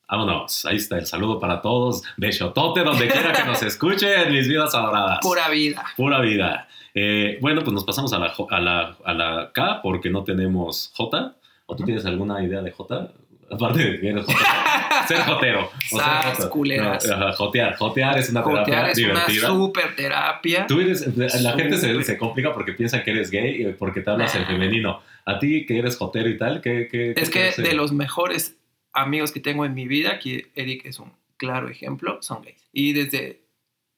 Vámonos, 0.09 0.65
ahí 0.65 0.75
está 0.75 0.97
el 0.97 1.07
saludo 1.07 1.39
para 1.39 1.61
todos. 1.61 2.03
Besotote 2.17 2.83
donde 2.83 3.07
quiera 3.07 3.33
que 3.33 3.45
nos 3.45 3.63
escuchen, 3.63 4.31
mis 4.31 4.47
vidas 4.47 4.75
adoradas. 4.75 5.19
Pura 5.21 5.49
vida. 5.49 5.85
Pura 5.95 6.21
vida. 6.21 6.67
Eh, 6.93 7.39
bueno, 7.41 7.61
pues 7.61 7.73
nos 7.73 7.83
pasamos 7.83 8.13
a 8.13 8.19
la, 8.19 8.33
a, 8.49 8.59
la, 8.59 8.97
a 9.03 9.13
la 9.13 9.51
K 9.51 9.81
porque 9.81 10.09
no 10.09 10.23
tenemos 10.23 10.91
J. 10.95 11.35
¿O 11.65 11.75
tú 11.75 11.83
tienes 11.83 12.05
alguna 12.05 12.43
idea 12.43 12.61
de 12.61 12.71
J? 12.71 13.11
Aparte 13.53 13.83
de 13.83 13.99
que 13.99 14.23
ser 15.07 15.21
jotero. 15.21 15.69
O 15.91 15.97
sea, 15.97 16.49
culeras. 16.49 17.05
jotear. 17.37 17.75
Jotear 17.75 18.17
es 18.17 18.29
una 18.29 18.43
terapia 18.43 18.91
es 18.91 18.97
divertida. 18.97 19.51
una 19.51 19.65
super 19.65 19.95
terapia. 19.95 20.67
Tú 20.67 20.79
eres, 20.79 21.15
la 21.15 21.53
gente 21.53 21.77
se, 21.77 22.03
se, 22.03 22.17
complica 22.17 22.53
porque 22.53 22.73
piensa 22.73 23.03
que 23.03 23.11
eres 23.11 23.29
gay 23.29 23.61
y 23.61 23.73
porque 23.73 24.01
te 24.01 24.09
hablas 24.09 24.33
en 24.35 24.45
femenino. 24.45 25.01
A 25.25 25.39
ti 25.39 25.65
que 25.65 25.77
eres 25.77 25.97
jotero 25.97 26.29
y 26.29 26.37
tal, 26.37 26.61
¿qué, 26.61 26.87
qué 26.89 27.13
Es 27.15 27.29
que 27.29 27.51
de 27.61 27.73
los 27.73 27.91
mejores 27.91 28.57
amigos 28.91 29.31
que 29.31 29.39
tengo 29.39 29.65
en 29.65 29.73
mi 29.73 29.87
vida, 29.87 30.19
que 30.19 30.51
Eric 30.55 30.85
es 30.85 30.99
un 30.99 31.13
claro 31.37 31.69
ejemplo, 31.69 32.21
son 32.21 32.41
gays. 32.41 32.69
Y 32.71 32.93
desde 32.93 33.41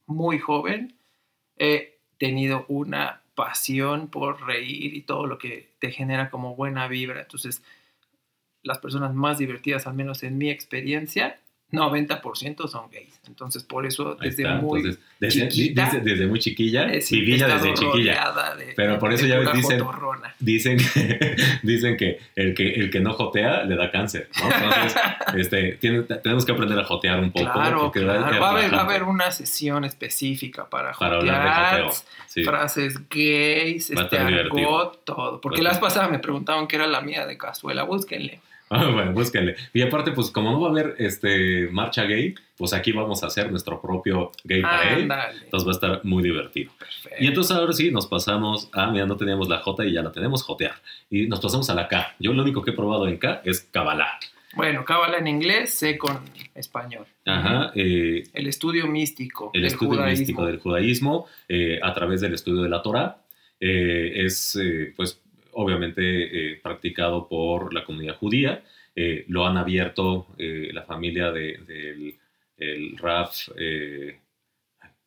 muy 0.06 0.40
joven 0.40 0.96
he 1.58 2.00
tenido 2.18 2.66
una 2.68 3.22
pasión 3.36 4.08
por 4.08 4.46
reír 4.46 4.94
y 4.94 5.02
todo 5.02 5.28
lo 5.28 5.38
que 5.38 5.74
te 5.80 5.92
genera 5.92 6.30
como 6.30 6.56
buena 6.56 6.88
vibra. 6.88 7.22
Entonces, 7.22 7.64
las 8.66 8.80
personas 8.80 9.14
más 9.14 9.38
divertidas, 9.38 9.88
al 9.88 9.94
menos 9.94 10.24
en 10.24 10.38
mi 10.38 10.50
experiencia, 10.50 11.38
90% 11.72 12.68
son 12.68 12.90
gays. 12.92 13.20
Entonces, 13.28 13.64
por 13.64 13.86
eso, 13.86 14.16
desde 14.16 14.48
muy 14.56 14.98
desde, 15.20 15.50
chiquita... 15.50 15.92
Desde, 16.02 16.28
muy 16.28 16.40
chiquilla, 16.40 16.86
desde 16.86 17.74
chiquilla. 17.74 18.34
pero 18.76 19.00
por 19.00 19.12
eso 19.12 19.26
ya 19.26 19.40
dicen, 19.52 19.84
dicen, 20.40 20.78
dicen 21.64 21.98
que 21.98 22.20
el, 22.36 22.54
que 22.54 22.72
el 22.74 22.92
que 22.92 23.00
no 23.00 23.14
jotea 23.14 23.64
le 23.64 23.76
da 23.76 23.92
cáncer. 23.92 24.30
Entonces, 24.36 24.96
este, 25.36 25.78
tenemos 26.22 26.46
que 26.46 26.52
aprender 26.52 26.80
a 26.80 26.84
jotear 26.86 27.20
un 27.20 27.32
poco. 27.32 27.52
Claro, 27.52 27.92
Va, 28.40 28.50
a 28.50 28.82
haber, 28.82 29.04
una 29.04 29.32
sesión 29.32 29.86
específica 29.86 30.70
para, 30.70 30.94
jotear, 30.94 31.90
frases 32.44 33.10
gays, 33.10 33.90
este 33.90 34.18
argot, 34.18 35.04
todo. 35.04 35.42
Porque 35.42 35.64
las 35.64 35.80
pasadas 35.80 36.12
me 36.12 36.20
preguntaban 36.20 36.68
qué 36.68 36.76
era 36.76 36.88
la 36.88 37.02
mía 37.02 37.26
de 37.26 37.38
cazuela. 37.38 37.84
Búsquenle. 37.84 38.40
Ah, 38.70 38.90
bueno, 38.90 39.14
búsquenle. 39.14 39.56
Y 39.74 39.84
aparte, 39.84 40.12
pues 40.12 40.32
como 40.32 40.52
no 40.52 40.60
va 40.60 40.70
a 40.70 40.72
haber 40.72 40.96
este, 40.98 41.70
marcha 41.72 42.04
gay, 42.06 42.34
pues 42.58 42.74
aquí 42.74 42.92
vamos 42.92 43.24
a 43.24 43.28
hacer 43.28 43.52
nuestro 43.52 43.80
propio 43.80 44.32
gay 44.44 44.62
parade. 44.62 45.04
Entonces 45.44 45.68
va 45.68 45.72
a 45.72 45.76
estar 45.76 46.06
muy 46.06 46.24
divertido. 46.24 46.72
Y 47.20 47.28
entonces 47.28 47.56
ahora 47.56 47.74
sí 47.74 47.92
nos 47.92 48.08
pasamos 48.08 48.70
a, 48.74 48.88
mira, 48.88 49.06
no 49.06 49.18
teníamos 49.18 49.50
la 49.50 49.60
J 49.60 49.86
y 49.86 49.94
ya 49.94 50.02
la 50.02 50.12
tenemos, 50.12 50.42
jotear. 50.42 50.74
Y 51.12 51.28
nos 51.28 51.40
pasamos 51.40 51.70
a 51.70 51.76
la 51.76 51.88
K. 51.88 52.16
Yo 52.20 52.34
lo 52.34 52.42
único 52.42 52.64
que 52.64 52.72
he 52.72 52.74
probado 52.74 53.08
en 53.08 53.18
K 53.18 53.42
es 53.46 53.62
Kabbalah. 53.62 54.20
Bueno, 54.56 54.86
Kabbalah 54.86 55.18
en 55.18 55.28
inglés, 55.28 55.74
sé 55.74 55.98
con 55.98 56.20
español. 56.56 57.06
Ajá. 57.26 57.72
Eh, 57.76 58.24
el 58.34 58.48
estudio 58.48 58.88
místico. 58.88 59.52
El 59.54 59.66
estudio 59.66 60.02
místico 60.02 60.46
del 60.46 60.60
judaísmo 60.60 61.28
eh, 61.50 61.80
a 61.84 61.94
través 61.94 62.22
del 62.22 62.34
estudio 62.34 62.64
de 62.64 62.70
la 62.70 62.82
Torah. 62.82 63.18
Eh, 63.60 64.26
es, 64.26 64.58
pues, 64.96 65.22
obviamente 65.56 66.02
eh, 66.04 66.60
practicado 66.62 67.28
por 67.28 67.74
la 67.74 67.84
comunidad 67.84 68.18
judía. 68.18 68.64
Eh, 68.96 69.26
lo 69.28 69.46
han 69.46 69.58
abierto 69.58 70.28
eh, 70.38 70.70
la 70.72 70.84
familia 70.84 71.32
del 71.32 71.66
de, 71.66 72.98
Raf, 72.98 73.50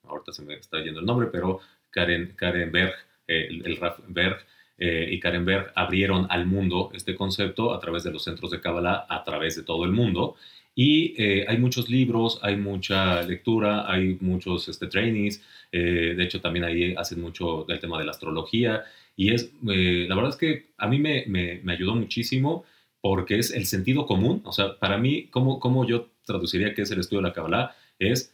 ahorita 0.05 0.33
se 0.33 0.43
me 0.43 0.55
está 0.55 0.83
yendo 0.83 1.01
el 1.01 1.07
nombre, 1.07 1.29
pero 1.33 1.61
Karen, 1.91 2.35
Karen 2.37 2.71
Berg, 2.71 2.95
el, 3.27 3.77
Raf 3.79 4.01
Berg 4.07 4.45
y 4.79 5.19
Karen 5.19 5.47
Berg 5.47 5.73
abrieron 5.75 6.27
al 6.29 6.45
mundo 6.45 6.91
este 6.93 7.15
concepto 7.15 7.73
a 7.73 7.81
través 7.81 8.05
de 8.05 8.13
los 8.13 8.23
centros 8.23 8.51
de 8.51 8.61
Kabbalah, 8.61 9.07
a 9.09 9.25
través 9.25 9.57
de 9.57 9.63
todo 9.63 9.85
el 9.87 9.93
mundo. 9.93 10.37
Y 10.81 11.21
hay 11.49 11.59
muchos 11.59 11.91
libros, 11.91 12.39
hay 12.41 12.57
mucha 12.57 13.23
lectura, 13.23 13.91
hay 13.91 14.17
muchos 14.21 14.69
este, 14.69 14.87
trainings. 14.87 15.43
de 15.73 16.23
hecho, 16.23 16.41
también 16.41 16.65
ahí 16.65 16.95
hacen 16.97 17.21
mucho 17.21 17.65
del 17.67 17.81
tema 17.81 17.99
de 17.99 18.05
la 18.05 18.13
astrología. 18.13 18.85
Y 19.19 19.35
es, 19.35 19.51
eh, 19.69 20.07
la 20.09 20.15
verdad 20.15 20.31
es 20.31 20.37
que 20.37 20.67
a 20.79 20.87
mí 20.87 21.01
me, 21.01 21.25
me, 21.27 21.61
me, 21.65 21.73
ayudó 21.73 21.97
muchísimo 21.97 22.65
porque 23.01 23.37
es 23.37 23.51
el 23.51 23.67
sentido 23.67 24.07
común. 24.07 24.43
O 24.45 24.53
sea, 24.53 24.79
para 24.79 24.97
mí, 24.97 25.27
¿cómo, 25.33 25.59
cómo 25.59 25.85
yo 25.85 26.07
traduciría 26.25 26.73
qué 26.73 26.83
es 26.83 26.91
el 26.93 27.01
estudio 27.01 27.23
de 27.23 27.29
la 27.29 27.35
Kabbalah? 27.35 27.75
Es 27.99 28.33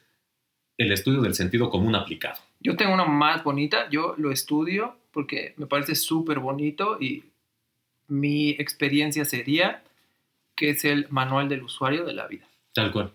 el 0.77 0.93
estudio 0.93 1.23
del 1.23 1.35
sentido 1.35 1.71
común 1.71 1.95
aplicado. 1.95 2.39
Yo 2.61 2.77
tengo 2.77 2.93
una 2.93 3.07
más 3.07 3.43
bonita, 3.43 3.89
yo 3.89 4.15
lo 4.19 4.31
estudio 4.31 4.95
porque 5.11 5.55
me 5.57 5.67
parece 5.67 5.95
súper 5.95 6.39
bonito 6.39 6.99
y 7.01 7.25
mi 8.07 8.51
experiencia 8.51 9.25
sería 9.25 9.83
que 10.57 10.71
es 10.71 10.85
el 10.85 11.07
manual 11.11 11.49
del 11.49 11.63
usuario 11.63 12.05
de 12.05 12.15
la 12.15 12.27
vida. 12.27 12.49
Tal 12.73 12.93
cual. 12.93 13.13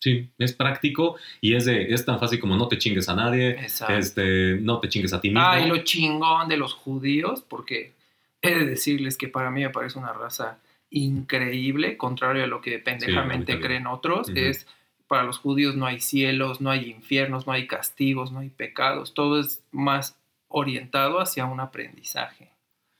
Sí, 0.00 0.30
es 0.38 0.52
práctico 0.52 1.16
y 1.40 1.54
es, 1.54 1.64
de, 1.64 1.92
es 1.92 2.04
tan 2.04 2.20
fácil 2.20 2.38
como 2.38 2.56
no 2.56 2.68
te 2.68 2.78
chingues 2.78 3.08
a 3.08 3.16
nadie, 3.16 3.58
este, 3.88 4.58
no 4.60 4.78
te 4.78 4.88
chingues 4.88 5.12
a 5.12 5.20
ti 5.20 5.28
mismo. 5.28 5.42
Ah, 5.44 5.60
y 5.60 5.66
lo 5.66 5.78
chingón 5.78 6.48
de 6.48 6.56
los 6.56 6.72
judíos, 6.72 7.42
porque 7.48 7.94
he 8.40 8.54
de 8.54 8.64
decirles 8.64 9.18
que 9.18 9.26
para 9.26 9.50
mí 9.50 9.62
me 9.62 9.70
parece 9.70 9.98
una 9.98 10.12
raza 10.12 10.58
increíble, 10.90 11.96
contrario 11.96 12.44
a 12.44 12.46
lo 12.46 12.60
que 12.60 12.78
pendejamente 12.78 13.58
creen 13.60 13.88
otros, 13.88 14.28
es 14.30 14.68
para 15.08 15.24
los 15.24 15.38
judíos 15.38 15.74
no 15.74 15.86
hay 15.86 16.00
cielos, 16.00 16.60
no 16.60 16.70
hay 16.70 16.90
infiernos, 16.90 17.46
no 17.46 17.52
hay 17.52 17.66
castigos, 17.66 18.30
no 18.30 18.40
hay 18.40 18.50
pecados, 18.50 19.14
todo 19.14 19.40
es 19.40 19.62
más 19.72 20.16
orientado 20.48 21.18
hacia 21.18 21.46
un 21.46 21.60
aprendizaje. 21.60 22.50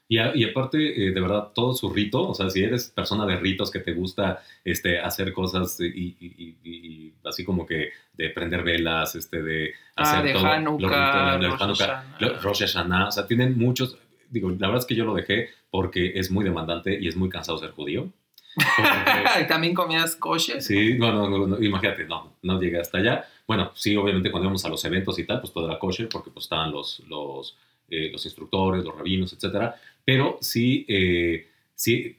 Y, 0.08 0.18
y 0.18 0.44
aparte, 0.44 0.78
eh, 0.78 1.10
de 1.12 1.20
verdad, 1.20 1.48
todo 1.54 1.74
su 1.74 1.90
rito, 1.92 2.28
o 2.28 2.34
sea, 2.34 2.48
si 2.48 2.62
eres 2.62 2.88
persona 2.88 3.26
de 3.26 3.36
ritos 3.36 3.70
que 3.70 3.80
te 3.80 3.92
gusta 3.92 4.42
este, 4.64 4.98
hacer 4.98 5.32
cosas 5.34 5.78
y, 5.80 6.16
y, 6.18 7.12
así 7.24 7.44
como 7.44 7.66
que 7.66 7.90
de 8.14 8.30
prender 8.30 8.62
velas, 8.62 9.14
este, 9.14 9.42
de 9.42 9.74
ah, 9.96 10.02
hacer 10.02 10.24
de 10.24 10.32
todo. 10.32 10.46
Hanukkah, 10.46 11.38
Rosh, 11.38 12.42
Rosh 12.42 12.60
Hashanah, 12.60 13.08
o 13.08 13.12
sea, 13.12 13.26
tienen 13.26 13.58
muchos, 13.58 13.98
digo, 14.30 14.48
la 14.48 14.68
verdad 14.68 14.78
es 14.78 14.86
que 14.86 14.94
yo 14.94 15.04
lo 15.04 15.14
dejé 15.14 15.50
porque 15.70 16.12
es 16.14 16.30
muy 16.30 16.42
demandante 16.42 16.98
y 16.98 17.06
es 17.06 17.16
muy 17.16 17.28
cansado 17.28 17.58
ser 17.58 17.72
judío. 17.72 18.10
¿Y 18.56 19.46
¿También 19.46 19.74
comías 19.74 20.16
kosher? 20.16 20.62
Sí, 20.62 20.96
no, 20.98 21.12
no, 21.12 21.46
no, 21.46 21.62
imagínate, 21.62 22.06
no, 22.06 22.32
no 22.42 22.60
llegué 22.60 22.80
hasta 22.80 22.98
allá. 22.98 23.26
Bueno, 23.46 23.72
sí, 23.74 23.94
obviamente 23.96 24.30
cuando 24.30 24.46
íbamos 24.46 24.64
a 24.64 24.68
los 24.68 24.84
eventos 24.84 25.18
y 25.18 25.24
tal, 25.24 25.40
pues 25.40 25.52
todo 25.52 25.68
era 25.68 25.78
kosher 25.78 26.08
porque 26.08 26.30
pues 26.30 26.46
estaban 26.46 26.72
los, 26.72 27.00
los, 27.08 27.56
eh, 27.90 28.10
los 28.10 28.24
instructores, 28.24 28.84
los 28.84 28.96
rabinos, 28.96 29.32
etcétera. 29.32 29.76
Pero 30.08 30.38
sí, 30.40 30.86
eh, 30.88 31.48
sí, 31.74 32.16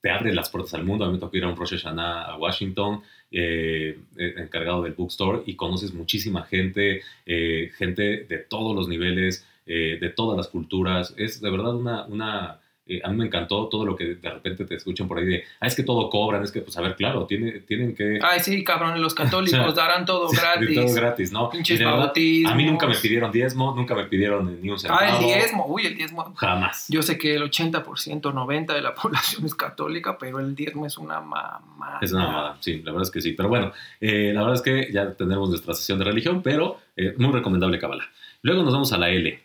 te 0.00 0.10
abre 0.10 0.32
las 0.32 0.48
puertas 0.48 0.74
al 0.74 0.84
mundo. 0.84 1.04
A 1.04 1.08
mí 1.08 1.14
me 1.14 1.18
tocó 1.18 1.36
ir 1.36 1.42
a 1.42 1.48
un 1.48 1.56
Rosh 1.56 1.70
Hashanah 1.70 2.22
a 2.22 2.36
Washington, 2.36 3.02
eh, 3.32 3.98
encargado 4.16 4.82
del 4.82 4.92
bookstore, 4.92 5.42
y 5.44 5.56
conoces 5.56 5.92
muchísima 5.92 6.44
gente, 6.44 7.02
gente 7.24 8.26
de 8.28 8.38
todos 8.48 8.76
los 8.76 8.86
niveles, 8.86 9.44
de 9.66 10.12
todas 10.14 10.36
las 10.36 10.46
culturas. 10.46 11.14
Es 11.16 11.40
de 11.40 11.50
verdad 11.50 11.74
una 11.74 12.60
eh, 12.88 13.00
a 13.02 13.10
mí 13.10 13.16
me 13.16 13.26
encantó 13.26 13.68
todo 13.68 13.84
lo 13.84 13.96
que 13.96 14.14
de 14.14 14.30
repente 14.30 14.64
te 14.64 14.76
escuchan 14.76 15.08
por 15.08 15.18
ahí 15.18 15.26
de, 15.26 15.44
ah, 15.58 15.66
es 15.66 15.74
que 15.74 15.82
todo 15.82 16.08
cobran, 16.08 16.44
es 16.44 16.52
que, 16.52 16.60
pues, 16.60 16.76
a 16.76 16.80
ver, 16.80 16.94
claro, 16.94 17.26
tiene, 17.26 17.60
tienen 17.60 17.96
que... 17.96 18.20
Ay, 18.22 18.38
sí, 18.38 18.62
cabrón, 18.62 19.00
los 19.02 19.12
católicos 19.26 19.74
darán 19.74 20.06
todo 20.06 20.28
gratis. 20.28 20.74
todo 20.74 20.94
gratis, 20.94 21.32
¿no? 21.32 21.50
Pinches 21.50 21.80
verdad, 21.80 22.12
A 22.46 22.54
mí 22.54 22.64
nunca 22.64 22.86
me 22.86 22.94
pidieron 22.94 23.32
diezmo, 23.32 23.74
nunca 23.74 23.96
me 23.96 24.04
pidieron 24.04 24.60
ni 24.62 24.70
un 24.70 24.78
centavo. 24.78 25.00
Ah, 25.02 25.18
el 25.18 25.24
diezmo, 25.24 25.66
uy, 25.66 25.86
el 25.86 25.96
diezmo. 25.96 26.32
Jamás. 26.36 26.86
Yo 26.88 27.02
sé 27.02 27.18
que 27.18 27.34
el 27.34 27.42
80%, 27.42 27.82
90% 28.20 28.72
de 28.72 28.82
la 28.82 28.94
población 29.02 29.44
es 29.44 29.56
católica, 29.56 30.16
pero 30.16 30.38
el 30.38 30.54
diezmo 30.54 30.86
es 30.86 30.96
una 30.96 31.20
mamada. 31.20 31.98
Es 32.00 32.12
una 32.12 32.26
mamada, 32.26 32.56
sí, 32.60 32.82
la 32.84 32.92
verdad 32.92 33.02
es 33.02 33.10
que 33.10 33.20
sí. 33.20 33.32
Pero 33.32 33.48
bueno, 33.48 33.72
eh, 34.00 34.30
la 34.32 34.42
verdad 34.42 34.54
es 34.54 34.62
que 34.62 34.92
ya 34.92 35.12
tenemos 35.14 35.48
nuestra 35.48 35.74
sesión 35.74 35.98
de 35.98 36.04
religión, 36.04 36.40
pero 36.40 36.78
eh, 36.94 37.14
muy 37.18 37.32
recomendable 37.32 37.80
Kabbalah. 37.80 38.08
Luego 38.42 38.62
nos 38.62 38.72
vamos 38.72 38.92
a 38.92 38.98
la 38.98 39.10
L, 39.10 39.40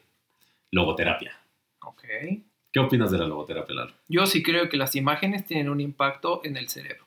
logoterapia. 0.70 1.36
Ok. 1.82 2.04
¿Qué 2.72 2.80
opinas 2.80 3.12
de 3.12 3.18
la 3.18 3.28
logoterapia, 3.28 3.76
Lalo? 3.76 3.92
Yo 4.08 4.26
sí 4.26 4.42
creo 4.42 4.70
que 4.70 4.78
las 4.78 4.96
imágenes 4.96 5.46
tienen 5.46 5.68
un 5.68 5.82
impacto 5.82 6.40
en 6.46 6.56
el 6.56 6.70
cerebro. 6.70 7.06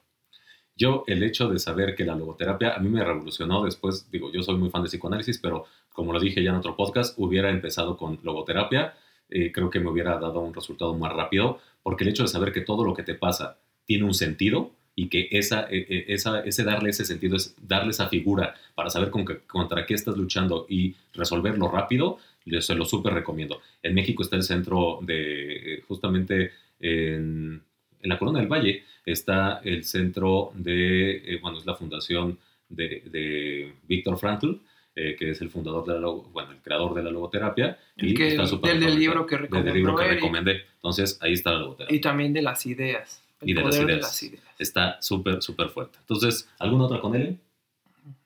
Yo, 0.76 1.04
el 1.06 1.22
hecho 1.22 1.48
de 1.48 1.58
saber 1.58 1.94
que 1.94 2.04
la 2.04 2.14
logoterapia 2.14 2.74
a 2.74 2.80
mí 2.80 2.90
me 2.90 3.02
revolucionó 3.02 3.64
después, 3.64 4.10
digo, 4.10 4.30
yo 4.30 4.42
soy 4.42 4.56
muy 4.56 4.68
fan 4.68 4.82
de 4.82 4.88
psicoanálisis, 4.88 5.38
pero 5.38 5.64
como 5.92 6.12
lo 6.12 6.20
dije 6.20 6.42
ya 6.42 6.50
en 6.50 6.56
otro 6.56 6.76
podcast, 6.76 7.14
hubiera 7.18 7.48
empezado 7.48 7.96
con 7.96 8.18
logoterapia, 8.22 8.94
eh, 9.30 9.52
creo 9.52 9.70
que 9.70 9.80
me 9.80 9.88
hubiera 9.88 10.18
dado 10.18 10.40
un 10.40 10.52
resultado 10.52 10.92
más 10.94 11.12
rápido, 11.12 11.60
porque 11.82 12.04
el 12.04 12.10
hecho 12.10 12.24
de 12.24 12.28
saber 12.28 12.52
que 12.52 12.60
todo 12.60 12.84
lo 12.84 12.92
que 12.92 13.02
te 13.02 13.14
pasa 13.14 13.58
tiene 13.86 14.04
un 14.04 14.14
sentido 14.14 14.72
y 14.96 15.08
que 15.08 15.28
esa, 15.30 15.66
e, 15.70 15.78
e, 15.88 16.04
esa, 16.08 16.40
ese 16.40 16.64
darle 16.64 16.90
ese 16.90 17.04
sentido 17.04 17.36
es 17.36 17.54
darle 17.60 17.90
esa 17.90 18.08
figura 18.08 18.54
para 18.74 18.90
saber 18.90 19.10
con 19.10 19.24
contra 19.46 19.86
qué 19.86 19.94
estás 19.94 20.16
luchando 20.16 20.66
y 20.68 20.94
resolverlo 21.14 21.68
rápido, 21.68 22.18
se 22.60 22.74
lo 22.74 22.84
súper 22.84 23.14
recomiendo. 23.14 23.60
En 23.82 23.94
México 23.94 24.22
está 24.22 24.36
el 24.36 24.42
centro 24.42 24.98
de, 25.02 25.74
eh, 25.74 25.82
justamente 25.86 26.52
en, 26.80 27.62
la 28.02 28.18
Corona 28.18 28.40
del 28.40 28.48
Valle, 28.48 28.84
está 29.06 29.60
el 29.64 29.84
centro 29.84 30.52
de, 30.54 31.16
eh, 31.16 31.38
bueno, 31.40 31.58
es 31.58 31.66
la 31.66 31.74
fundación 31.74 32.38
de, 32.68 33.02
de 33.06 33.72
Víctor 33.88 34.18
Frankl, 34.18 34.56
eh, 34.96 35.16
que 35.18 35.30
es 35.30 35.40
el 35.40 35.50
fundador 35.50 35.84
de 35.86 35.98
la, 35.98 36.06
bueno, 36.06 36.52
el 36.52 36.58
creador 36.58 36.94
de 36.94 37.02
la 37.02 37.10
logoterapia. 37.10 37.78
y 37.96 38.20
está 38.22 38.46
súper 38.46 38.78
del 38.78 38.96
libro 38.96 39.26
que 39.26 39.36
recomendé. 39.36 39.70
Del 39.70 39.78
libro 39.78 39.96
que 39.96 40.04
recomendé. 40.04 40.62
Entonces, 40.76 41.18
ahí 41.20 41.32
está 41.32 41.50
la 41.50 41.58
logoterapia. 41.60 41.96
Y 41.96 42.00
también 42.00 42.32
de 42.32 42.42
las 42.42 42.64
ideas. 42.66 43.20
y 43.42 43.54
de 43.54 43.62
las 43.64 44.22
ideas. 44.22 44.46
Está 44.58 45.02
súper, 45.02 45.42
súper 45.42 45.70
fuerte. 45.70 45.98
Entonces, 45.98 46.48
¿alguna 46.60 46.84
otra 46.84 47.00
con 47.00 47.16
él? 47.16 47.38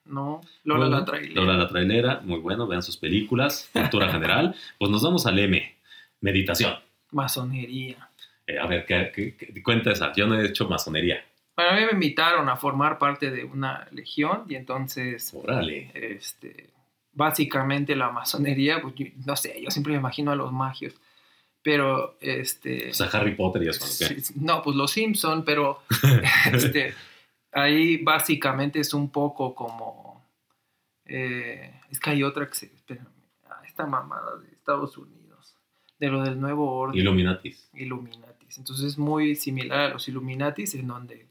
No, 0.09 0.41
Lola 0.63 0.87
la 0.87 1.05
trailera. 1.05 1.41
Lola 1.41 1.57
la 1.57 1.67
trailera, 1.67 2.21
muy 2.23 2.39
bueno, 2.39 2.67
vean 2.67 2.81
sus 2.81 2.97
películas, 2.97 3.69
cultura 3.71 4.09
general. 4.11 4.55
Pues 4.77 4.91
nos 4.91 5.03
vamos 5.03 5.25
al 5.25 5.37
M, 5.39 5.77
meditación. 6.21 6.73
Masonería. 7.11 8.09
Eh, 8.47 8.57
a 8.57 8.65
ver, 8.65 8.85
¿qué, 8.85 9.61
cuenta 9.63 9.91
esa? 9.91 10.11
Yo 10.13 10.27
no 10.27 10.39
he 10.39 10.45
hecho 10.45 10.67
masonería. 10.67 11.23
Bueno, 11.55 11.71
a 11.71 11.75
mí 11.75 11.85
me 11.85 11.91
invitaron 11.93 12.49
a 12.49 12.55
formar 12.55 12.97
parte 12.97 13.31
de 13.31 13.43
una 13.43 13.87
legión 13.91 14.45
y 14.47 14.55
entonces... 14.55 15.33
Órale. 15.33 15.91
Este, 15.93 16.69
básicamente 17.13 17.95
la 17.95 18.09
masonería, 18.09 18.81
pues, 18.81 18.95
no 19.25 19.35
sé, 19.35 19.61
yo 19.61 19.69
siempre 19.69 19.93
me 19.93 19.99
imagino 19.99 20.31
a 20.31 20.35
los 20.35 20.51
magios 20.51 20.95
pero 21.61 22.15
este 22.21 22.91
o 22.91 22.93
sea 22.93 23.07
Harry 23.07 23.35
Potter 23.35 23.63
y 23.63 23.67
eso 23.67 23.85
no 24.35 24.61
pues 24.61 24.77
los 24.77 24.91
Simpson 24.91 25.43
pero 25.43 25.81
este 26.53 26.93
ahí 27.51 27.97
básicamente 27.97 28.79
es 28.79 28.93
un 28.93 29.09
poco 29.09 29.53
como... 29.55 29.98
Eh, 31.09 31.73
es 31.89 31.99
que 31.99 32.11
hay 32.11 32.23
otra 32.23 32.47
que 32.47 32.55
se... 32.55 32.67
Espérame, 32.67 33.07
ah, 33.49 33.61
esta 33.65 33.85
mamada 33.85 34.37
de 34.37 34.47
Estados 34.49 34.97
Unidos, 34.97 35.55
de 35.99 36.07
lo 36.07 36.23
del 36.23 36.39
nuevo 36.39 36.71
orden. 36.71 36.99
Illuminatis. 36.99 37.69
Illuminatis. 37.73 38.57
Entonces 38.57 38.85
es 38.85 38.97
muy 38.97 39.35
similar 39.35 39.79
a 39.79 39.89
los 39.89 40.07
Illuminatis 40.07 40.75
en 40.75 40.87
donde 40.87 41.27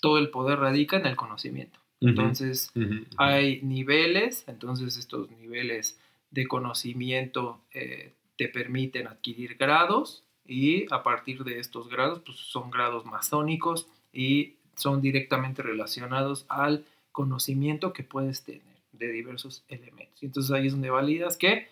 todo 0.00 0.18
el 0.18 0.30
poder 0.30 0.58
radica 0.58 0.96
en 0.96 1.06
el 1.06 1.16
conocimiento. 1.16 1.78
Entonces 2.00 2.72
hay 3.16 3.60
niveles, 3.62 4.44
entonces 4.46 4.96
estos 4.96 5.28
niveles 5.32 5.98
de 6.30 6.46
conocimiento 6.46 7.60
eh, 7.74 8.14
te 8.36 8.48
permiten 8.48 9.08
adquirir 9.08 9.56
grados 9.56 10.22
y 10.46 10.86
a 10.92 11.02
partir 11.02 11.42
de 11.42 11.58
estos 11.58 11.88
grados 11.88 12.20
pues 12.24 12.38
son 12.38 12.70
grados 12.70 13.04
masónicos 13.04 13.88
y 14.12 14.54
son 14.76 15.00
directamente 15.00 15.62
relacionados 15.62 16.46
al 16.48 16.84
conocimiento 17.10 17.92
que 17.92 18.04
puedes 18.04 18.44
tener 18.44 18.67
de 18.98 19.12
diversos 19.12 19.64
elementos. 19.68 20.22
Y 20.22 20.26
entonces 20.26 20.50
ahí 20.52 20.66
es 20.66 20.72
donde 20.72 20.90
validas 20.90 21.36
que 21.36 21.68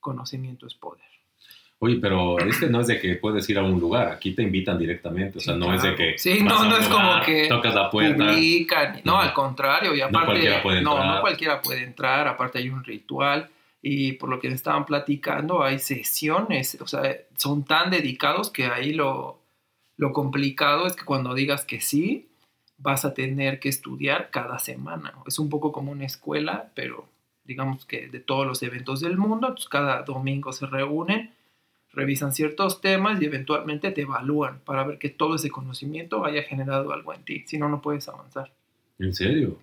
conocimiento 0.00 0.66
es 0.66 0.74
poder. 0.74 1.04
Oye, 1.78 1.96
pero 2.00 2.38
este 2.38 2.70
no 2.70 2.80
es 2.80 2.86
de 2.86 2.98
que 2.98 3.16
puedes 3.16 3.48
ir 3.50 3.58
a 3.58 3.62
un 3.62 3.78
lugar, 3.78 4.08
aquí 4.08 4.32
te 4.32 4.42
invitan 4.42 4.78
directamente, 4.78 5.38
o 5.38 5.40
sea, 5.40 5.54
no 5.54 5.74
es 5.74 5.82
de 5.82 5.94
que... 5.94 6.16
Sí, 6.16 6.42
no, 6.42 6.64
no 6.64 6.78
es 6.78 6.88
como 6.88 7.20
que... 7.24 7.46
Tocas 7.48 7.74
la 7.74 7.90
puerta. 7.90 8.32
Publican, 8.32 9.00
no, 9.04 9.20
al 9.20 9.34
contrario, 9.34 9.94
y 9.94 10.00
aparte... 10.00 10.18
No 10.18 10.26
cualquiera 10.26 10.62
puede 10.62 10.78
entrar. 10.78 10.96
No, 10.96 11.14
no 11.14 11.20
cualquiera 11.20 11.60
puede 11.60 11.82
entrar, 11.82 12.28
aparte 12.28 12.58
hay 12.58 12.70
un 12.70 12.84
ritual, 12.84 13.50
y 13.82 14.12
por 14.12 14.30
lo 14.30 14.40
que 14.40 14.48
estaban 14.48 14.86
platicando, 14.86 15.62
hay 15.62 15.78
sesiones, 15.78 16.78
o 16.80 16.86
sea, 16.86 17.02
son 17.36 17.64
tan 17.64 17.90
dedicados 17.90 18.50
que 18.50 18.64
ahí 18.64 18.94
lo, 18.94 19.42
lo 19.98 20.12
complicado 20.14 20.86
es 20.86 20.96
que 20.96 21.04
cuando 21.04 21.34
digas 21.34 21.66
que 21.66 21.82
sí, 21.82 22.30
vas 22.78 23.04
a 23.04 23.14
tener 23.14 23.60
que 23.60 23.68
estudiar 23.68 24.30
cada 24.30 24.58
semana. 24.58 25.14
Es 25.26 25.38
un 25.38 25.48
poco 25.48 25.72
como 25.72 25.92
una 25.92 26.04
escuela, 26.04 26.70
pero 26.74 27.08
digamos 27.44 27.84
que 27.86 28.08
de 28.08 28.20
todos 28.20 28.46
los 28.46 28.62
eventos 28.62 29.00
del 29.00 29.16
mundo, 29.16 29.48
entonces 29.48 29.68
cada 29.68 30.02
domingo 30.02 30.52
se 30.52 30.66
reúnen, 30.66 31.32
revisan 31.92 32.32
ciertos 32.32 32.80
temas 32.80 33.20
y 33.22 33.26
eventualmente 33.26 33.90
te 33.92 34.02
evalúan 34.02 34.60
para 34.60 34.84
ver 34.84 34.98
que 34.98 35.10
todo 35.10 35.36
ese 35.36 35.50
conocimiento 35.50 36.24
haya 36.24 36.42
generado 36.42 36.92
algo 36.92 37.14
en 37.14 37.24
ti, 37.24 37.44
si 37.46 37.58
no, 37.58 37.68
no 37.68 37.80
puedes 37.80 38.08
avanzar. 38.08 38.52
¿En 38.98 39.14
serio? 39.14 39.58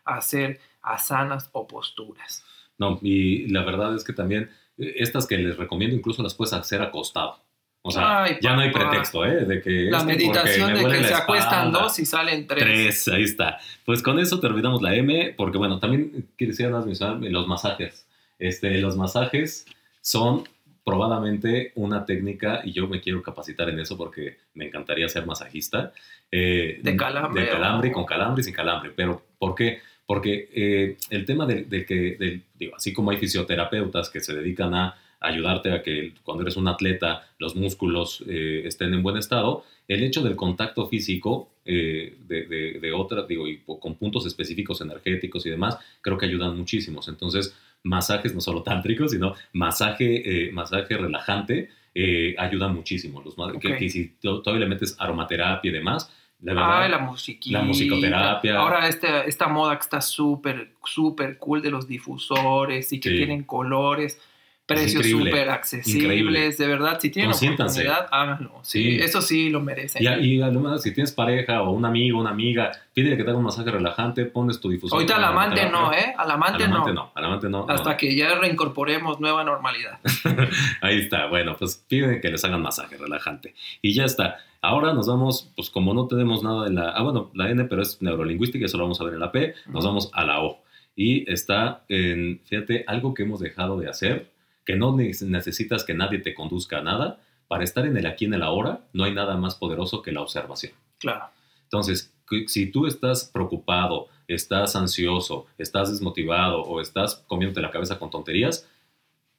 hacer 0.05 0.59
asanas 0.81 1.51
o 1.51 1.67
posturas. 1.67 2.43
No, 2.79 2.97
y 3.03 3.47
la 3.49 3.61
verdad 3.63 3.95
es 3.95 4.03
que 4.03 4.11
también 4.11 4.49
eh, 4.79 4.95
estas 4.95 5.27
que 5.27 5.37
les 5.37 5.55
recomiendo 5.55 5.95
incluso 5.95 6.23
las 6.23 6.33
puedes 6.33 6.51
hacer 6.53 6.81
acostado. 6.81 7.37
O 7.83 7.91
sea, 7.91 8.39
ya 8.39 8.55
no 8.55 8.61
hay 8.61 8.71
pretexto, 8.71 9.23
¿eh? 9.23 9.45
De 9.45 9.61
que 9.61 9.83
la 9.83 10.03
meditación 10.03 10.73
de 10.73 10.83
que 10.83 11.03
se 11.03 11.13
acuestan 11.13 11.71
dos 11.71 11.99
y 11.99 12.07
salen 12.07 12.47
tres. 12.47 12.63
Tres, 12.63 13.07
ahí 13.07 13.23
está. 13.23 13.59
Pues 13.85 14.01
con 14.01 14.17
eso 14.17 14.39
terminamos 14.39 14.81
la 14.81 14.95
M, 14.95 15.35
porque 15.37 15.59
bueno, 15.59 15.77
también 15.77 16.27
quisiera 16.35 16.81
mencionar 16.81 17.17
los 17.21 17.45
masajes. 17.45 18.07
Este, 18.39 18.81
los 18.81 18.97
masajes 18.97 19.67
son 20.01 20.43
probadamente 20.83 21.71
una 21.75 22.05
técnica, 22.05 22.61
y 22.63 22.71
yo 22.71 22.87
me 22.87 23.01
quiero 23.01 23.21
capacitar 23.21 23.69
en 23.69 23.79
eso 23.79 23.97
porque 23.97 24.37
me 24.53 24.65
encantaría 24.65 25.07
ser 25.09 25.25
masajista. 25.25 25.93
Eh, 26.31 26.79
de 26.81 26.95
calambre. 26.95 27.43
De 27.43 27.49
calambre, 27.49 27.91
con 27.91 28.05
calambre 28.05 28.41
y 28.41 28.43
sin 28.43 28.53
calambre. 28.53 28.91
Pero, 28.95 29.21
¿por 29.37 29.55
qué? 29.55 29.79
Porque 30.05 30.49
eh, 30.53 30.97
el 31.09 31.25
tema 31.25 31.45
de, 31.45 31.85
que, 31.85 32.41
digo, 32.57 32.75
así 32.75 32.93
como 32.93 33.11
hay 33.11 33.17
fisioterapeutas 33.17 34.09
que 34.09 34.19
se 34.19 34.33
dedican 34.33 34.73
a 34.73 34.97
ayudarte 35.19 35.71
a 35.71 35.83
que 35.83 36.13
cuando 36.23 36.43
eres 36.43 36.55
un 36.55 36.67
atleta 36.67 37.27
los 37.39 37.55
músculos 37.55 38.23
eh, 38.27 38.63
estén 38.65 38.93
en 38.93 39.03
buen 39.03 39.17
estado, 39.17 39.65
el 39.87 40.03
hecho 40.03 40.23
del 40.23 40.35
contacto 40.35 40.87
físico 40.87 41.49
de, 41.65 42.15
de, 42.27 42.79
de 42.81 42.91
otra, 42.93 43.23
digo, 43.27 43.47
y 43.47 43.59
con 43.59 43.95
puntos 43.95 44.25
específicos 44.25 44.81
energéticos 44.81 45.45
y 45.45 45.51
demás, 45.51 45.77
creo 46.01 46.17
que 46.17 46.25
ayudan 46.25 46.57
muchísimos. 46.57 47.07
Entonces, 47.07 47.55
masajes 47.83 48.33
no 48.33 48.41
solo 48.41 48.63
tántricos, 48.63 49.11
sino 49.11 49.33
masaje, 49.53 50.47
eh, 50.47 50.51
masaje 50.51 50.97
relajante, 50.97 51.69
eh, 51.95 52.35
ayuda 52.37 52.67
muchísimo. 52.67 53.21
Los, 53.21 53.35
que, 53.59 53.89
si 53.89 54.15
todavía 54.21 54.61
le 54.61 54.67
metes 54.67 54.95
aromaterapia 54.99 55.69
y 55.69 55.73
demás, 55.73 56.11
de 56.39 56.53
verdad, 56.53 56.89
la 56.89 56.99
musiquita. 56.99 57.59
La 57.59 57.65
musicoterapia. 57.65 58.57
Ahora 58.57 58.87
esta, 58.87 59.23
esta 59.23 59.49
moda 59.49 59.75
que 59.75 59.83
está 59.83 59.99
súper, 59.99 60.71
súper 60.85 61.37
cool 61.37 61.61
de 61.61 61.69
los 61.69 61.85
difusores 61.85 62.93
y 62.93 62.99
que 62.99 63.09
tienen 63.09 63.43
colores 63.43 64.21
precios 64.69 65.05
súper 65.05 65.49
accesibles, 65.49 66.57
de 66.57 66.67
verdad. 66.67 66.99
Si 67.01 67.09
tienen 67.09 67.31
oportunidad, 67.31 68.07
háganlo. 68.11 68.59
Sí, 68.61 68.99
Eso 69.01 69.21
sí 69.21 69.49
lo 69.49 69.61
merecen. 69.61 70.03
Y, 70.21 70.41
además, 70.41 70.83
si 70.83 70.93
tienes 70.93 71.11
pareja 71.11 71.63
o 71.63 71.71
un 71.71 71.85
amigo, 71.85 72.19
una 72.19 72.29
amiga, 72.29 72.71
pide 72.93 73.17
que 73.17 73.23
te 73.23 73.29
haga 73.29 73.39
un 73.39 73.45
masaje 73.45 73.71
relajante, 73.71 74.25
pones 74.25 74.59
tu 74.59 74.69
difusor. 74.69 74.97
Ahorita 74.97 75.15
al 75.15 75.23
amante 75.23 75.69
no, 75.69 75.91
¿eh? 75.91 76.13
Al 76.15 76.29
amante, 76.31 76.63
al 76.63 76.71
amante 76.71 76.93
no. 76.93 77.11
Al 77.15 77.25
amante 77.25 77.49
no. 77.49 77.65
Hasta 77.67 77.97
que 77.97 78.15
ya 78.15 78.35
reincorporemos 78.35 79.19
nueva 79.19 79.43
normalidad. 79.43 79.99
Ahí 80.81 80.99
está. 80.99 81.25
Bueno, 81.27 81.55
pues 81.57 81.83
piden 81.87 82.21
que 82.21 82.29
les 82.29 82.43
hagan 82.45 82.61
masaje 82.61 82.95
relajante. 82.97 83.55
Y 83.81 83.93
ya 83.93 84.05
está. 84.05 84.37
Ahora 84.61 84.93
nos 84.93 85.07
vamos, 85.07 85.51
pues 85.55 85.69
como 85.69 85.93
no 85.93 86.07
tenemos 86.07 86.43
nada 86.43 86.65
de 86.65 86.73
la... 86.73 86.89
Ah, 86.91 87.01
bueno, 87.01 87.31
la 87.33 87.49
N, 87.49 87.63
pero 87.65 87.81
es 87.81 88.01
neurolingüística, 88.01 88.65
eso 88.65 88.77
lo 88.77 88.83
vamos 88.83 88.99
a 88.99 89.05
ver 89.05 89.13
en 89.13 89.21
la 89.21 89.31
P. 89.31 89.55
Nos 89.67 89.85
vamos 89.85 90.11
a 90.13 90.25
la 90.25 90.43
O. 90.43 90.61
Y 90.95 91.31
está 91.31 91.85
en, 91.87 92.41
fíjate, 92.43 92.83
algo 92.85 93.13
que 93.13 93.23
hemos 93.23 93.39
dejado 93.39 93.79
de 93.79 93.87
hacer 93.87 94.29
que 94.69 94.75
no 94.75 94.95
necesitas 94.95 95.83
que 95.83 95.95
nadie 95.95 96.19
te 96.19 96.35
conduzca 96.35 96.77
a 96.77 96.83
nada. 96.83 97.19
Para 97.47 97.63
estar 97.63 97.87
en 97.87 97.97
el 97.97 98.05
aquí 98.05 98.25
en 98.25 98.35
el 98.35 98.43
ahora, 98.43 98.81
no 98.93 99.03
hay 99.03 99.15
nada 99.15 99.35
más 99.35 99.55
poderoso 99.55 100.03
que 100.03 100.11
la 100.11 100.21
observación. 100.21 100.73
Claro. 100.99 101.25
Entonces, 101.63 102.13
si 102.45 102.67
tú 102.71 102.85
estás 102.85 103.31
preocupado, 103.33 104.09
estás 104.27 104.75
ansioso, 104.75 105.47
estás 105.57 105.89
desmotivado 105.89 106.61
o 106.61 106.81
estás 106.81 107.15
comiéndote 107.25 107.61
la 107.61 107.71
cabeza 107.71 107.97
con 107.97 108.11
tonterías, 108.11 108.69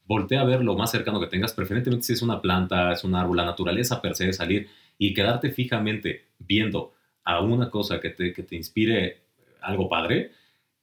voltea 0.04 0.40
a 0.40 0.44
ver 0.44 0.64
lo 0.64 0.74
más 0.74 0.90
cercano 0.90 1.20
que 1.20 1.28
tengas, 1.28 1.52
preferentemente 1.52 2.06
si 2.06 2.14
es 2.14 2.22
una 2.22 2.42
planta, 2.42 2.90
es 2.90 3.04
un 3.04 3.14
árbol, 3.14 3.36
la 3.36 3.44
naturaleza 3.44 4.02
per 4.02 4.16
se, 4.16 4.32
salir 4.32 4.68
y 4.98 5.14
quedarte 5.14 5.52
fijamente 5.52 6.24
viendo 6.40 6.92
a 7.22 7.40
una 7.40 7.70
cosa 7.70 8.00
que 8.00 8.10
te, 8.10 8.32
que 8.32 8.42
te 8.42 8.56
inspire 8.56 9.20
algo 9.60 9.88
padre, 9.88 10.32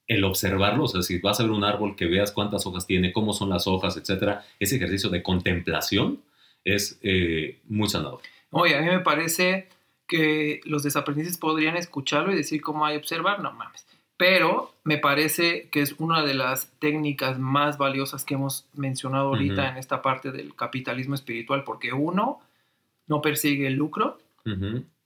el 0.08 0.24
observarlo, 0.24 0.86
o 0.86 0.88
sea, 0.88 1.02
si 1.02 1.20
vas 1.20 1.40
a 1.40 1.44
ver 1.44 1.52
un 1.52 1.64
árbol, 1.64 1.96
que 1.96 2.06
veas 2.06 2.32
cuántas 2.32 2.66
hojas 2.66 2.88
tiene, 2.88 3.12
cómo 3.12 3.34
son 3.34 3.50
las 3.50 3.68
hojas, 3.68 3.98
etcétera, 3.98 4.46
ese 4.60 4.78
ejercicio 4.78 5.10
de 5.10 5.22
contemplación 5.22 6.22
es 6.64 6.98
eh, 7.02 7.60
muy 7.68 7.90
sanador. 7.90 8.22
Oye, 8.52 8.76
a 8.76 8.82
mí 8.82 8.88
me 8.88 9.00
parece 9.00 9.68
que 10.08 10.62
los 10.64 10.84
desaprendices 10.84 11.38
podrían 11.38 11.76
escucharlo 11.76 12.32
y 12.32 12.36
decir 12.36 12.62
cómo 12.62 12.86
hay 12.86 12.96
observar, 12.96 13.42
no 13.42 13.52
mames. 13.52 13.86
Pero 14.16 14.74
me 14.84 14.98
parece 14.98 15.68
que 15.70 15.82
es 15.82 15.94
una 16.00 16.24
de 16.24 16.34
las 16.34 16.72
técnicas 16.80 17.38
más 17.38 17.78
valiosas 17.78 18.26
que 18.26 18.34
hemos 18.34 18.66
mencionado 18.74 19.28
ahorita 19.28 19.70
en 19.70 19.78
esta 19.78 20.02
parte 20.02 20.32
del 20.32 20.56
capitalismo 20.56 21.14
espiritual, 21.14 21.64
porque 21.64 21.94
uno, 21.94 22.40
no 23.06 23.22
persigue 23.22 23.68
el 23.68 23.74
lucro, 23.74 24.18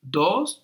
dos, 0.02 0.64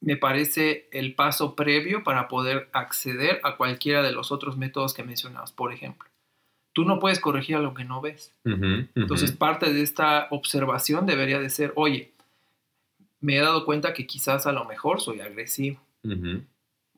me 0.00 0.16
parece 0.16 0.88
el 0.92 1.14
paso 1.14 1.54
previo 1.54 2.02
para 2.02 2.28
poder 2.28 2.70
acceder 2.72 3.40
a 3.44 3.56
cualquiera 3.56 4.02
de 4.02 4.12
los 4.12 4.32
otros 4.32 4.56
métodos 4.56 4.94
que 4.94 5.04
mencionabas. 5.04 5.52
Por 5.52 5.72
ejemplo, 5.72 6.08
tú 6.72 6.84
no 6.84 6.98
puedes 6.98 7.20
corregir 7.20 7.56
a 7.56 7.60
lo 7.60 7.74
que 7.74 7.84
no 7.84 8.00
ves. 8.00 8.34
Entonces, 8.44 9.32
parte 9.32 9.72
de 9.72 9.82
esta 9.82 10.28
observación 10.30 11.06
debería 11.06 11.38
de 11.38 11.50
ser, 11.50 11.72
oye, 11.76 12.12
me 13.20 13.36
he 13.36 13.40
dado 13.40 13.66
cuenta 13.66 13.92
que 13.92 14.06
quizás 14.06 14.46
a 14.46 14.52
lo 14.52 14.64
mejor 14.64 15.00
soy 15.00 15.20
agresivo. 15.20 15.80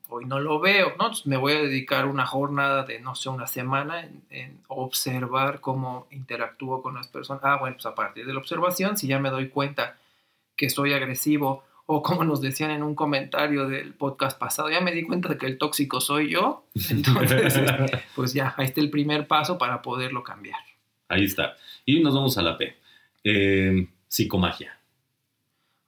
Hoy 0.09 0.25
no 0.25 0.39
lo 0.39 0.59
veo, 0.59 0.89
¿no? 0.89 1.05
Entonces 1.05 1.25
me 1.25 1.37
voy 1.37 1.53
a 1.53 1.61
dedicar 1.61 2.05
una 2.05 2.25
jornada 2.25 2.83
de, 2.83 2.99
no 2.99 3.15
sé, 3.15 3.29
una 3.29 3.47
semana 3.47 4.01
en, 4.01 4.21
en, 4.29 4.59
observar 4.67 5.59
cómo 5.59 6.07
interactúo 6.11 6.83
con 6.83 6.95
las 6.95 7.07
personas. 7.07 7.41
Ah, 7.43 7.57
bueno, 7.59 7.75
pues 7.77 7.85
a 7.87 7.95
partir 7.95 8.25
de 8.25 8.33
la 8.33 8.39
observación, 8.39 8.95
si 8.95 9.07
ya 9.07 9.17
me 9.19 9.31
doy 9.31 9.49
cuenta 9.49 9.97
que 10.55 10.69
soy 10.69 10.93
agresivo 10.93 11.63
o 11.85 12.01
como 12.01 12.23
nos 12.23 12.41
decían 12.41 12.71
en 12.71 12.83
un 12.83 12.95
comentario 12.95 13.67
del 13.67 13.93
podcast 13.93 14.37
pasado, 14.39 14.69
ya 14.69 14.81
me 14.81 14.91
di 14.91 15.03
cuenta 15.03 15.29
de 15.29 15.37
que 15.37 15.45
el 15.45 15.57
tóxico 15.57 16.01
soy 16.01 16.29
yo, 16.29 16.65
entonces 16.89 17.61
pues 18.15 18.33
ya, 18.33 18.53
ahí 18.57 18.65
está 18.65 18.81
el 18.81 18.89
primer 18.89 19.27
paso 19.27 19.57
para 19.57 19.81
poderlo 19.81 20.23
cambiar. 20.23 20.59
Ahí 21.09 21.25
está. 21.25 21.55
Y 21.85 22.01
nos 22.01 22.15
vamos 22.15 22.37
a 22.37 22.41
la 22.41 22.57
P. 22.57 22.75
Eh, 23.23 23.87
psicomagia. 24.07 24.77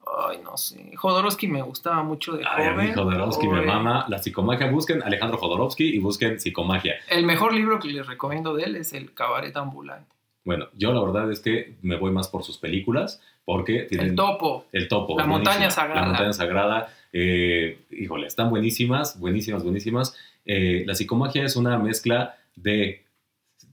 Ay, 0.06 0.38
no 0.42 0.56
sé. 0.56 0.94
Jodorowsky 0.94 1.48
me 1.48 1.62
gustaba 1.62 2.02
mucho 2.02 2.36
de 2.36 2.44
Ay, 2.46 2.68
joven. 2.68 2.80
A 2.80 2.82
mí 2.82 2.92
Jodorowsky 2.92 3.48
me 3.48 3.62
mama. 3.62 4.06
La 4.08 4.18
psicomagia. 4.18 4.70
Busquen 4.70 5.02
Alejandro 5.02 5.38
Jodorowsky 5.38 5.96
y 5.96 5.98
busquen 5.98 6.38
psicomagia. 6.38 6.94
El 7.08 7.26
mejor 7.26 7.54
libro 7.54 7.80
que 7.80 7.88
les 7.88 8.06
recomiendo 8.06 8.54
de 8.54 8.64
él 8.64 8.76
es 8.76 8.92
El 8.92 9.12
cabaret 9.14 9.56
ambulante. 9.56 10.15
Bueno, 10.46 10.68
yo 10.74 10.92
la 10.92 11.02
verdad 11.02 11.30
es 11.32 11.40
que 11.40 11.74
me 11.82 11.96
voy 11.96 12.12
más 12.12 12.28
por 12.28 12.44
sus 12.44 12.56
películas 12.56 13.20
porque 13.44 13.80
tienen... 13.80 14.10
El 14.10 14.14
topo. 14.14 14.66
El 14.70 14.86
topo. 14.86 15.18
La 15.18 15.26
montaña 15.26 15.70
sagrada. 15.72 16.02
La 16.02 16.06
montaña 16.06 16.32
sagrada. 16.32 16.94
Eh, 17.12 17.80
híjole, 17.90 18.28
están 18.28 18.48
buenísimas, 18.48 19.18
buenísimas, 19.18 19.64
buenísimas. 19.64 20.16
Eh, 20.44 20.84
la 20.86 20.94
psicomagia 20.94 21.44
es 21.44 21.56
una 21.56 21.76
mezcla 21.78 22.36
de, 22.54 23.02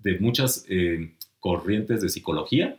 de 0.01 0.17
muchas 0.17 0.65
eh, 0.67 1.13
corrientes 1.39 2.01
de 2.01 2.09
psicología 2.09 2.75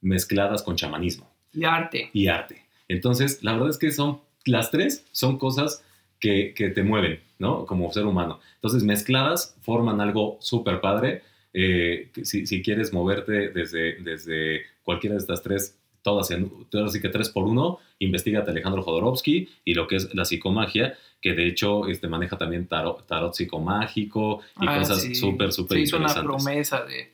mezcladas 0.00 0.62
con 0.62 0.76
chamanismo. 0.76 1.30
Y 1.52 1.64
arte. 1.64 2.08
Y 2.14 2.28
arte. 2.28 2.64
Entonces, 2.88 3.42
la 3.42 3.52
verdad 3.52 3.68
es 3.68 3.76
que 3.76 3.90
son, 3.90 4.22
las 4.46 4.70
tres 4.70 5.06
son 5.12 5.36
cosas 5.36 5.84
que, 6.18 6.54
que 6.54 6.70
te 6.70 6.82
mueven, 6.82 7.20
¿no? 7.38 7.66
Como 7.66 7.92
ser 7.92 8.06
humano. 8.06 8.40
Entonces, 8.54 8.84
mezcladas 8.84 9.54
forman 9.60 10.00
algo 10.00 10.38
súper 10.40 10.80
padre. 10.80 11.22
Eh, 11.56 12.10
si, 12.24 12.46
si, 12.46 12.62
quieres 12.62 12.92
moverte 12.92 13.50
desde, 13.50 14.02
desde 14.02 14.62
cualquiera 14.82 15.14
de 15.14 15.20
estas 15.20 15.40
tres, 15.40 15.78
todas, 16.02 16.30
en, 16.32 16.50
todas 16.68 16.90
así 16.90 17.00
que 17.00 17.08
tres 17.08 17.28
por 17.28 17.44
uno, 17.44 17.78
investigate 18.00 18.50
Alejandro 18.50 18.82
Jodorowsky 18.82 19.48
y 19.64 19.74
lo 19.74 19.86
que 19.86 19.96
es 19.96 20.12
la 20.14 20.24
psicomagia, 20.24 20.98
que 21.20 21.32
de 21.32 21.46
hecho 21.46 21.86
este, 21.86 22.08
maneja 22.08 22.36
también 22.36 22.66
tarot, 22.66 23.06
tarot 23.06 23.34
psicomágico 23.34 24.40
y 24.60 24.66
ah, 24.66 24.78
cosas 24.80 25.02
súper, 25.16 25.52
súper 25.52 25.78
sí, 25.78 25.84
interesantes. 25.84 25.88
hizo 25.88 25.96
una 25.98 26.14
promesa 26.22 26.84
de 26.84 27.12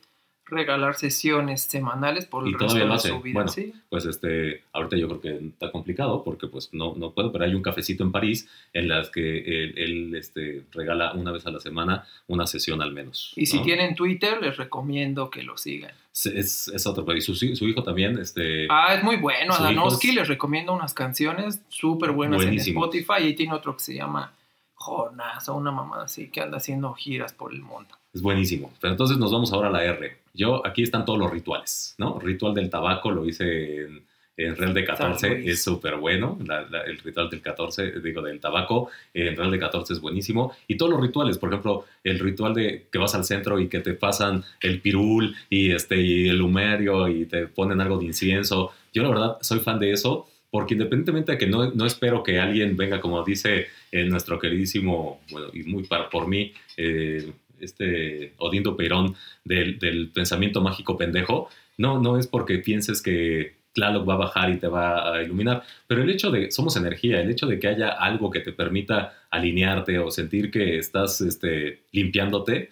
regalar 0.51 0.95
sesiones 0.95 1.61
semanales 1.63 2.25
por 2.25 2.45
el 2.45 2.51
y 2.51 2.57
resto 2.57 2.75
de 2.75 2.99
su 2.99 3.21
vida. 3.21 3.43
Bueno, 3.43 3.51
pues 3.89 4.05
este, 4.05 4.63
ahorita 4.73 4.97
yo 4.97 5.07
creo 5.07 5.21
que 5.21 5.47
está 5.47 5.71
complicado 5.71 6.23
porque 6.23 6.47
pues 6.47 6.69
no, 6.73 6.93
no 6.95 7.11
puedo, 7.11 7.31
pero 7.31 7.45
hay 7.45 7.55
un 7.55 7.63
cafecito 7.63 8.03
en 8.03 8.11
París 8.11 8.47
en 8.73 8.87
las 8.87 9.09
que 9.09 9.71
él, 9.75 10.13
este, 10.15 10.63
regala 10.71 11.13
una 11.13 11.31
vez 11.31 11.45
a 11.47 11.51
la 11.51 11.59
semana 11.59 12.05
una 12.27 12.45
sesión 12.45 12.81
al 12.81 12.91
menos. 12.91 13.33
Y 13.35 13.45
si 13.45 13.61
tienen 13.63 13.95
Twitter, 13.95 14.41
les 14.41 14.57
recomiendo 14.57 15.29
que 15.29 15.43
lo 15.43 15.57
sigan. 15.57 15.93
Es, 16.11 16.67
es 16.67 16.85
otro, 16.85 17.15
y 17.15 17.21
su, 17.21 17.35
su, 17.35 17.67
hijo 17.67 17.83
también. 17.83 18.19
Este, 18.19 18.67
ah, 18.69 18.93
es 18.93 19.03
muy 19.03 19.15
bueno. 19.15 19.57
Danowski 19.57 20.11
les 20.11 20.27
recomiendo 20.27 20.73
unas 20.73 20.93
canciones 20.93 21.61
súper 21.69 22.11
buenas 22.11 22.43
en 22.43 22.55
Spotify 22.55 23.23
y 23.23 23.33
tiene 23.33 23.53
otro 23.53 23.77
que 23.77 23.83
se 23.83 23.95
llama 23.95 24.33
Jonas 24.81 25.47
o 25.49 25.55
una 25.55 25.71
mamá 25.71 26.03
así 26.03 26.29
que 26.29 26.41
anda 26.41 26.57
haciendo 26.57 26.93
giras 26.93 27.33
por 27.33 27.53
el 27.53 27.61
mundo. 27.61 27.95
Es 28.13 28.21
buenísimo. 28.21 28.73
Pero 28.81 28.93
entonces 28.93 29.17
nos 29.17 29.31
vamos 29.31 29.53
ahora 29.53 29.69
a 29.69 29.71
la 29.71 29.83
R. 29.83 30.17
Yo, 30.33 30.65
aquí 30.65 30.83
están 30.83 31.05
todos 31.05 31.19
los 31.19 31.31
rituales, 31.31 31.95
¿no? 31.97 32.19
Ritual 32.19 32.53
del 32.53 32.69
tabaco 32.69 33.11
lo 33.11 33.25
hice 33.25 33.83
en, 33.83 34.03
en 34.37 34.55
Real 34.55 34.73
de 34.73 34.85
14, 34.85 35.49
es 35.49 35.63
súper 35.63 35.97
bueno. 35.97 36.37
el 36.85 36.97
ritual 36.99 37.29
del 37.29 37.41
14, 37.41 37.99
digo, 37.99 38.21
del 38.21 38.39
tabaco, 38.39 38.89
en 39.13 39.35
Real 39.35 39.51
de 39.51 39.59
14 39.59 39.93
es 39.93 40.01
buenísimo. 40.01 40.53
Y 40.67 40.77
todos 40.77 40.91
los 40.91 41.01
rituales, 41.01 41.37
por 41.37 41.49
ejemplo, 41.49 41.85
el 42.03 42.19
ritual 42.19 42.53
de 42.53 42.87
que 42.91 42.97
vas 42.97 43.13
al 43.15 43.25
centro 43.25 43.59
y 43.59 43.67
que 43.67 43.79
te 43.79 43.93
pasan 43.93 44.43
el 44.61 44.81
pirul 44.81 45.35
y, 45.49 45.71
este, 45.71 46.01
y 46.01 46.29
el 46.29 46.41
humerio 46.41 47.07
y 47.07 47.25
te 47.25 47.47
ponen 47.47 47.81
algo 47.81 47.97
de 47.97 48.05
incienso. 48.05 48.71
Yo, 48.93 49.03
la 49.03 49.09
verdad, 49.09 49.37
soy 49.41 49.59
fan 49.59 49.79
de 49.79 49.91
eso 49.91 50.27
porque 50.49 50.73
independientemente 50.73 51.31
de 51.31 51.37
que 51.37 51.47
no, 51.47 51.71
no 51.71 51.85
espero 51.85 52.23
que 52.23 52.39
alguien 52.39 52.75
venga, 52.75 52.99
como 52.99 53.23
dice 53.23 53.67
eh, 53.91 54.05
nuestro 54.05 54.39
queridísimo, 54.39 55.21
bueno, 55.31 55.47
y 55.53 55.63
muy 55.63 55.83
para, 55.83 56.09
por 56.09 56.27
mí, 56.27 56.53
eh, 56.77 57.31
este 57.59 58.33
Odindo 58.37 58.75
Peirón 58.75 59.15
del, 59.43 59.77
del, 59.79 60.09
pensamiento 60.09 60.61
mágico 60.61 60.97
pendejo, 60.97 61.49
no, 61.77 61.99
no 61.99 62.17
es 62.17 62.27
porque 62.27 62.57
pienses 62.57 63.01
que 63.01 63.55
Tlaloc 63.73 64.07
va 64.07 64.15
a 64.15 64.17
bajar 64.17 64.49
y 64.49 64.57
te 64.57 64.67
va 64.67 65.15
a 65.15 65.21
iluminar, 65.21 65.63
pero 65.87 66.03
el 66.03 66.09
hecho 66.09 66.31
de, 66.31 66.51
somos 66.51 66.75
energía, 66.75 67.21
el 67.21 67.29
hecho 67.29 67.47
de 67.47 67.59
que 67.59 67.67
haya 67.67 67.89
algo 67.89 68.31
que 68.31 68.39
te 68.39 68.51
permita 68.51 69.13
alinearte 69.29 69.99
o 69.99 70.11
sentir 70.11 70.51
que 70.51 70.77
estás 70.77 71.21
este, 71.21 71.83
limpiándote, 71.91 72.69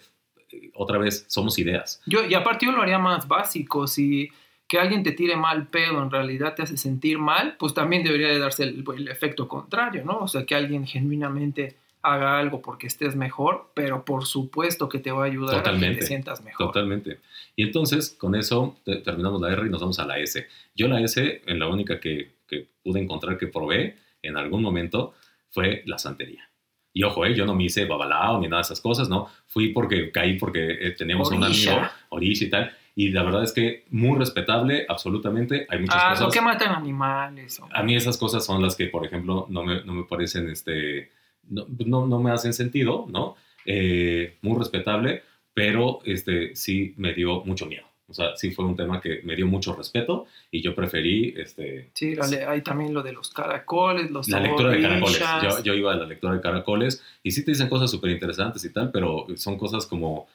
otra 0.74 0.98
vez, 0.98 1.24
somos 1.28 1.58
ideas. 1.58 2.02
Yo, 2.06 2.24
y 2.26 2.34
aparte 2.34 2.66
yo 2.66 2.72
lo 2.72 2.82
haría 2.82 2.98
más 2.98 3.28
básico, 3.28 3.86
si 3.86 4.30
que 4.70 4.78
alguien 4.78 5.02
te 5.02 5.10
tire 5.10 5.34
mal 5.34 5.66
pedo 5.66 6.00
en 6.00 6.12
realidad 6.12 6.54
te 6.54 6.62
hace 6.62 6.76
sentir 6.76 7.18
mal, 7.18 7.56
pues 7.58 7.74
también 7.74 8.04
debería 8.04 8.28
de 8.28 8.38
darse 8.38 8.62
el, 8.62 8.84
el 8.96 9.08
efecto 9.08 9.48
contrario, 9.48 10.04
¿no? 10.04 10.18
O 10.18 10.28
sea, 10.28 10.46
que 10.46 10.54
alguien 10.54 10.86
genuinamente 10.86 11.74
haga 12.02 12.38
algo 12.38 12.62
porque 12.62 12.86
estés 12.86 13.16
mejor, 13.16 13.72
pero 13.74 14.04
por 14.04 14.26
supuesto 14.26 14.88
que 14.88 15.00
te 15.00 15.10
va 15.10 15.24
a 15.24 15.26
ayudar 15.26 15.68
a 15.68 15.76
que 15.76 15.90
te 15.96 16.02
sientas 16.02 16.44
mejor. 16.44 16.68
Totalmente. 16.68 17.18
Y 17.56 17.64
entonces, 17.64 18.10
con 18.16 18.36
eso 18.36 18.76
terminamos 18.84 19.40
la 19.40 19.50
R 19.50 19.66
y 19.66 19.70
nos 19.70 19.80
vamos 19.80 19.98
a 19.98 20.06
la 20.06 20.20
S. 20.20 20.46
Yo 20.76 20.86
la 20.86 21.00
S, 21.00 21.42
en 21.44 21.58
la 21.58 21.66
única 21.66 21.98
que, 21.98 22.30
que 22.46 22.68
pude 22.84 23.00
encontrar 23.00 23.38
que 23.38 23.48
probé 23.48 23.96
en 24.22 24.36
algún 24.36 24.62
momento, 24.62 25.14
fue 25.50 25.82
la 25.86 25.98
santería. 25.98 26.48
Y 26.92 27.02
ojo, 27.02 27.24
eh, 27.24 27.34
yo 27.34 27.44
no 27.44 27.56
me 27.56 27.64
hice 27.64 27.86
babalao 27.86 28.40
ni 28.40 28.46
nada 28.46 28.58
de 28.58 28.66
esas 28.66 28.80
cosas, 28.80 29.08
¿no? 29.08 29.28
Fui 29.48 29.72
porque 29.72 30.12
caí 30.12 30.38
porque 30.38 30.78
eh, 30.80 30.90
teníamos 30.92 31.30
un 31.32 31.42
amigo, 31.42 31.72
Orisha 32.10 32.44
y 32.44 32.50
tal. 32.50 32.72
Y 32.94 33.10
la 33.10 33.22
verdad 33.22 33.44
es 33.44 33.52
que 33.52 33.84
muy 33.90 34.18
respetable, 34.18 34.84
absolutamente. 34.88 35.66
Hay 35.70 35.80
muchas 35.80 35.96
ah, 35.98 36.10
cosas. 36.10 36.34
que 36.34 36.40
matan 36.40 36.74
animales. 36.74 37.60
A 37.72 37.82
mí 37.82 37.96
esas 37.96 38.18
cosas 38.18 38.44
son 38.44 38.62
las 38.62 38.76
que, 38.76 38.86
por 38.86 39.06
ejemplo, 39.06 39.46
no 39.48 39.64
me, 39.64 39.82
no 39.84 39.94
me 39.94 40.04
parecen 40.04 40.48
este, 40.50 41.10
no, 41.50 42.06
no, 42.06 42.20
me 42.20 42.30
hacen 42.30 42.52
sentido, 42.52 43.06
¿no? 43.08 43.36
Eh, 43.64 44.38
muy 44.42 44.58
respetable, 44.58 45.22
pero 45.52 46.00
este, 46.04 46.54
sí 46.54 46.94
me 46.96 47.12
dio 47.12 47.42
mucho 47.44 47.66
miedo. 47.66 47.86
O 48.08 48.14
sea, 48.14 48.34
sí 48.34 48.50
fue 48.50 48.64
un 48.64 48.74
tema 48.74 49.00
que 49.00 49.20
me 49.22 49.36
dio 49.36 49.46
mucho 49.46 49.74
respeto 49.74 50.26
y 50.50 50.60
yo 50.62 50.74
preferí... 50.74 51.32
Este, 51.36 51.90
sí, 51.94 52.16
hay 52.46 52.60
también 52.62 52.92
lo 52.92 53.02
de 53.02 53.12
los 53.12 53.30
caracoles, 53.30 54.10
los... 54.10 54.28
La 54.28 54.40
lectura 54.40 54.70
de 54.70 54.82
caracoles. 54.82 55.22
Yo, 55.42 55.62
yo, 55.62 55.74
iba 55.74 55.92
a 55.92 55.96
la 55.96 56.06
lectura 56.06 56.34
de 56.34 56.40
caracoles 56.40 57.04
y 57.22 57.30
sí 57.30 57.44
te 57.44 57.52
dicen 57.52 57.68
cosas 57.68 57.88
súper 57.88 58.10
interesantes 58.10 58.64
y 58.64 58.72
tal, 58.72 58.90
pero 58.90 59.26
son 59.36 59.56
cosas 59.56 59.86
como... 59.86 60.26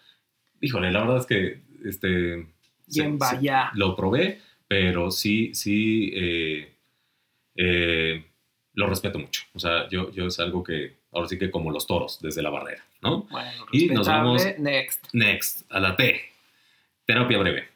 Híjole, 0.62 0.90
la 0.92 1.02
verdad 1.02 1.18
es 1.18 1.26
que... 1.26 1.62
Este, 1.86 2.48
Bien, 2.88 3.18
vaya. 3.18 3.72
lo 3.74 3.96
probé, 3.96 4.42
pero 4.68 5.12
sí, 5.12 5.54
sí... 5.54 6.12
Eh, 6.14 6.72
eh, 7.56 8.26
lo 8.76 8.88
respeto 8.88 9.20
mucho. 9.20 9.44
O 9.54 9.60
sea, 9.60 9.88
yo, 9.90 10.12
yo 10.12 10.28
es 10.28 10.40
algo 10.40 10.64
que 10.64 10.98
ahora 11.12 11.28
sí 11.28 11.38
que 11.40 11.50
como 11.50 11.72
los 11.72 11.88
toros 11.88 12.20
desde 12.22 12.42
la 12.42 12.50
barrera, 12.50 12.84
¿no? 13.02 13.22
Bueno, 13.32 13.66
y 13.72 13.88
nos 13.88 14.08
vamos 14.08 14.44
next. 14.60 15.06
Next, 15.14 15.72
a 15.72 15.80
la 15.80 15.96
T. 15.96 16.22
Terapia 17.06 17.38
breve. 17.38 17.70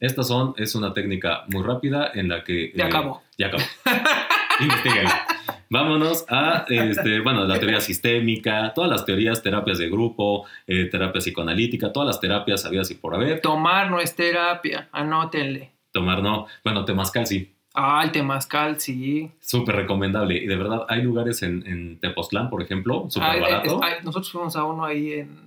Estas 0.00 0.28
son, 0.28 0.54
es 0.56 0.74
una 0.74 0.92
técnica 0.92 1.44
muy 1.48 1.62
rápida 1.62 2.10
en 2.14 2.28
la 2.28 2.44
que... 2.44 2.72
Ya 2.74 2.84
eh, 2.84 2.88
acabó. 2.88 3.22
Ya 3.36 3.46
acabó. 3.48 3.64
Vámonos 5.70 6.24
a, 6.28 6.64
este, 6.68 7.20
bueno, 7.20 7.44
la 7.44 7.58
teoría 7.58 7.80
sistémica, 7.80 8.72
todas 8.74 8.90
las 8.90 9.04
teorías, 9.04 9.42
terapias 9.42 9.78
de 9.78 9.88
grupo, 9.88 10.46
eh, 10.66 10.86
terapia 10.86 11.20
psicoanalítica, 11.20 11.92
todas 11.92 12.06
las 12.06 12.20
terapias 12.20 12.64
habidas 12.64 12.90
y 12.90 12.94
por 12.94 13.14
haber. 13.14 13.40
Tomar 13.40 13.90
no 13.90 14.00
es 14.00 14.14
terapia, 14.14 14.88
anótenle. 14.92 15.72
Tomar 15.92 16.22
no. 16.22 16.46
Bueno, 16.64 16.84
temazcal 16.84 17.26
sí. 17.26 17.52
Ah, 17.80 18.02
el 18.02 18.10
Temazcal, 18.10 18.80
sí. 18.80 19.30
Súper 19.38 19.76
recomendable. 19.76 20.36
Y 20.36 20.46
de 20.46 20.56
verdad, 20.56 20.84
hay 20.88 21.02
lugares 21.02 21.42
en, 21.42 21.64
en 21.64 22.00
Tepoztlán, 22.00 22.50
por 22.50 22.60
ejemplo, 22.60 23.06
súper 23.08 23.40
barato. 23.40 23.80
nosotros 24.02 24.32
fuimos 24.32 24.56
a 24.56 24.64
uno 24.64 24.84
ahí 24.84 25.12
en, 25.12 25.38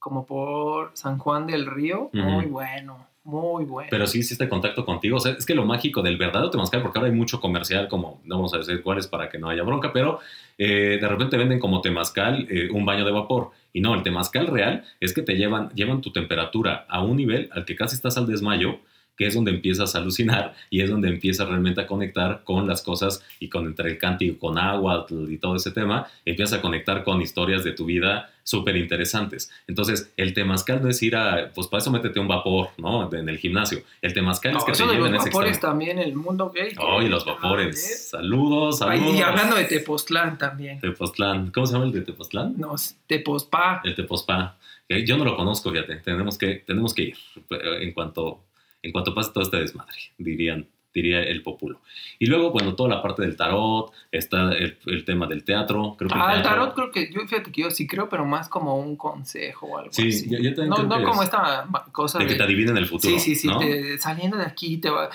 como 0.00 0.26
por 0.26 0.90
San 0.94 1.18
Juan 1.18 1.46
del 1.46 1.66
Río. 1.66 2.10
Muy 2.12 2.46
bueno, 2.46 3.06
muy 3.28 3.66
bueno. 3.66 3.88
Pero 3.90 4.06
sí 4.06 4.20
hiciste 4.20 4.48
contacto 4.48 4.86
contigo. 4.86 5.18
O 5.18 5.20
sea, 5.20 5.32
es 5.32 5.44
que 5.44 5.54
lo 5.54 5.66
mágico 5.66 6.00
del 6.00 6.16
verdadero 6.16 6.50
Temazcal, 6.50 6.80
porque 6.80 6.98
ahora 6.98 7.10
hay 7.10 7.14
mucho 7.14 7.40
comercial, 7.40 7.86
como 7.86 8.22
no 8.24 8.36
vamos 8.36 8.54
a 8.54 8.58
decir 8.58 8.82
cuáles 8.82 9.06
para 9.06 9.28
que 9.28 9.38
no 9.38 9.50
haya 9.50 9.62
bronca, 9.64 9.92
pero 9.92 10.18
eh, 10.56 10.96
de 10.98 11.08
repente 11.08 11.36
venden 11.36 11.60
como 11.60 11.82
Temazcal 11.82 12.46
eh, 12.48 12.70
un 12.72 12.86
baño 12.86 13.04
de 13.04 13.12
vapor. 13.12 13.50
Y 13.74 13.82
no, 13.82 13.94
el 13.94 14.02
Temazcal 14.02 14.46
real 14.46 14.82
es 14.98 15.12
que 15.12 15.20
te 15.20 15.36
llevan, 15.36 15.68
llevan 15.74 16.00
tu 16.00 16.10
temperatura 16.10 16.86
a 16.88 17.02
un 17.02 17.18
nivel 17.18 17.50
al 17.52 17.66
que 17.66 17.76
casi 17.76 17.96
estás 17.96 18.16
al 18.16 18.26
desmayo 18.26 18.78
que 19.18 19.26
es 19.26 19.34
donde 19.34 19.50
empiezas 19.50 19.94
a 19.94 19.98
alucinar 19.98 20.54
y 20.70 20.80
es 20.80 20.88
donde 20.88 21.08
empiezas 21.08 21.48
realmente 21.48 21.80
a 21.80 21.86
conectar 21.86 22.42
con 22.44 22.66
las 22.68 22.82
cosas 22.82 23.22
y 23.40 23.48
con 23.48 23.66
entre 23.66 23.90
el 23.90 23.98
cántico, 23.98 24.38
con 24.38 24.56
agua 24.56 25.06
y 25.10 25.36
todo 25.38 25.56
ese 25.56 25.72
tema, 25.72 26.06
empiezas 26.24 26.60
a 26.60 26.62
conectar 26.62 27.02
con 27.02 27.20
historias 27.20 27.64
de 27.64 27.72
tu 27.72 27.84
vida 27.84 28.30
súper 28.44 28.76
interesantes. 28.76 29.50
Entonces, 29.66 30.10
el 30.16 30.32
temazcal 30.32 30.82
no 30.82 30.88
es 30.88 31.02
ir 31.02 31.16
a, 31.16 31.50
pues 31.54 31.66
para 31.66 31.82
eso 31.82 31.90
métete 31.90 32.18
un 32.18 32.28
vapor, 32.28 32.70
¿no? 32.78 33.12
En 33.12 33.28
el 33.28 33.38
gimnasio. 33.38 33.82
El 34.00 34.14
temazcal 34.14 34.56
es 34.56 34.64
que 34.64 34.72
te 34.72 34.86
lleven 34.86 35.12
los 35.12 35.24
vapores 35.24 35.60
también, 35.60 35.98
el 35.98 36.14
mundo 36.14 36.50
gay. 36.54 36.72
Oh, 36.78 37.02
y 37.02 37.08
los 37.08 37.26
vapores. 37.26 38.08
Saludos, 38.08 38.78
saludos. 38.78 39.14
Y 39.14 39.20
hablando 39.20 39.56
de 39.56 39.64
Tepoztlán 39.64 40.38
también. 40.38 40.80
Tepoztlán. 40.80 41.50
¿Cómo 41.50 41.66
se 41.66 41.74
llama 41.74 41.84
el 41.84 41.92
de 41.92 42.00
Tepoztlán? 42.00 42.54
No, 42.56 42.74
Tepozpa. 43.06 43.82
El 43.84 43.94
Tepozpa. 43.94 44.56
Yo 45.04 45.18
no 45.18 45.24
lo 45.24 45.36
conozco, 45.36 45.70
fíjate. 45.70 45.96
Tenemos 45.96 46.38
que, 46.38 46.62
tenemos 46.66 46.94
que 46.94 47.02
ir 47.02 47.16
en 47.50 47.92
cuanto 47.92 48.44
en 48.88 48.92
cuanto 48.92 49.14
pase 49.14 49.30
todo 49.32 49.44
este 49.44 49.58
desmadre, 49.58 49.98
dirían, 50.16 50.66
diría 50.94 51.22
el 51.22 51.42
populo. 51.42 51.80
Y 52.18 52.26
luego, 52.26 52.50
bueno, 52.50 52.74
toda 52.74 52.88
la 52.88 53.02
parte 53.02 53.22
del 53.22 53.36
tarot, 53.36 53.92
está 54.10 54.52
el, 54.52 55.04
tema 55.04 55.26
del 55.26 55.44
teatro. 55.44 55.94
Creo 55.98 56.08
que 56.08 56.16
ah, 56.18 56.34
el, 56.36 56.42
tarot 56.42 56.74
creo 56.74 56.90
que, 56.90 57.10
yo 57.12 57.20
fíjate 57.26 57.52
que 57.52 57.62
yo 57.62 57.70
sí 57.70 57.86
creo, 57.86 58.08
pero 58.08 58.24
más 58.24 58.48
como 58.48 58.78
un 58.78 58.96
consejo 58.96 59.66
o 59.66 59.78
algo 59.78 59.92
sí, 59.92 60.08
así. 60.08 60.30
Yo, 60.30 60.38
yo 60.38 60.64
no, 60.64 60.82
no 60.82 61.04
como 61.04 61.22
esta 61.22 61.66
cosa 61.92 62.18
de, 62.18 62.24
de, 62.24 62.30
que 62.30 62.36
te 62.36 62.42
adivinen 62.42 62.76
el 62.76 62.86
futuro. 62.86 63.18
Sí, 63.18 63.34
sí, 63.34 63.48
sí, 63.48 63.98
saliendo 63.98 64.38
de 64.38 64.44
aquí 64.44 64.78
te 64.78 64.90
va 64.90 65.10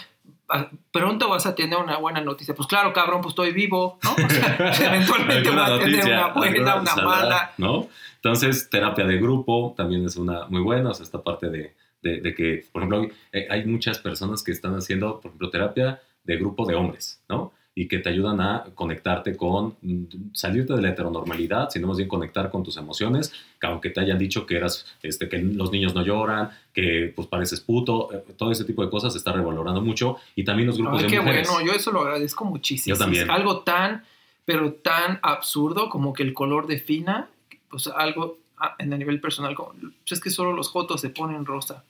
pronto 0.92 1.30
vas 1.30 1.46
a 1.46 1.56
tener 1.56 1.80
una 1.80 1.98
buena 1.98 2.22
noticia. 2.22 2.54
Pues 2.54 2.68
claro, 2.68 2.94
cabrón, 2.94 3.22
pues 3.22 3.32
estoy 3.32 3.52
vivo, 3.52 3.98
¿no? 4.04 4.16
eventualmente 4.86 5.50
vas 5.50 5.72
a 5.72 5.80
tener 5.80 6.06
una 6.06 6.28
buena, 6.28 6.76
una 6.76 6.96
mala. 6.96 7.52
¿no? 7.58 7.88
Entonces, 8.16 8.70
terapia 8.70 9.06
de 9.06 9.18
grupo 9.18 9.74
también 9.76 10.06
es 10.06 10.16
una 10.16 10.46
muy 10.48 10.62
buena, 10.62 10.92
o 10.92 10.94
sea, 10.94 11.04
esta 11.04 11.22
parte 11.22 11.50
de, 11.50 11.76
de, 12.04 12.36
que, 12.36 12.66
por 12.72 12.84
ejemplo, 12.84 13.08
eh, 13.32 13.47
hay 13.49 13.66
muchas 13.66 13.99
personas 13.99 14.43
que 14.43 14.51
están 14.51 14.76
haciendo, 14.76 15.20
por 15.20 15.30
ejemplo, 15.30 15.49
terapia 15.49 16.01
de 16.24 16.38
grupo 16.38 16.66
de 16.66 16.76
hombres, 16.76 17.22
¿no? 17.30 17.54
y 17.76 17.88
que 17.88 17.99
te 17.99 18.10
ayudan 18.10 18.39
a 18.39 18.66
conectarte 18.76 19.36
con, 19.36 19.76
mm, 19.82 20.34
salirte 20.34 20.74
de 20.74 20.82
la 20.82 20.89
heteronormalidad, 20.89 21.70
sino 21.70 21.88
más 21.88 21.97
bien 21.97 22.08
conectar 22.08 22.51
con 22.51 22.64
tus 22.64 22.78
emociones, 22.78 23.34
que 23.60 23.68
aunque 23.68 23.89
te 23.89 23.99
hayan 23.99 24.20
dicho 24.20 24.45
que 24.45 24.58
eras, 24.58 24.86
este, 25.01 25.28
que 25.28 25.39
los 25.39 25.72
niños 25.72 25.95
no 25.95 26.04
lloran, 26.04 26.51
que 26.72 27.12
pues 27.16 27.28
pareces 27.28 27.62
puto, 27.62 28.14
eh, 28.14 28.24
todo 28.38 28.51
ese 28.51 28.64
tipo 28.64 28.84
de 28.84 28.91
cosas 28.91 29.14
se 29.14 29.18
está 29.18 29.32
revalorando 29.32 29.82
mucho 29.82 30.18
y 30.36 30.43
también 30.43 30.68
los 30.68 30.78
grupos 30.78 30.99
Ay, 30.99 31.06
de 31.06 31.10
qué 31.10 31.20
mujeres. 31.20 31.49
bueno, 31.49 31.66
yo 31.66 31.74
eso 31.74 31.91
lo 31.91 32.01
agradezco 32.01 32.45
muchísimo. 32.45 32.95
Yo 32.95 32.99
también. 32.99 33.32
Algo 33.32 33.62
tan, 33.62 34.04
pero 34.45 34.74
tan 34.74 35.20
absurdo 35.24 35.89
como 35.89 36.14
que 36.14 36.22
el 36.22 36.34
color 36.34 36.68
defina, 36.68 37.30
pues 37.70 37.88
algo 37.88 38.38
ah, 38.58 38.76
en 38.78 38.93
el 38.93 38.99
nivel 38.99 39.20
personal, 39.20 39.56
como, 39.56 39.72
pues 39.72 40.12
es 40.12 40.20
que 40.20 40.30
solo 40.30 40.54
los 40.54 40.70
jotos 40.70 41.01
se 41.01 41.10
ponen 41.10 41.45
rosa. 41.45 41.84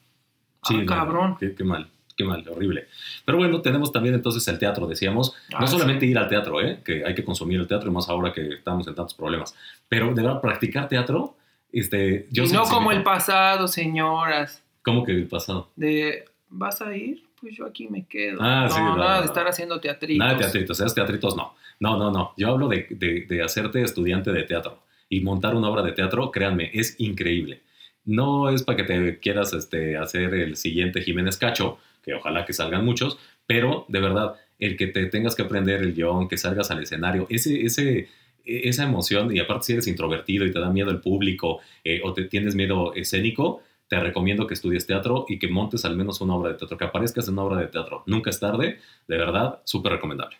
Ah, 0.64 0.68
Sí, 0.68 0.78
no, 0.78 0.86
cabrón. 0.86 1.38
Qué, 1.40 1.54
qué 1.56 1.64
mal, 1.64 1.88
qué 2.18 2.24
mal, 2.24 2.48
horrible. 2.50 2.88
Pero 3.26 3.38
bueno, 3.38 3.62
tenemos 3.62 3.92
también 3.92 4.16
entonces 4.16 4.48
el 4.48 4.58
teatro, 4.60 4.88
decíamos. 4.88 5.36
Ah, 5.54 5.60
no 5.62 5.68
solamente 5.68 6.06
sí. 6.06 6.12
ir 6.12 6.18
al 6.18 6.28
teatro, 6.30 6.62
¿eh? 6.62 6.80
que 6.84 7.06
hay 7.06 7.14
que 7.16 7.24
consumir 7.24 7.60
el 7.60 7.68
teatro, 7.68 7.90
y 7.90 7.94
más 7.94 8.10
ahora 8.10 8.32
que 8.34 8.48
estamos 8.56 8.88
en 8.88 8.96
tantos 8.96 9.14
problemas. 9.14 9.56
Pero 9.90 10.14
de 10.14 10.22
verdad, 10.22 10.42
practicar 10.42 10.88
teatro, 10.88 11.36
este, 11.72 12.28
yo 12.32 12.44
y 12.44 12.50
no 12.52 12.64
como 12.64 12.92
el 12.92 13.04
pasado, 13.04 13.68
señoras, 13.68 14.64
¿Cómo 14.84 15.04
que 15.06 15.12
el 15.14 15.28
pasado? 15.28 15.70
de 15.76 16.26
¿vas 16.50 16.82
a 16.82 16.96
ir? 16.96 17.24
Pues 17.40 17.56
yo 17.58 17.66
aquí 17.66 17.88
me 17.90 18.06
quedo. 18.06 18.38
Ah, 18.42 18.68
no, 18.70 18.76
sí, 18.76 18.80
no, 18.80 18.96
nada 18.96 19.16
no. 19.16 19.22
de 19.22 19.28
estar 19.28 19.46
haciendo 19.48 19.80
teatritos. 19.82 20.18
Nada 20.20 20.34
de 20.34 20.40
teatritos, 20.40 20.78
¿sabes? 20.78 20.94
Teatritos 20.94 21.36
no. 21.36 21.56
No, 21.80 21.98
no, 21.98 22.10
no. 22.12 22.34
Yo 22.38 22.50
hablo 22.52 22.68
de, 22.70 22.88
de- 22.92 23.26
de 23.28 23.44
hacerte 23.44 23.82
estudiante 23.82 24.32
de 24.32 24.44
teatro 24.44 24.84
y 25.10 25.20
montar 25.22 25.54
una 25.56 25.68
obra 25.70 25.82
de 25.82 25.92
teatro, 25.92 26.32
créanme, 26.32 26.70
es 26.74 26.96
increíble. 27.00 27.62
No 28.06 28.50
es 28.50 28.64
para 28.64 28.78
que 28.78 28.84
te 28.84 29.20
quieras 29.20 29.54
este, 29.54 29.98
hacer 29.98 30.34
el 30.34 30.58
siguiente 30.58 31.02
Jiménez 31.02 31.38
Cacho, 31.38 31.78
que 32.02 32.14
ojalá 32.14 32.46
que 32.46 32.54
salgan 32.54 32.84
muchos, 32.86 33.18
pero 33.48 33.86
de 33.88 34.00
verdad, 34.02 34.36
el 34.60 34.76
que 34.78 34.88
te 34.88 35.06
tengas 35.08 35.36
que 35.36 35.44
aprender 35.44 35.82
el 35.82 35.94
guion, 35.94 36.28
que 36.28 36.38
salgas 36.38 36.70
al 36.72 36.84
escenario, 36.84 37.28
ese, 37.30 37.62
ese, 37.66 38.10
e- 38.46 38.68
esa 38.70 38.84
emoción, 38.84 39.36
y 39.36 39.40
aparte 39.40 39.66
si 39.68 39.74
eres 39.74 39.88
introvertido 39.88 40.46
y 40.46 40.52
te 40.52 40.60
da 40.60 40.70
miedo 40.70 40.92
el 40.92 41.00
público 41.02 41.60
eh, 41.84 42.02
o 42.04 42.14
te 42.14 42.26
tienes 42.26 42.56
miedo 42.56 42.94
escénico, 42.94 43.62
te 43.88 44.00
recomiendo 44.00 44.48
que 44.48 44.54
estudies 44.54 44.86
teatro 44.88 45.26
y 45.30 45.40
que 45.40 45.48
montes 45.48 45.86
al 45.86 45.96
menos 45.96 46.20
una 46.22 46.36
obra 46.36 46.52
de 46.52 46.58
teatro, 46.58 46.78
que 46.78 46.86
aparezcas 46.86 47.28
en 47.28 47.34
una 47.34 47.44
obra 47.44 47.58
de 47.62 47.68
teatro. 47.68 48.04
Nunca 48.08 48.30
es 48.32 48.40
tarde, 48.40 48.80
de 49.08 49.18
verdad, 49.18 49.62
súper 49.66 49.94
recomendable. 49.94 50.38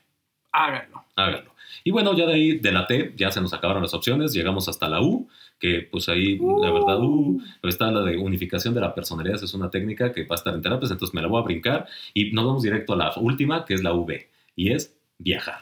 Háganlo. 0.54 1.04
Háganlo. 1.16 1.54
Y 1.84 1.92
bueno, 1.92 2.16
ya 2.16 2.26
de 2.28 2.34
ahí, 2.34 2.60
de 2.60 2.72
la 2.72 2.88
T, 2.88 3.14
ya 3.18 3.32
se 3.32 3.42
nos 3.42 3.54
acabaron 3.54 3.82
las 3.82 3.94
opciones, 3.94 4.34
llegamos 4.34 4.70
hasta 4.70 4.88
la 4.88 5.02
U, 5.02 5.28
que 5.60 5.88
pues 5.92 6.08
ahí, 6.08 6.38
la 6.38 6.72
verdad, 6.72 7.00
uh, 7.02 7.42
está 7.64 7.92
la 7.92 8.04
de 8.04 8.18
unificación 8.18 8.74
de 8.74 8.82
la 8.82 8.94
personalidad, 8.94 9.44
es 9.44 9.54
una 9.54 9.70
técnica 9.70 10.14
que 10.14 10.24
va 10.24 10.36
a 10.36 10.38
estar 10.38 10.54
en 10.54 10.62
terapias, 10.62 10.92
entonces 10.92 11.14
me 11.14 11.22
la 11.22 11.28
voy 11.28 11.42
a 11.42 11.46
brincar 11.46 11.88
y 12.14 12.32
nos 12.32 12.46
vamos 12.46 12.64
directo 12.64 12.94
a 12.94 12.98
la 12.98 13.14
última, 13.18 13.66
que 13.66 13.74
es 13.74 13.84
la 13.84 13.94
V, 13.94 14.30
y 14.56 14.72
es 14.72 14.96
viajar. 15.18 15.60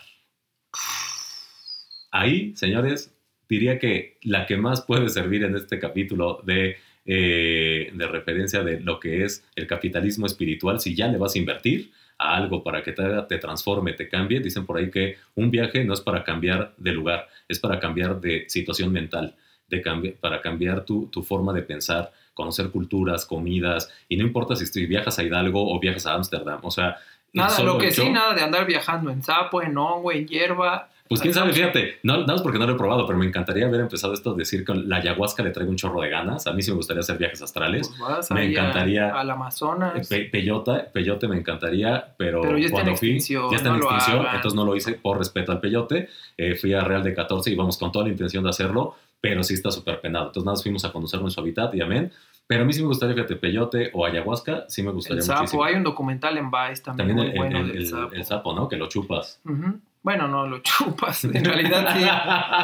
Ahí, 2.11 2.55
señores, 2.55 3.15
diría 3.47 3.79
que 3.79 4.17
la 4.23 4.45
que 4.45 4.57
más 4.57 4.81
puede 4.81 5.09
servir 5.09 5.43
en 5.43 5.55
este 5.55 5.79
capítulo 5.79 6.41
de, 6.43 6.77
eh, 7.05 7.91
de 7.93 8.07
referencia 8.07 8.63
de 8.63 8.81
lo 8.81 8.99
que 8.99 9.23
es 9.23 9.47
el 9.55 9.65
capitalismo 9.65 10.25
espiritual, 10.25 10.81
si 10.81 10.93
ya 10.93 11.07
le 11.07 11.17
vas 11.17 11.35
a 11.35 11.39
invertir 11.39 11.91
a 12.21 12.35
algo 12.35 12.63
para 12.63 12.83
que 12.83 12.91
te, 12.91 13.01
haga- 13.03 13.27
te 13.27 13.37
transforme, 13.39 13.93
te 13.93 14.07
cambie, 14.07 14.39
dicen 14.39 14.65
por 14.65 14.77
ahí 14.77 14.91
que 14.91 15.17
un 15.35 15.49
viaje 15.49 15.83
no 15.83 15.93
es 15.93 16.01
para 16.01 16.23
cambiar 16.23 16.73
de 16.77 16.91
lugar, 16.91 17.27
es 17.47 17.59
para 17.59 17.79
cambiar 17.79 18.21
de 18.21 18.45
situación 18.47 18.91
mental, 18.91 19.35
de 19.67 19.83
cambi- 19.83 20.15
para 20.15 20.41
cambiar 20.41 20.85
tu, 20.85 21.07
tu 21.07 21.23
forma 21.23 21.51
de 21.53 21.63
pensar, 21.63 22.11
conocer 22.33 22.69
culturas, 22.69 23.25
comidas, 23.25 23.91
y 24.07 24.17
no 24.17 24.23
importa 24.23 24.55
si 24.55 24.71
tú 24.71 24.87
viajas 24.87 25.17
a 25.17 25.23
Hidalgo 25.23 25.73
o 25.73 25.79
viajas 25.79 26.05
a 26.05 26.13
Ámsterdam, 26.13 26.59
o 26.63 26.71
sea... 26.71 26.97
Nada, 27.33 27.63
lo 27.63 27.77
que 27.77 27.91
sí, 27.91 28.09
nada 28.09 28.33
de 28.33 28.41
andar 28.41 28.65
viajando 28.67 29.09
en 29.09 29.23
sapo, 29.23 29.61
en 29.61 29.77
hongo, 29.77 30.11
en 30.11 30.27
hierba. 30.27 30.89
Pues 31.11 31.21
quién 31.21 31.33
sabe, 31.33 31.51
fíjate, 31.53 31.99
no, 32.03 32.13
nada 32.17 32.33
más 32.33 32.41
porque 32.41 32.57
no 32.57 32.65
lo 32.65 32.73
he 32.73 32.77
probado, 32.77 33.05
pero 33.05 33.19
me 33.19 33.25
encantaría 33.25 33.65
haber 33.67 33.81
empezado 33.81 34.13
esto, 34.13 34.33
decir 34.33 34.63
que 34.65 34.73
la 34.73 34.95
ayahuasca 34.97 35.43
le 35.43 35.51
traigo 35.51 35.69
un 35.69 35.75
chorro 35.77 36.01
de 36.01 36.09
ganas. 36.09 36.47
A 36.47 36.53
mí 36.53 36.61
sí 36.61 36.71
me 36.71 36.77
gustaría 36.77 37.01
hacer 37.01 37.17
viajes 37.17 37.41
astrales. 37.41 37.89
Pues 37.89 37.99
vas 37.99 38.31
Me 38.31 38.45
encantaría- 38.45 39.13
al 39.13 39.29
Amazonas. 39.29 40.07
Pe- 40.07 40.29
Peyota, 40.31 40.85
peyote 40.91 41.27
me 41.27 41.37
encantaría, 41.37 42.13
pero, 42.17 42.41
Pero 42.41 42.57
ya 42.57 42.65
está 42.65 42.77
en 42.79 42.83
cuando 42.85 42.97
fui, 42.97 43.09
extinción, 43.09 43.51
ya 43.51 43.57
está 43.57 43.69
en 43.69 43.75
no 43.75 43.79
lo 43.81 43.93
extinción, 43.95 44.25
entonces 44.33 44.53
no 44.55 44.65
lo 44.65 44.75
hice 44.75 44.93
por 44.93 45.17
respeto 45.17 45.51
al 45.51 45.59
peyote. 45.59 46.07
Eh, 46.37 46.55
fui 46.55 46.73
a 46.73 46.81
Real 46.81 47.03
de 47.03 47.13
14 47.13 47.51
y 47.51 47.55
vamos 47.55 47.77
con 47.77 47.91
toda 47.91 48.05
la 48.05 48.11
intención 48.11 48.43
de 48.43 48.49
hacerlo, 48.49 48.95
pero 49.19 49.43
sí 49.43 49.53
está 49.53 49.69
súper 49.69 49.99
penado. 50.01 50.27
Entonces 50.27 50.45
nada 50.45 50.53
más 50.53 50.63
fuimos 50.63 50.85
a 50.85 50.91
conocer 50.91 51.19
nuestro 51.21 51.43
hábitat 51.43 51.75
y 51.75 51.81
amén. 51.81 52.11
Pero 52.47 52.63
a 52.63 52.65
mí 52.65 52.73
sí 52.73 52.81
me 52.81 52.87
gustaría, 52.87 53.15
fíjate, 53.15 53.35
peyote 53.37 53.91
o 53.93 54.05
ayahuasca, 54.05 54.65
sí 54.67 54.81
me 54.83 54.91
gustaría 54.91 55.19
El 55.19 55.23
sapo, 55.23 55.39
muchísimo. 55.41 55.63
hay 55.63 55.75
un 55.75 55.83
documental 55.83 56.37
en 56.37 56.49
Vice 56.51 56.81
también, 56.83 57.07
También 57.07 57.15
muy 57.17 57.27
el, 57.27 57.37
bueno 57.37 57.59
el- 57.59 57.67
del 57.67 57.77
el- 57.77 57.87
sapo. 57.87 58.13
el 58.13 58.25
sapo, 58.25 58.53
¿no? 58.53 58.67
Que 58.67 58.75
lo 58.77 58.87
chupas. 58.89 59.39
Ujú. 59.45 59.79
Bueno, 60.03 60.27
no 60.27 60.47
lo 60.47 60.59
chupas, 60.63 61.23
en 61.25 61.45
realidad 61.45 61.95
sí, 61.95 62.05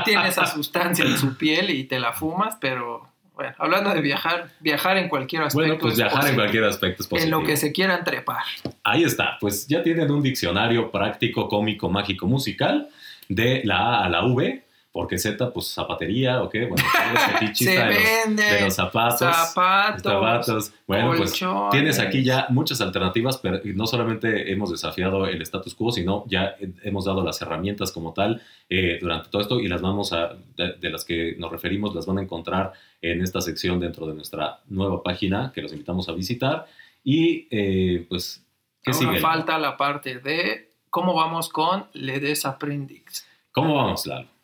tiene 0.06 0.28
esa 0.28 0.46
sustancia 0.48 1.06
en 1.06 1.18
su 1.18 1.38
piel 1.38 1.70
y 1.70 1.84
te 1.84 2.00
la 2.00 2.14
fumas, 2.14 2.58
pero 2.60 3.08
bueno, 3.36 3.54
hablando 3.60 3.94
de 3.94 4.02
viajar, 4.02 4.50
viajar 4.60 4.98
en 4.98 5.08
cualquier 5.10 5.44
aspecto. 5.44 5.68
Bueno, 5.68 5.80
pues 5.80 5.94
es 5.94 6.00
viajar 6.00 6.28
en 6.28 6.36
cualquier 6.36 6.64
aspecto 6.64 7.04
es 7.04 7.06
En 7.06 7.10
positivo. 7.10 7.40
lo 7.40 7.46
que 7.46 7.56
se 7.56 7.72
quieran 7.72 8.04
trepar. 8.04 8.44
Ahí 8.84 9.04
está, 9.04 9.38
pues 9.40 9.68
ya 9.68 9.84
tienen 9.84 10.10
un 10.10 10.24
diccionario 10.24 10.90
práctico, 10.90 11.48
cómico, 11.48 11.88
mágico, 11.90 12.26
musical 12.26 12.90
de 13.30 13.62
la 13.64 13.78
A 13.78 14.06
a 14.06 14.10
la 14.10 14.26
V, 14.26 14.64
porque 14.98 15.20
Z, 15.20 15.54
pues 15.54 15.68
zapatería, 15.68 16.42
¿o 16.42 16.50
qué? 16.50 16.66
Bueno, 16.66 16.84
de, 17.40 17.46
los, 17.46 18.36
de 18.36 18.62
los 18.62 18.74
zapatos. 18.74 19.20
zapatos, 19.20 20.02
zapatos. 20.02 20.74
Bueno, 20.88 21.10
pues 21.16 21.30
colchones. 21.30 21.70
tienes 21.70 22.00
aquí 22.00 22.24
ya 22.24 22.48
muchas 22.50 22.82
alternativas, 22.82 23.38
pero 23.38 23.60
no 23.76 23.86
solamente 23.86 24.52
hemos 24.52 24.72
desafiado 24.72 25.28
el 25.28 25.40
status 25.44 25.76
quo, 25.76 25.92
sino 25.92 26.24
ya 26.26 26.56
hemos 26.82 27.06
dado 27.06 27.24
las 27.24 27.40
herramientas 27.44 27.92
como 27.92 28.12
tal 28.14 28.42
eh, 28.72 28.98
durante 29.00 29.30
todo 29.30 29.44
esto 29.44 29.60
y 29.60 29.68
las 29.68 29.84
vamos 29.84 30.14
a, 30.14 30.36
de, 30.56 30.74
de 30.82 30.90
las 30.90 31.06
que 31.06 31.36
nos 31.38 31.52
referimos, 31.52 31.94
las 31.94 32.08
van 32.08 32.18
a 32.18 32.24
encontrar 32.24 32.74
en 33.00 33.22
esta 33.22 33.40
sección 33.40 33.80
dentro 33.80 34.08
de 34.08 34.16
nuestra 34.16 34.62
nueva 34.68 35.04
página 35.04 35.52
que 35.54 35.62
los 35.62 35.74
invitamos 35.74 36.10
a 36.10 36.14
visitar. 36.14 36.66
Y 37.04 37.48
eh, 37.52 38.04
pues, 38.10 38.44
¿qué 38.82 38.94
Ahora 38.94 39.10
sigue? 39.10 39.20
falta 39.20 39.60
la 39.60 39.78
parte 39.78 40.18
de 40.18 40.72
cómo 40.90 41.14
vamos 41.14 41.50
con 41.50 41.86
Le 41.94 42.20
Desaprendix. 42.20 43.28
¿Cómo 43.52 43.76
vamos, 43.76 44.08
Lalo? 44.08 44.37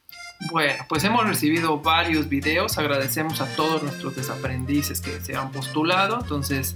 Bueno, 0.52 0.86
pues 0.88 1.04
hemos 1.04 1.28
recibido 1.28 1.80
varios 1.80 2.30
videos. 2.30 2.78
Agradecemos 2.78 3.42
a 3.42 3.46
todos 3.56 3.82
nuestros 3.84 4.16
desaprendices 4.16 5.02
que 5.02 5.20
se 5.22 5.36
han 5.36 5.52
postulado. 5.52 6.20
Entonces, 6.22 6.76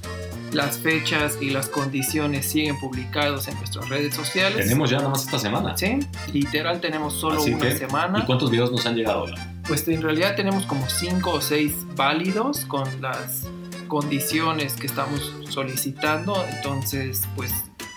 las 0.52 0.80
fechas 0.80 1.38
y 1.42 1.50
las 1.50 1.70
condiciones 1.70 2.46
siguen 2.46 2.80
publicados 2.80 3.48
en 3.48 3.56
nuestras 3.56 3.90
redes 3.90 4.16
sociales. 4.16 4.64
Tenemos 4.64 4.90
ya 4.90 4.98
nada 4.98 5.10
más 5.10 5.26
esta 5.26 5.40
semana. 5.40 5.78
Sí, 5.78 6.00
literal 6.32 6.80
tenemos 6.80 7.14
solo 7.14 7.42
Así 7.42 7.52
una 7.54 7.70
que, 7.70 7.78
semana. 7.78 8.20
¿Y 8.20 8.26
cuántos 8.26 8.50
videos 8.50 8.72
nos 8.72 8.86
han 8.86 8.96
llegado? 8.96 9.26
Pues 9.68 9.88
en 9.88 10.02
realidad 10.02 10.36
tenemos 10.36 10.66
como 10.66 10.90
cinco 10.90 11.34
o 11.34 11.42
seis 11.42 11.74
válidos 11.96 12.66
con 12.66 13.02
las 13.02 13.44
condiciones 13.88 14.74
que 14.74 14.88
estamos 14.88 15.34
solicitando. 15.50 16.46
Entonces, 16.56 17.24
pues 17.36 17.54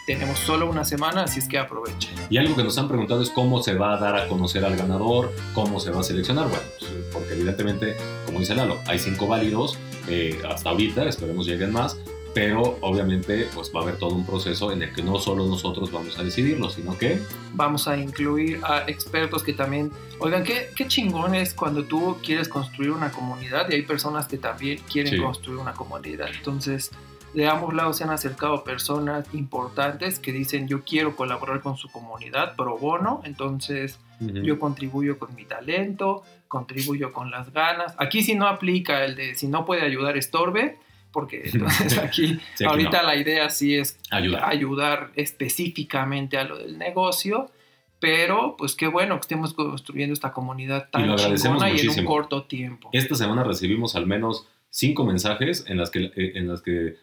tenemos 0.06 0.38
solo 0.38 0.68
una 0.68 0.84
semana, 0.84 1.24
así 1.24 1.38
es 1.40 1.48
que 1.48 1.58
aprovechen. 1.58 2.14
Y 2.30 2.38
algo 2.38 2.56
que 2.56 2.64
nos 2.64 2.76
han 2.78 2.88
preguntado 2.88 3.22
es 3.22 3.30
cómo 3.30 3.62
se 3.62 3.74
va 3.74 3.94
a 3.94 3.98
dar 3.98 4.16
a 4.16 4.28
conocer 4.28 4.64
al 4.64 4.76
ganador, 4.76 5.32
cómo 5.54 5.78
se 5.80 5.90
va 5.90 6.00
a 6.00 6.02
seleccionar. 6.02 6.48
Bueno, 6.48 6.62
pues, 6.78 6.90
porque 7.12 7.32
evidentemente, 7.34 7.96
como 8.26 8.40
dice 8.40 8.54
Lalo, 8.54 8.78
hay 8.86 8.98
cinco 8.98 9.26
válidos 9.26 9.78
eh, 10.08 10.40
hasta 10.48 10.70
ahorita, 10.70 11.04
esperemos 11.04 11.46
lleguen 11.46 11.72
más, 11.72 11.96
pero 12.32 12.78
obviamente 12.80 13.48
pues 13.54 13.72
va 13.74 13.80
a 13.80 13.82
haber 13.82 13.96
todo 13.96 14.14
un 14.14 14.24
proceso 14.24 14.70
en 14.70 14.82
el 14.82 14.92
que 14.92 15.02
no 15.02 15.18
solo 15.18 15.46
nosotros 15.46 15.90
vamos 15.90 16.16
a 16.18 16.22
decidirlo, 16.22 16.70
sino 16.70 16.96
que 16.96 17.20
Vamos 17.54 17.88
a 17.88 17.96
incluir 17.96 18.60
a 18.62 18.84
expertos 18.88 19.42
que 19.42 19.52
también... 19.52 19.90
Oigan, 20.20 20.44
qué, 20.44 20.70
qué 20.76 20.86
chingón 20.86 21.34
es 21.34 21.52
cuando 21.54 21.82
tú 21.84 22.16
quieres 22.24 22.48
construir 22.48 22.92
una 22.92 23.10
comunidad 23.10 23.68
y 23.70 23.74
hay 23.74 23.82
personas 23.82 24.28
que 24.28 24.38
también 24.38 24.80
quieren 24.90 25.12
Sí. 25.14 25.18
construir 25.20 25.58
una 25.58 25.72
comunidad. 25.72 26.28
Entonces, 26.32 26.92
de 27.34 27.46
ambos 27.48 27.74
lados 27.74 27.96
se 27.98 28.04
han 28.04 28.10
acercado 28.10 28.64
personas 28.64 29.26
importantes 29.34 30.18
que 30.18 30.32
dicen 30.32 30.66
yo 30.68 30.82
quiero 30.84 31.14
colaborar 31.16 31.60
con 31.60 31.76
su 31.76 31.88
comunidad 31.90 32.56
pro 32.56 32.76
bono, 32.76 33.20
entonces 33.24 34.00
yo 34.20 34.58
contribuyo 34.58 35.18
con 35.18 35.34
mi 35.34 35.44
talento, 35.44 36.22
contribuyo 36.48 37.12
con 37.12 37.30
las 37.30 37.52
ganas. 37.52 37.94
Aquí 37.98 38.22
sí 38.22 38.34
no 38.34 38.46
aplica 38.48 39.04
el 39.04 39.14
de 39.14 39.34
si 39.34 39.46
no 39.48 39.64
puede 39.64 39.82
ayudar 39.82 40.16
estorbe, 40.16 40.76
porque 41.12 41.42
entonces 41.52 41.98
aquí 41.98 42.26
Sí, 42.26 42.40
aquí 42.54 42.64
ahorita 42.64 43.02
no. 43.02 43.08
la 43.08 43.16
idea 43.16 43.48
sí 43.48 43.76
es 43.76 43.98
ayuda. 44.10 44.46
ayudar 44.48 45.10
específicamente 45.14 46.36
a 46.36 46.44
lo 46.44 46.58
del 46.58 46.78
negocio, 46.78 47.50
pero 47.98 48.56
pues 48.58 48.74
qué 48.74 48.88
bueno 48.88 49.14
que 49.16 49.20
estemos 49.22 49.54
construyendo 49.54 50.12
esta 50.12 50.32
comunidad 50.32 50.88
Y 50.88 50.90
tan 50.92 51.06
lo 51.06 51.14
agradecemos 51.14 51.62
chingona 51.62 51.70
y 51.82 51.86
en 51.86 51.98
un 52.00 52.04
corto 52.04 52.44
tiempo. 52.44 52.90
Esta 52.92 53.14
semana 53.14 53.44
recibimos 53.44 53.94
al 53.96 54.06
menos 54.06 54.46
cinco 54.70 55.04
mensajes 55.04 55.64
en 55.68 55.76
las 55.78 55.90
que, 55.90 56.04
eh, 56.16 56.32
en 56.34 56.48
las 56.48 56.62
que 56.62 56.96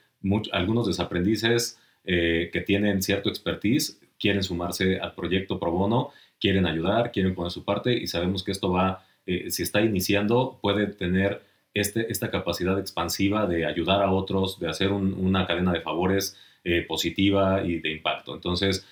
algunos 0.52 0.88
desaprendices 0.88 1.80
eh, 2.04 2.50
que 2.52 2.62
tienen 2.62 3.02
cierto 3.02 3.30
expertise 3.30 4.00
quieren 4.20 4.42
sumarse 4.44 5.00
al 5.00 5.14
proyecto 5.14 5.60
pro 5.60 5.72
bono, 5.72 6.10
quieren 6.40 6.66
ayudar, 6.66 7.12
quieren 7.12 7.36
poner 7.36 7.52
su 7.52 7.64
parte 7.64 7.94
y 7.96 8.08
sabemos 8.08 8.44
que 8.44 8.52
esto 8.52 8.72
va, 8.72 9.06
eh, 9.26 9.52
si 9.52 9.62
está 9.64 9.82
iniciando, 9.82 10.58
puede 10.62 10.88
tener 10.88 11.42
este, 11.74 12.12
esta 12.12 12.32
capacidad 12.32 12.80
expansiva 12.80 13.46
de 13.46 13.66
ayudar 13.66 14.02
a 14.02 14.12
otros, 14.12 14.60
de 14.60 14.68
hacer 14.70 14.92
un- 14.92 15.14
una 15.14 15.46
cadena 15.46 15.72
de 15.74 15.82
favores 15.82 16.36
eh, 16.64 16.82
positiva 16.82 17.64
y 17.64 17.80
de 17.80 17.92
impacto. 17.92 18.34
Entonces, 18.36 18.86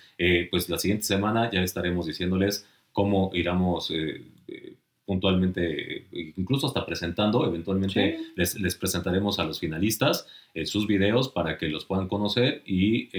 pues 0.50 0.70
la 0.70 0.78
siguiente 0.78 1.04
semana 1.06 1.50
ya 1.52 1.62
estaremos 1.62 2.06
diciéndoles 2.06 2.66
cómo 2.94 3.32
iremos 3.34 3.92
puntualmente, 5.06 6.08
incluso 6.36 6.68
hasta 6.68 6.86
presentando, 6.86 7.46
eventualmente 7.46 8.20
les, 8.36 8.60
les, 8.60 8.76
presentaremos 8.76 9.40
a 9.40 9.44
los 9.44 9.60
finalistas 9.60 10.28
sus 10.66 10.88
videos 10.88 11.30
para 11.30 11.58
que 11.58 11.68
los 11.68 11.86
puedan 11.86 12.08
conocer 12.08 12.64
y 12.66 13.10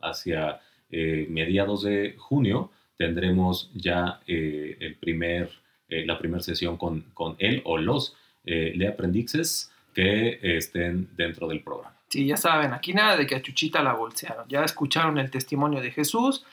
hacia 0.00 0.60
mediados 0.90 1.84
de 1.84 2.16
junio 2.18 2.70
tendremos 2.98 3.70
ya 3.74 4.20
el 4.26 4.96
primer, 5.00 5.50
la 5.88 6.18
primera 6.18 6.42
sesión 6.42 6.76
con, 6.76 7.02
con 7.14 7.36
él 7.38 7.62
o 7.64 7.78
los 7.78 8.14
le 8.44 8.86
aprendixes 8.88 9.72
que 9.94 10.38
estén 10.42 11.08
dentro 11.16 11.48
del 11.48 11.62
programa. 11.62 11.96
Sí, 12.08 12.26
ya 12.26 12.36
saben, 12.36 12.74
aquí 12.74 12.92
nada 12.92 13.16
de 13.16 13.26
que 13.26 13.34
a 13.34 13.40
Chuchita 13.40 13.82
la 13.82 13.94
bolsearon. 13.94 14.46
Ya 14.46 14.64
escucharon 14.64 15.16
el 15.16 15.30
testimonio 15.30 15.80
de 15.80 15.90
Jesús, 15.90 16.44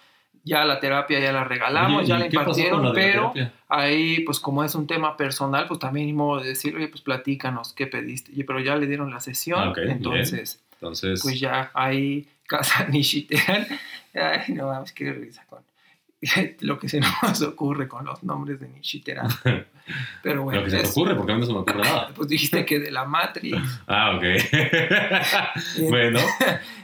ya 0.43 0.65
la 0.65 0.79
terapia 0.79 1.19
ya 1.19 1.31
la 1.31 1.43
regalamos, 1.43 2.07
ya 2.07 2.17
la 2.17 2.25
impartieron, 2.25 2.93
pero 2.93 3.33
ahí, 3.67 4.21
pues 4.21 4.39
como 4.39 4.63
es 4.63 4.75
un 4.75 4.87
tema 4.87 5.17
personal, 5.17 5.67
pues 5.67 5.79
también 5.79 6.07
ni 6.07 6.13
modo 6.13 6.41
de 6.41 6.49
decir, 6.49 6.75
oye, 6.75 6.87
pues 6.87 7.01
platícanos, 7.01 7.73
¿qué 7.73 7.87
pediste? 7.87 8.31
Pero 8.45 8.59
ya 8.59 8.75
le 8.75 8.87
dieron 8.87 9.11
la 9.11 9.19
sesión, 9.19 9.59
ah, 9.59 9.73
entonces, 9.77 10.61
entonces, 10.73 11.21
pues 11.21 11.39
ya 11.39 11.71
ahí 11.73 12.27
casa 12.47 12.85
Nishiteran. 12.85 13.67
Ay, 14.13 14.53
no, 14.53 14.67
vamos, 14.67 14.91
qué 14.91 15.13
risa 15.13 15.45
con 15.47 15.59
lo 16.61 16.77
que 16.77 16.89
se 16.89 16.99
nos 16.99 17.41
ocurre 17.41 17.87
con 17.87 18.05
los 18.05 18.23
nombres 18.23 18.59
de 18.59 18.67
Nishiteran. 18.67 19.29
Pero 20.23 20.43
bueno. 20.43 20.59
Lo 20.59 20.65
que 20.65 20.71
se 20.71 20.81
te 20.81 20.87
ocurre, 20.87 21.15
porque 21.15 21.31
a 21.31 21.35
mí 21.35 21.41
no 21.41 21.47
se 21.47 21.53
me 21.53 21.59
ocurre 21.59 21.81
nada. 21.81 22.11
Pues 22.13 22.27
dijiste 22.27 22.65
que 22.65 22.79
de 22.79 22.91
la 22.91 23.05
Matrix. 23.05 23.57
Ah, 23.87 24.15
ok. 24.15 24.23
bueno. 25.89 26.19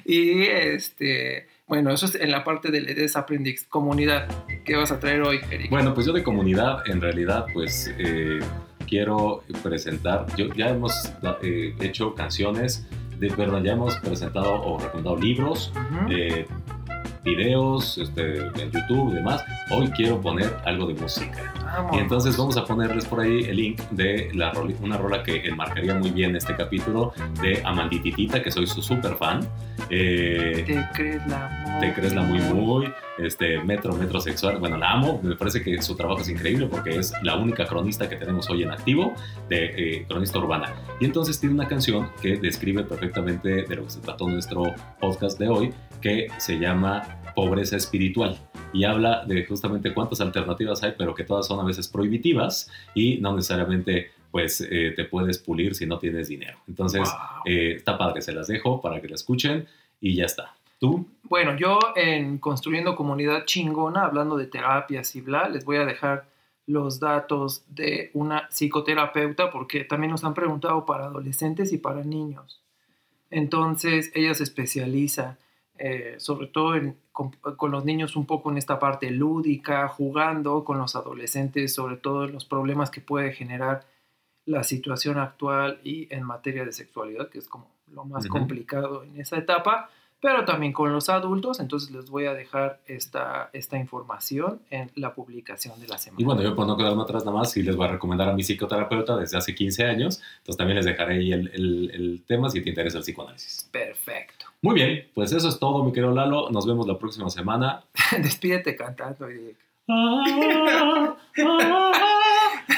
y 0.06 0.44
este. 0.44 1.48
Bueno, 1.68 1.92
eso 1.92 2.06
es 2.06 2.14
en 2.14 2.30
la 2.30 2.44
parte 2.44 2.70
de 2.70 2.82
Desaprendiz, 2.94 3.66
comunidad. 3.68 4.28
¿Qué 4.64 4.76
vas 4.76 4.92
a 4.92 5.00
traer 5.00 5.24
hoy, 5.24 5.40
Eric? 5.50 5.72
Bueno, 5.72 5.96
pues 5.96 6.06
yo 6.06 6.14
de 6.14 6.22
comunidad, 6.22 6.88
en 6.88 7.02
realidad, 7.02 7.48
pues 7.54 7.92
eh, 7.98 8.40
quiero 8.88 9.44
presentar. 9.64 10.28
Yo, 10.36 10.54
ya 10.54 10.70
hemos 10.70 11.12
eh, 11.42 11.76
hecho 11.82 12.14
canciones, 12.14 12.86
de, 13.18 13.32
perdón, 13.32 13.64
ya 13.64 13.72
hemos 13.72 13.96
presentado 13.96 14.62
o 14.62 14.78
recomendado 14.78 15.18
libros 15.18 15.74
videos 17.26 17.98
este, 17.98 18.38
en 18.38 18.72
YouTube 18.72 19.12
y 19.12 19.16
demás. 19.16 19.44
Hoy 19.72 19.88
quiero 19.90 20.22
poner 20.22 20.56
algo 20.64 20.86
de 20.88 20.94
música. 20.94 21.52
Y 21.92 21.98
entonces 21.98 22.38
vamos 22.38 22.56
a 22.56 22.64
ponerles 22.64 23.06
por 23.06 23.20
ahí 23.20 23.44
el 23.46 23.58
link 23.58 23.82
de 23.90 24.30
la 24.34 24.54
una 24.82 24.98
rola 24.98 25.24
que 25.24 25.46
enmarcaría 25.46 25.96
muy 25.96 26.12
bien 26.12 26.36
este 26.36 26.56
capítulo 26.56 27.14
de 27.42 27.62
Amandititita, 27.66 28.42
que 28.42 28.52
soy 28.52 28.68
su 28.68 28.82
super 28.82 29.16
fan. 29.16 29.42
Eh, 29.90 30.64
te 30.66 30.88
crees 30.94 31.28
la 31.28 31.50
muy. 31.50 31.80
Te 31.82 31.94
crees 31.94 32.14
la 32.14 32.22
muy 32.22 32.40
muy. 32.40 32.94
Este, 33.18 33.60
metro, 33.60 33.94
metro 33.94 34.20
sexual. 34.22 34.60
Bueno, 34.60 34.78
la 34.78 34.92
amo. 34.92 35.20
Me 35.24 35.36
parece 35.36 35.64
que 35.64 35.82
su 35.82 35.96
trabajo 35.96 36.22
es 36.22 36.30
increíble 36.30 36.68
porque 36.68 36.98
es 36.98 37.14
la 37.24 37.36
única 37.36 37.66
cronista 37.66 38.08
que 38.08 38.16
tenemos 38.16 38.50
hoy 38.50 38.64
en 38.64 38.72
activo 38.72 39.14
de 39.50 39.66
eh, 39.66 40.06
cronista 40.08 40.40
urbana. 40.40 40.74
Y 41.00 41.06
entonces 41.06 41.40
tiene 41.40 41.56
una 41.56 41.68
canción 41.68 42.10
que 42.22 42.38
describe 42.38 42.84
perfectamente 42.84 43.64
de 43.64 43.76
lo 43.76 43.84
que 43.84 43.90
se 43.90 44.00
trató 44.00 44.28
nuestro 44.30 44.64
podcast 45.00 45.40
de 45.40 45.48
hoy, 45.50 45.74
que 46.06 46.28
se 46.38 46.60
llama 46.60 47.02
Pobreza 47.34 47.76
Espiritual 47.76 48.38
y 48.74 48.84
habla 48.84 49.26
de 49.26 49.44
justamente 49.44 49.92
cuántas 49.92 50.22
alternativas 50.22 50.84
hay, 50.84 50.94
pero 50.96 51.16
que 51.16 51.24
todas 51.24 51.48
son 51.48 51.60
a 51.60 51.64
veces 51.64 51.88
prohibitivas 51.88 52.70
y 52.94 53.18
no 53.22 53.36
necesariamente 53.36 54.12
pues 54.30 54.62
eh, 54.62 54.94
te 54.96 55.06
puedes 55.06 55.40
pulir 55.40 55.74
si 55.74 55.88
no 55.88 55.98
tienes 55.98 56.28
dinero. 56.28 56.60
Entonces, 56.68 57.12
eh, 57.46 57.74
está 57.78 57.98
padre, 57.98 58.22
se 58.22 58.34
las 58.34 58.46
dejo 58.46 58.82
para 58.82 59.02
que 59.02 59.08
la 59.08 59.16
escuchen 59.16 59.66
y 60.00 60.16
ya 60.16 60.26
está. 60.26 60.54
¿Tú? 60.80 61.08
Bueno, 61.24 61.58
yo 61.58 61.80
en 61.96 62.38
Construyendo 62.38 62.96
Comunidad 62.96 63.46
Chingona, 63.46 64.04
hablando 64.04 64.38
de 64.38 64.46
terapias 64.46 65.16
y 65.16 65.22
bla, 65.22 65.50
les 65.50 65.66
voy 65.66 65.78
a 65.78 65.86
dejar 65.86 66.28
los 66.68 67.00
datos 67.00 67.64
de 67.68 68.12
una 68.14 68.48
psicoterapeuta 68.52 69.50
porque 69.50 69.86
también 69.86 70.12
nos 70.12 70.24
han 70.24 70.36
preguntado 70.36 70.86
para 70.86 71.06
adolescentes 71.06 71.74
y 71.74 71.80
para 71.80 72.04
niños. 72.04 72.62
Entonces, 73.32 74.12
ella 74.14 74.36
se 74.36 74.44
especializa 74.44 75.40
eh, 75.78 76.16
sobre 76.20 76.48
todo 76.48 76.74
con, 77.12 77.72
los 77.72 77.86
niños 77.86 78.16
un 78.16 78.26
poco 78.26 78.52
en 78.52 78.58
esta 78.58 78.80
parte 78.80 79.12
lúdica, 79.12 79.88
jugando 79.88 80.64
con 80.64 80.78
los 80.78 80.96
adolescentes, 80.96 81.74
sobre 81.74 81.98
todo 81.98 82.28
los 82.28 82.46
problemas 82.46 82.92
que 82.92 83.02
puede 83.02 83.34
generar 83.34 83.86
la 84.46 84.64
situación 84.64 85.18
actual 85.18 85.80
y 85.84 86.14
en 86.14 86.24
materia 86.24 86.66
de 86.66 86.72
sexualidad, 86.72 87.30
que 87.30 87.40
es 87.40 87.48
como 87.48 87.72
lo 87.92 88.06
más 88.06 88.28
complicado 88.28 89.04
en 89.04 89.20
esa 89.20 89.38
etapa 89.38 89.90
pero 90.26 90.44
también 90.44 90.74
con 90.74 90.92
los 90.92 91.10
adultos. 91.10 91.60
Entonces 91.60 91.92
les 91.92 92.10
voy 92.10 92.26
a 92.26 92.34
dejar 92.34 92.82
esta, 92.88 93.52
esta 93.54 93.78
información 93.78 94.60
en 94.72 94.92
la 94.96 95.14
publicación 95.14 95.80
de 95.80 95.88
la 95.88 96.00
semana. 96.00 96.20
Y 96.20 96.26
bueno, 96.26 96.42
yo 96.42 96.56
por 96.56 96.66
no 96.66 96.76
quedarme 96.76 97.04
atrás 97.04 97.26
nada 97.26 97.38
más, 97.38 97.56
y 97.58 97.62
les 97.62 97.76
voy 97.76 97.88
a 97.88 97.92
recomendar 97.92 98.30
a 98.30 98.34
mi 98.34 98.42
psicoterapeuta 98.42 99.18
desde 99.18 99.38
hace 99.38 99.54
15 99.54 99.84
años. 99.84 100.22
Entonces 100.38 100.58
también 100.58 100.78
les 100.78 100.86
dejaré 100.86 101.18
ahí 101.18 101.32
el, 101.32 101.48
el, 101.54 102.24
tema 102.26 102.50
si 102.50 102.62
te 102.64 102.70
interesa 102.70 102.98
el 102.98 103.04
psicoanálisis. 103.04 103.70
Perfecto. 103.72 104.45
Muy 104.62 104.76
bien, 104.76 105.08
pues 105.14 105.32
eso 105.32 105.48
es 105.50 105.60
todo, 105.60 105.84
mi 105.84 105.92
querido 105.92 106.12
Lalo. 106.12 106.50
Nos 106.50 106.66
vemos 106.66 106.88
la 106.88 106.98
próxima 106.98 107.30
semana. 107.30 107.84
Despídete 108.20 108.76
cantando, 108.76 109.28
Eric. 109.28 109.58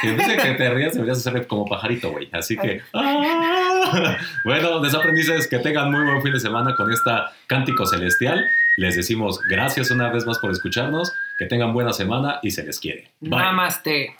en 0.03 0.17
vez 0.17 0.27
de 0.27 0.37
que 0.37 0.51
te 0.55 0.69
rías, 0.69 0.93
deberías 0.93 1.25
hacer 1.25 1.47
como 1.47 1.65
pajarito, 1.65 2.11
güey. 2.11 2.29
Así 2.33 2.57
que. 2.57 2.81
¡ah! 2.93 4.17
bueno, 4.43 4.81
desaprendices, 4.81 5.47
que 5.47 5.59
tengan 5.59 5.89
muy 5.91 6.03
buen 6.03 6.21
fin 6.21 6.33
de 6.33 6.39
semana 6.39 6.75
con 6.75 6.91
esta 6.91 7.31
cántico 7.47 7.85
celestial. 7.85 8.45
Les 8.77 8.95
decimos 8.95 9.39
gracias 9.49 9.89
una 9.89 10.09
vez 10.09 10.25
más 10.25 10.39
por 10.39 10.51
escucharnos. 10.51 11.13
Que 11.39 11.45
tengan 11.45 11.73
buena 11.73 11.93
semana 11.93 12.39
y 12.41 12.51
se 12.51 12.63
les 12.63 12.79
quiere. 12.79 13.11
Bye. 13.21 13.39
Namaste. 13.39 14.15